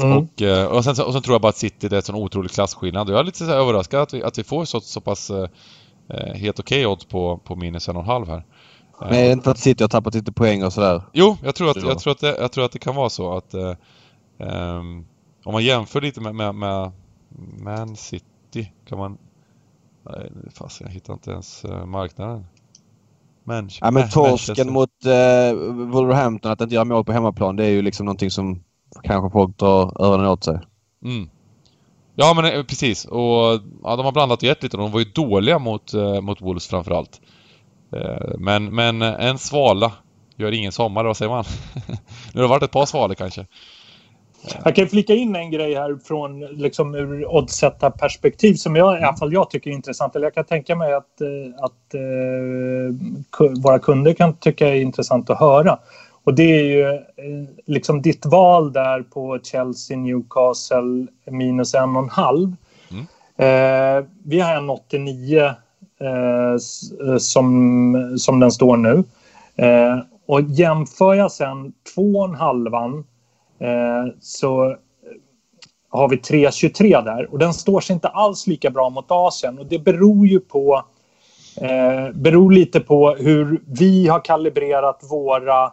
[0.00, 0.18] Mm.
[0.18, 2.14] Och, eh, och, sen, och sen tror jag bara att City det är en sån
[2.14, 3.10] otrolig klasskillnad.
[3.10, 5.48] Jag är lite överraskad att vi, att vi får så, så pass eh,
[6.08, 8.44] eh helt okej okay odds på, på minus en och en halv här.
[9.10, 11.02] Men är det inte för att City har tappat lite poäng och sådär?
[11.12, 13.36] Jo, jag tror att, jag tror att, det, jag tror att det kan vara så
[13.36, 13.74] att eh,
[14.38, 15.06] um,
[15.44, 16.92] om man jämför lite med, med, med
[17.58, 19.18] Man City kan man...
[20.10, 22.46] Nej, fast jag hittar inte ens uh, marknaden.
[23.44, 27.70] Men, ja, men torsken mot uh, Wolverhampton, att inte göra mål på hemmaplan, det är
[27.70, 28.62] ju liksom någonting som
[29.02, 30.60] kanske folk drar öronen åt sig.
[31.04, 31.30] Mm.
[32.14, 34.76] Ja men precis och ja, de har blandat och gett lite.
[34.76, 37.20] De var ju dåliga mot, uh, mot Wolves framförallt.
[37.92, 39.92] Eh, men, men en svala
[40.36, 41.44] gör ingen sommar, vad säger man?
[42.34, 43.46] nu har det varit ett par svalor kanske.
[44.64, 49.16] Jag kan flika in en grej här från liksom ur oddsättarperspektiv som jag, i alla
[49.16, 50.16] fall jag tycker är intressant.
[50.16, 55.30] Eller jag kan tänka mig att, eh, att uh, våra kunder kan tycka är intressant
[55.30, 55.78] att höra.
[56.24, 57.00] Och det är ju
[57.66, 62.56] liksom ditt val där på Chelsea, Newcastle minus en och en halv.
[62.90, 63.02] Mm.
[63.02, 65.54] Uh, vi har en 89 Eh, eh,
[66.02, 66.52] Eh,
[67.08, 69.04] eh, som, som den står nu.
[69.56, 73.04] Eh, och jämför jag sen två och en halvan
[73.58, 74.76] eh, så
[75.90, 79.66] har vi 3.23 där och den står sig inte alls lika bra mot Asien och
[79.66, 80.84] det beror ju på
[81.60, 85.64] eh, beror lite på hur vi har kalibrerat våra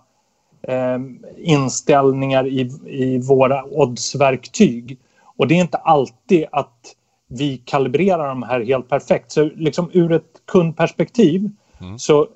[0.61, 0.97] eh,
[1.37, 4.99] inställningar i, i våra oddsverktyg.
[5.37, 6.95] Och det är inte alltid att
[7.29, 9.31] vi kalibrerar de här helt perfekt.
[9.31, 11.49] Så liksom ur ett kundperspektiv
[11.81, 11.99] mm.
[11.99, 12.27] så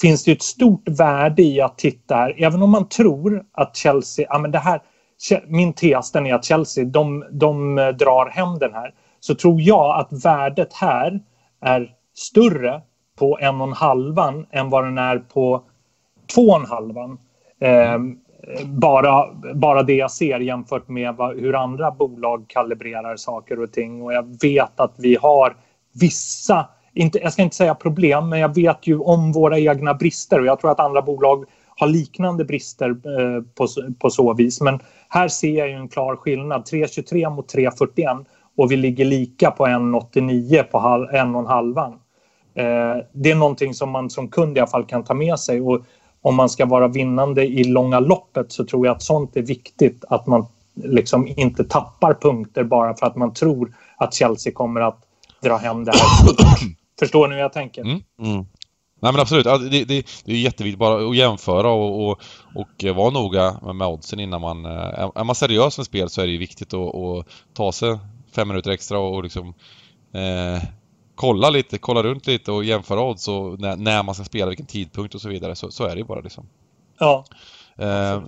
[0.00, 2.34] finns det ett stort värde i att titta här.
[2.38, 4.80] Även om man tror att Chelsea, ja men det här,
[5.46, 8.94] min tes är att Chelsea, de, de eh, drar hem den här.
[9.20, 11.20] Så tror jag att värdet här
[11.60, 12.80] är större
[13.18, 15.62] på en och en halvan än vad den är på
[16.34, 17.18] två och en halvan.
[17.60, 17.98] Eh,
[18.64, 24.02] bara, bara det jag ser jämfört med vad, hur andra bolag kalibrerar saker och ting.
[24.02, 25.56] Och jag vet att vi har
[26.00, 30.40] vissa, inte, jag ska inte säga problem, men jag vet ju om våra egna brister
[30.40, 31.44] och jag tror att andra bolag
[31.76, 33.66] har liknande brister eh, på,
[33.98, 34.60] på så vis.
[34.60, 36.62] Men här ser jag ju en klar skillnad.
[36.62, 38.24] 3,23 mot 3,41
[38.56, 41.92] och vi ligger lika på 1,89 på halv, en och en halvan.
[42.54, 45.60] Eh, det är någonting som man som kund i alla fall kan ta med sig
[45.60, 45.84] och
[46.22, 50.04] om man ska vara vinnande i långa loppet så tror jag att sånt är viktigt
[50.08, 54.98] att man liksom inte tappar punkter bara för att man tror att Chelsea kommer att
[55.42, 56.00] dra hem det här.
[56.98, 57.82] Förstår ni hur jag tänker?
[57.82, 58.00] Mm.
[58.20, 58.46] Mm.
[59.00, 62.20] Nej men absolut, det, det, det är jätteviktigt bara att jämföra och, och,
[62.54, 64.64] och vara noga med oddsen innan man...
[64.64, 67.98] Eh, är man seriös med spel så är det ju viktigt att, att ta sig
[68.34, 69.54] fem minuter extra och liksom
[70.12, 70.62] eh,
[71.16, 74.66] kolla lite, kolla runt lite och jämföra odds och när, när, man ska spela, vilken
[74.66, 75.54] tidpunkt och så vidare.
[75.54, 76.48] Så, så är det ju bara liksom.
[76.98, 77.24] Ja.
[77.78, 78.22] Eh,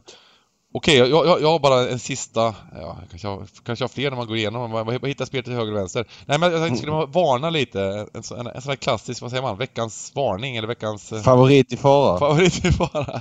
[0.73, 4.11] Okej, okay, jag, jag, jag, har bara en sista, ja, kanske, har, kanske har fler
[4.11, 6.07] när man går igenom, man, man hittar spelet till höger och vänster.
[6.27, 9.31] Nej men jag tänkte, skulle man varna lite, en, en, en sån här klassisk, vad
[9.31, 11.13] säger man, veckans varning eller veckans...
[11.13, 12.19] Eh, favorit i fara.
[12.19, 13.21] Favorit i fara.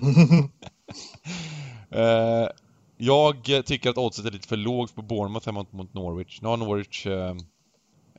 [2.04, 2.50] eh,
[2.98, 6.42] jag tycker att oddset är lite för lågt på Bournemouth hemma mot Norwich.
[6.42, 7.36] Nu har Norwich eh,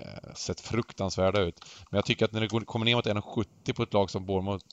[0.01, 1.61] Eh, sett fruktansvärda ut.
[1.91, 4.65] Men jag tycker att när det kommer ner mot 1,70 på ett lag som Bournemouth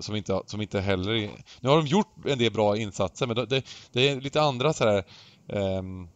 [0.00, 1.30] som inte, som inte heller...
[1.60, 4.84] Nu har de gjort en del bra insatser men det, det är lite andra så
[4.84, 5.04] här...
[5.46, 6.08] Um,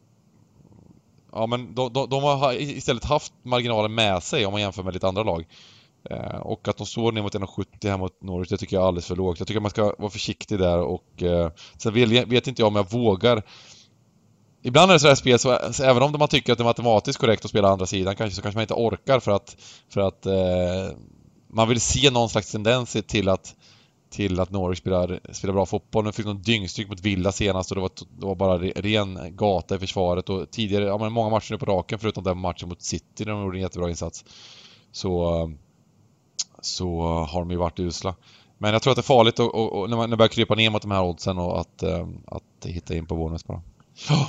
[1.32, 4.94] ja men de, de, de, har istället haft marginalen med sig om man jämför med
[4.94, 5.46] lite andra lag.
[6.10, 8.86] Uh, och att de står ner mot 1,70 här mot Norwich, det tycker jag är
[8.88, 9.38] alldeles för lågt.
[9.38, 12.68] Jag tycker att man ska vara försiktig där och uh, sen vet, vet inte jag
[12.68, 13.42] om jag vågar
[14.66, 17.20] Ibland är det sådär spel så, så även om man tycker att det är matematiskt
[17.20, 19.56] korrekt att spela andra sidan kanske så kanske man inte orkar för att,
[19.88, 20.96] för att eh,
[21.48, 23.54] man vill se någon slags tendens till att
[24.10, 26.04] till att Norwich spelar, spelar bra fotboll.
[26.04, 29.76] Nu fick de dyngstryk mot Villa senast och det var, det var bara ren gata
[29.76, 32.82] i försvaret och tidigare, ja men många matcher nu på raken förutom den matchen mot
[32.82, 34.24] City där de gjorde en jättebra insats.
[34.92, 35.52] Så,
[36.60, 38.14] så har de ju varit usla.
[38.58, 40.70] Men jag tror att det är farligt och, och, och när man börjar krypa ner
[40.70, 43.62] mot de här oddsen och att, eh, att hitta in på Bournemouth bara.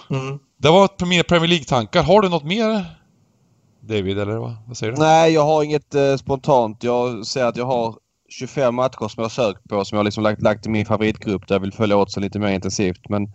[0.09, 0.39] Mm.
[0.57, 2.03] Det var ett mer Premier League-tankar.
[2.03, 2.85] Har du något mer
[3.81, 4.99] David, eller vad, vad säger du?
[4.99, 6.83] Nej, jag har inget eh, spontant.
[6.83, 7.95] Jag ser att jag har
[8.29, 10.85] 25 matcher som jag har sökt på som jag har liksom lagt, lagt i min
[10.85, 13.09] favoritgrupp där jag vill följa åt sig lite mer intensivt.
[13.09, 13.33] Men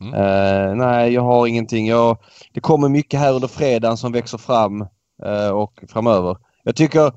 [0.00, 0.14] mm.
[0.14, 1.86] eh, nej, jag har ingenting.
[1.86, 2.18] Jag,
[2.52, 4.80] det kommer mycket här under fredagen som växer fram
[5.24, 6.36] eh, och framöver.
[6.64, 7.12] Jag tycker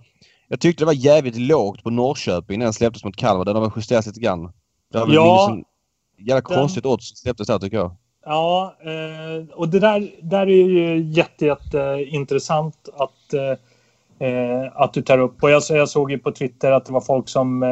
[0.47, 3.45] jag tyckte det var jävligt lågt på Norrköping när den släpptes mot Kalmar.
[3.45, 4.51] Den har väl justerats lite grann.
[4.91, 5.65] Det var ja, liksom,
[6.27, 7.95] jävla konstigt odds som släpptes där tycker jag.
[8.25, 14.93] Ja, eh, och det där, där är ju jätte, jätte intressant att, eh, eh, att
[14.93, 15.43] du tar upp.
[15.43, 17.65] Och jag, jag såg ju på Twitter att det var folk som,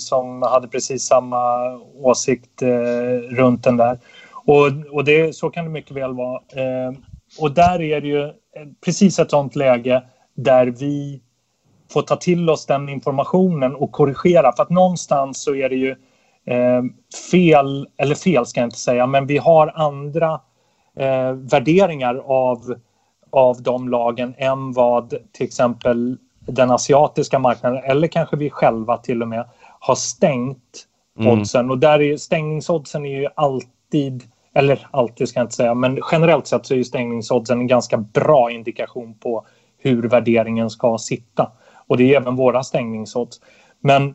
[0.00, 2.62] som hade precis samma åsikt
[3.30, 3.98] runt den där.
[4.32, 6.40] Och, och det, så kan det mycket väl vara.
[7.40, 8.32] Och där är det ju
[8.84, 10.02] precis ett sånt läge
[10.34, 11.20] där vi
[11.92, 14.52] får ta till oss den informationen och korrigera.
[14.56, 15.96] För att någonstans så är det ju
[17.30, 20.40] fel, eller fel ska jag inte säga, men vi har andra
[20.96, 22.74] eh, värderingar av,
[23.30, 29.22] av de lagen än vad till exempel den asiatiska marknaden eller kanske vi själva till
[29.22, 29.48] och med
[29.80, 30.86] har stängt
[31.18, 31.32] mm.
[31.32, 31.70] oddsen.
[31.70, 34.22] Och där är stängningsoddsen är ju alltid,
[34.54, 38.50] eller alltid ska jag inte säga, men generellt sett så är stängningsoddsen en ganska bra
[38.50, 39.46] indikation på
[39.78, 41.52] hur värderingen ska sitta.
[41.86, 43.40] Och det är även våra stängningsodds.
[43.80, 44.14] Men Eh,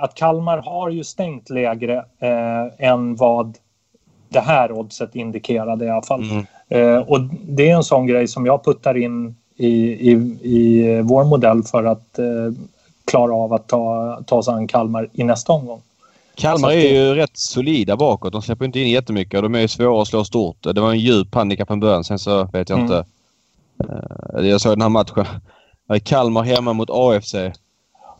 [0.00, 3.58] att Kalmar har ju stängt lägre eh, än vad
[4.28, 6.22] det här oddset indikerade i alla fall.
[6.22, 6.46] Mm.
[6.68, 9.70] Eh, och det är en sån grej som jag puttar in i,
[10.10, 10.12] i,
[10.42, 12.26] i vår modell för att eh,
[13.04, 15.82] klara av att ta, ta sig an Kalmar i nästa omgång.
[16.34, 18.32] Kalmar är ju rätt solida bakåt.
[18.32, 20.56] De släpper inte in jättemycket och de är ju svåra att slå stort.
[20.60, 22.04] Det var en djup handikapp från början.
[22.04, 22.82] Sen så vet jag mm.
[22.82, 23.04] inte.
[24.38, 25.26] Uh, jag såg den här matchen.
[26.04, 27.34] Kalmar hemma mot AFC.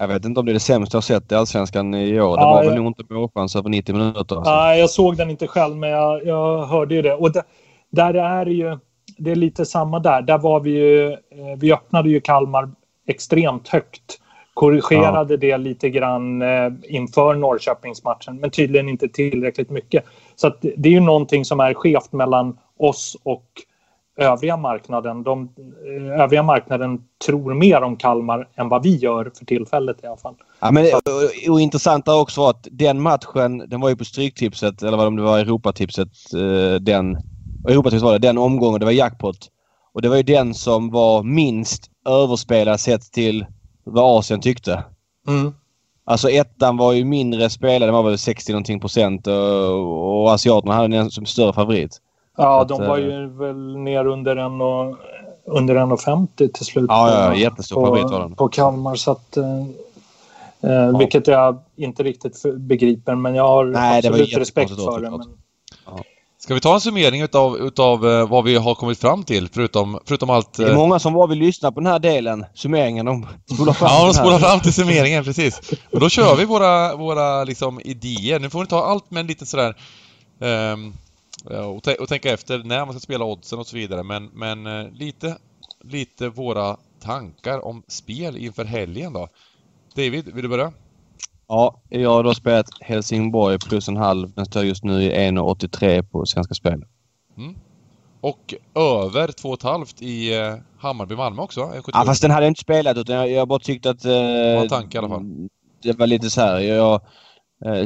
[0.04, 2.36] Jag vet inte om det är det sämsta jag sett i Allsvenskan i år.
[2.36, 2.76] Det ja, var väl jag...
[2.76, 4.36] nog inte målchans över 90 minuter.
[4.36, 4.56] Alltså.
[4.56, 7.14] Nej, jag såg den inte själv men jag, jag hörde ju det.
[7.14, 7.42] Och det,
[7.90, 8.78] där är ju...
[9.18, 10.22] Det är lite samma där.
[10.22, 11.12] Där var vi ju...
[11.12, 11.18] Eh,
[11.58, 12.70] vi öppnade ju Kalmar
[13.08, 14.20] extremt högt.
[14.54, 15.36] Korrigerade ja.
[15.36, 20.04] det lite grann eh, inför Norrköpingsmatchen men tydligen inte tillräckligt mycket.
[20.36, 23.46] Så det är ju någonting som är skevt mellan oss och
[24.16, 25.22] övriga marknaden.
[25.22, 25.48] De,
[25.86, 30.16] eh, övriga marknaden tror mer om Kalmar än vad vi gör för tillfället i alla
[30.16, 30.34] fall.
[30.60, 34.82] Ja, men, och, och intressant är också att den matchen, den var ju på Stryktipset
[34.82, 36.08] eller vad det var Europatipset.
[36.34, 37.16] Eh, den,
[37.68, 39.50] Europatipset var det, den omgången, det var jackpot.
[39.92, 43.46] Och det var ju den som var minst överspelad sett till
[43.84, 44.84] vad Asien tyckte.
[45.28, 45.54] Mm.
[46.06, 50.74] Alltså ettan var ju mindre spelad, den var väl 60 någonting procent och, och asiaterna
[50.74, 52.00] hade den som större favorit.
[52.36, 54.96] Ja, att, de var ju äh, väl ner under en och
[55.46, 56.86] under 1,50 till slut.
[56.88, 58.34] Ja, ja jättestor favorit var den.
[58.34, 58.94] På Kalmar.
[58.94, 59.60] Så att, eh,
[60.60, 60.98] eh, ja.
[60.98, 65.10] Vilket jag inte riktigt begriper, men jag har Nej, absolut respekt för det.
[65.10, 65.22] Men...
[65.86, 66.02] Ja.
[66.38, 69.98] Ska vi ta en summering utav, utav eh, vad vi har kommit fram till förutom,
[70.04, 70.52] förutom allt...
[70.52, 73.06] Det är eh, många som bara vill lyssna på den här delen, summeringen.
[73.06, 75.60] De spolar fram Ja, de spolar fram till summeringen, precis.
[75.92, 78.40] Och då kör vi våra, våra liksom idéer.
[78.40, 79.76] Nu får vi ta allt med en lite sådär...
[80.38, 80.76] ja,
[81.44, 84.02] och, tä- och tänka efter när man ska spela oddsen och så vidare.
[84.02, 85.36] Men, men eh, lite,
[85.84, 89.28] lite våra tankar om spel inför helgen då.
[89.94, 90.72] David, vill du börja?
[91.48, 94.32] Ja, jag har då spelat Helsingborg plus en halv.
[94.34, 96.84] Den står just nu i 1,83 på Svenska Spel.
[98.20, 101.60] Och över 2,5 i eh, Hammarby-Malmö också?
[101.60, 101.90] eh, 77.
[101.94, 104.04] Ja, fast den hade jag inte spelat utan jag, jag bara tyckte att...
[104.04, 105.48] Eh, var en tanke i alla fall.
[105.82, 106.60] Det var lite så här.
[106.60, 107.00] Jag, eh,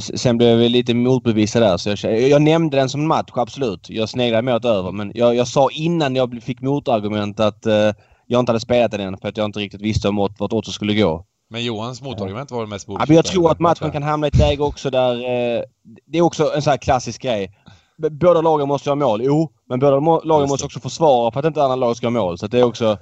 [0.00, 1.76] sen blev jag lite motbevisad där.
[1.76, 3.90] Så jag, jag nämnde den som match, absolut.
[3.90, 4.92] Jag sneglade åt över.
[4.92, 7.90] Men jag, jag sa innan jag fick motargument att eh,
[8.26, 10.74] jag inte hade spelat den än för att jag inte riktigt visste om vart oddset
[10.74, 11.24] skulle gå.
[11.50, 14.26] Men Johans motargument var det mest Ja, bullshit men jag tror att matchen kan hamna
[14.26, 15.14] i ett läge också där...
[15.14, 15.62] Eh,
[16.06, 17.52] det är också en sån här klassisk grej.
[17.98, 19.20] B- Båda lagen måste göra mål.
[19.24, 22.38] Jo, men båda lagen måste också försvara för att inte andra lag ska göra mål.
[22.38, 22.96] Så det är också eh,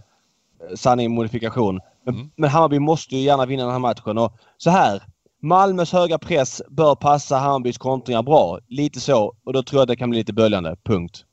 [0.77, 1.81] sanning modifikation.
[2.05, 2.31] Men, Mm.
[2.37, 4.19] men Hammarby måste ju gärna vinna den här matchen.
[4.19, 5.03] Och så här.
[5.43, 8.59] Malmös höga press bör passa Hammarbys kontringar bra.
[8.69, 9.33] Lite så.
[9.45, 10.77] Och då tror jag att det kan bli lite böljande.
[10.85, 11.25] Punkt.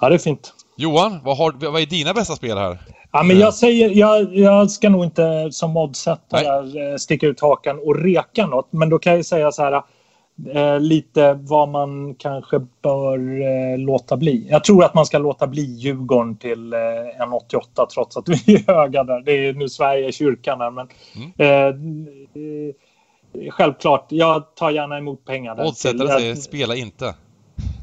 [0.00, 0.52] Ja, det är fint.
[0.76, 2.78] Johan, vad, har, vad är dina bästa spel här?
[3.12, 7.78] Ja, men jag, säger, jag, jag ska nog inte som oddsättare eh, sticka ut hakan
[7.78, 8.68] och reka något.
[8.72, 9.82] Men då kan jag säga så här.
[10.54, 14.46] Eh, lite vad man kanske bör eh, låta bli.
[14.50, 18.64] Jag tror att man ska låta bli Djurgården till eh, 1,88 trots att vi är
[18.74, 19.20] höga där.
[19.20, 21.32] Det är nu Sverige i kyrkan här, men Mm.
[21.38, 21.74] eh, eh,
[23.50, 24.06] självklart.
[24.08, 25.54] Jag tar gärna emot pengar.
[25.54, 27.14] där Oddsättare jag- säger spela inte.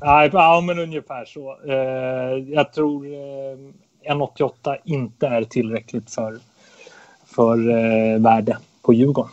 [0.01, 1.57] Nej, ja, men ungefär så.
[1.67, 6.39] Eh, jag tror eh, 1,88 inte är tillräckligt för,
[7.25, 9.31] för eh, värde på Djurgården.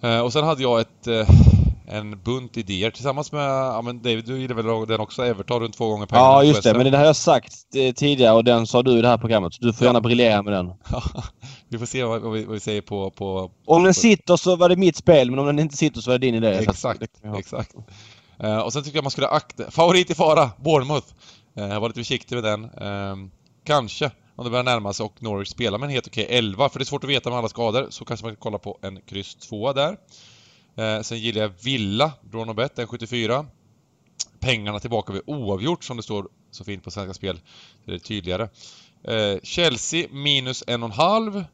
[0.00, 1.28] Eh, och sen hade jag ett, eh,
[1.90, 5.76] en bunt idéer tillsammans med, ja men David du gillar väl den också, Everton runt
[5.76, 6.28] två gånger pengarna.
[6.28, 6.74] Ja, just det.
[6.74, 9.54] Men det har jag sagt eh, tidigare och den sa du i det här programmet.
[9.54, 9.88] Så du får Ja.
[9.88, 10.72] gärna briljera med den.
[11.68, 13.10] vi får se vad, vi, vad vi säger på...
[13.10, 16.10] på Om den sitter så var det mitt spel, men om den inte sitter så
[16.10, 16.54] var det din idé.
[16.58, 17.02] Att- exakt,
[17.38, 17.74] exakt.
[18.40, 21.06] Eh, och sen tycker jag man skulle akta, favorit i fara, Bournemouth.
[21.54, 22.64] Jag var lite försiktig med den.
[22.64, 23.16] Eh,
[23.64, 26.78] kanske, om det börjar närma sig och Norwich spelar med en helt okej 11, för
[26.78, 29.00] det är svårt att veta med alla skador, så kanske man kan kolla på en
[29.00, 29.96] kryss 2 där.
[30.78, 33.46] Eh, sen gillar jag Villa, Drawn Bet, en 74.
[34.40, 37.40] Pengarna tillbaka vid oavgjort som det står så fint på Svenska Spel.
[37.84, 38.48] Det är tydligare.
[39.04, 41.44] Eh, Chelsea minus en och en halv.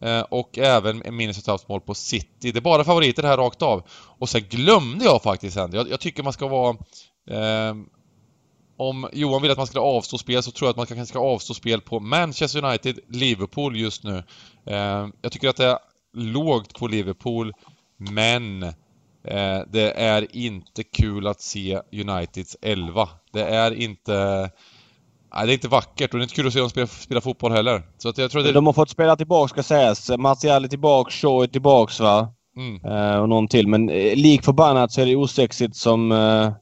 [0.00, 2.52] Eh, och även minus ett halvt mål på City.
[2.52, 3.82] Det är bara favoriter här rakt av.
[3.90, 5.72] Och sen glömde jag faktiskt en.
[5.72, 6.76] Jag, jag tycker man ska vara...
[7.30, 7.74] Eh,
[8.76, 11.18] om Johan vill att man ska avstå spel så tror jag att man kanske ska
[11.18, 14.22] avstå spel på Manchester United, Liverpool just nu.
[14.66, 15.78] Eh, jag tycker att det är
[16.14, 17.52] lågt på Liverpool,
[18.10, 18.62] men
[19.24, 23.08] eh, det är inte kul att se Uniteds 11.
[23.32, 24.50] Det är inte...
[25.34, 27.20] Nej, det är inte vackert och det är inte kul att se dem spela, spela
[27.20, 27.82] fotboll heller.
[27.98, 28.52] Så att jag tror det...
[28.52, 30.10] De har fått spela tillbaka ska sägas.
[30.18, 32.34] Martial är tillbaka, Shaw är tillbaka va?
[32.56, 33.68] Mm, Eh, och någon till.
[33.68, 36.52] Men eh, lik förbannat så är det osexigt som, eh,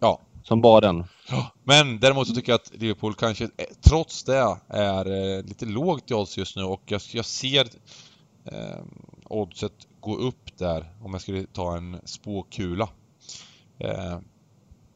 [0.00, 0.20] ja.
[0.42, 1.04] som bara den.
[1.30, 5.66] Ja, Men däremot så tycker jag att Liverpool kanske eh, trots det är eh, lite
[5.66, 7.66] lågt i odds just nu och jag, jag ser
[8.44, 8.78] eh,
[9.24, 12.88] oddset gå upp där om jag skulle ta en spåkula.
[13.78, 14.18] Eh,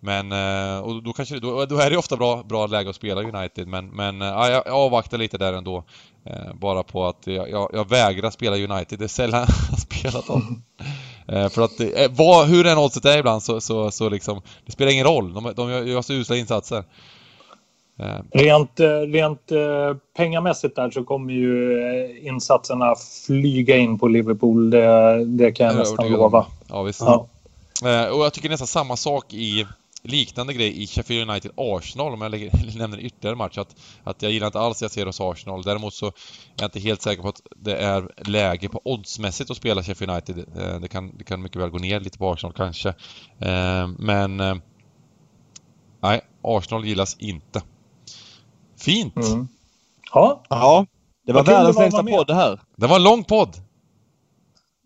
[0.00, 3.22] men eh, och då, kanske, då, då är det ofta bra, bra läge att spela
[3.22, 5.84] United men, men eh, ja, jag, jag avvaktar lite där ändå.
[6.24, 9.76] Eh, bara på att jag, jag, jag vägrar spela United, det är sällan jag har
[9.76, 10.62] spelat dem.
[11.28, 14.42] Eh, för att det, eh, vad, hur än oddset är ibland så, så, så liksom,
[14.66, 15.34] det spelar ingen roll.
[15.34, 16.84] De, de gör, gör så usla insatser.
[18.00, 22.94] Eh, Rent, eh, rent eh, pengamässigt där så kommer ju insatserna
[23.26, 24.70] flyga in på Liverpool.
[24.70, 26.46] Det, det kan jag är nästan lova.
[26.68, 27.00] Ja, visst.
[27.00, 27.26] Ja.
[28.12, 29.66] Och jag tycker nästan samma sak i
[30.02, 33.58] liknande grej i Sheffield United-Arsenal om jag lägger, nämner ytterligare match.
[33.58, 35.62] Att, att jag gillar inte alls jag ser hos Arsenal.
[35.62, 36.12] Däremot så är
[36.56, 40.44] jag inte helt säker på att det är läge på oddsmässigt att spela Sheffield United.
[40.82, 42.94] Det, kan, det kan mycket väl gå ner lite på Arsenal kanske.
[43.98, 44.60] Men...
[46.02, 47.62] Nej, Arsenal gillas inte.
[48.80, 49.16] Fint!
[49.16, 49.48] Mm.
[50.14, 50.86] Ja, Ja.
[51.26, 52.60] Det var världens längsta podd det här.
[52.76, 53.56] Det var en lång podd.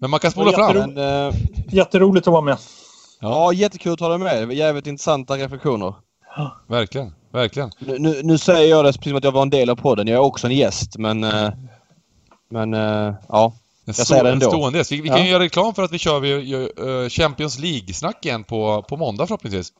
[0.00, 0.66] Men man kan spola fram.
[0.76, 0.94] jätteroligt.
[0.96, 1.34] Men, eh,
[1.74, 2.58] jätteroligt att vara med.
[3.20, 4.52] ja, jättekul att ha dig med.
[4.52, 5.94] Jävligt intressanta reflektioner.
[6.68, 7.70] Verkligen, verkligen.
[7.78, 10.06] Nu, nu, nu säger jag det precis som att jag var en del av podden.
[10.06, 11.24] Jag är också en gäst men...
[11.24, 11.50] eh,
[12.50, 13.52] men eh, ja.
[13.86, 14.50] En, Jag säger det en ändå.
[14.50, 14.92] stående gäst.
[14.92, 15.24] Vi, vi kan Ja.
[15.24, 19.72] ju göra reklam för att vi kör vi, Champions League-snack igen på, på måndag förhoppningsvis.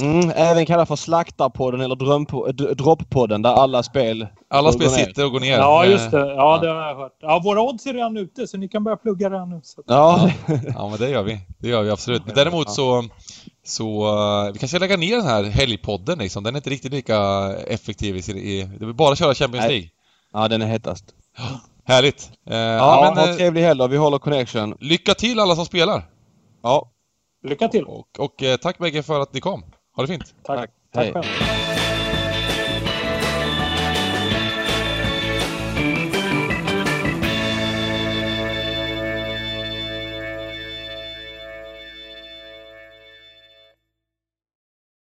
[0.00, 4.26] Mm, även kallad för Slaktarpodden eller drömpo- Droppodden där alla spel...
[4.50, 4.94] Alla spel ner.
[4.96, 5.58] sitter och går ner.
[5.58, 6.18] Ja, Eh, just det.
[6.34, 7.12] Ja, det har jag hört.
[7.20, 9.60] Ja, våra odds är redan ute så ni kan börja plugga redan nu.
[9.62, 9.82] Så.
[9.86, 10.30] Ja,
[10.74, 11.40] Ja, men det gör vi.
[11.58, 12.26] Det gör vi absolut.
[12.26, 13.04] Men däremot så...
[13.64, 14.06] Så
[14.46, 16.42] uh, vi kanske lägga ner den här helgpodden liksom.
[16.44, 17.16] Den är inte riktigt lika
[17.66, 18.18] effektiv i.
[18.32, 19.70] I, det vill bara köra Champions Nej.
[19.72, 19.88] League.
[20.32, 21.04] ja den är hetast.
[21.84, 22.30] Härligt!
[22.50, 24.74] Eh, Ja, men, ha eh, trevlig helg och vi håller connection.
[24.80, 26.02] lycka till alla som spelar!
[26.62, 26.90] Ja,
[27.44, 27.84] Lycka till.
[27.84, 29.64] Och, och eh, tack bägge för att ni kom.
[29.96, 30.34] Ha det fint!
[30.44, 30.58] Tack.
[30.58, 30.70] Tack.
[30.92, 31.12] Tack Hej.
[31.12, 31.85] själv.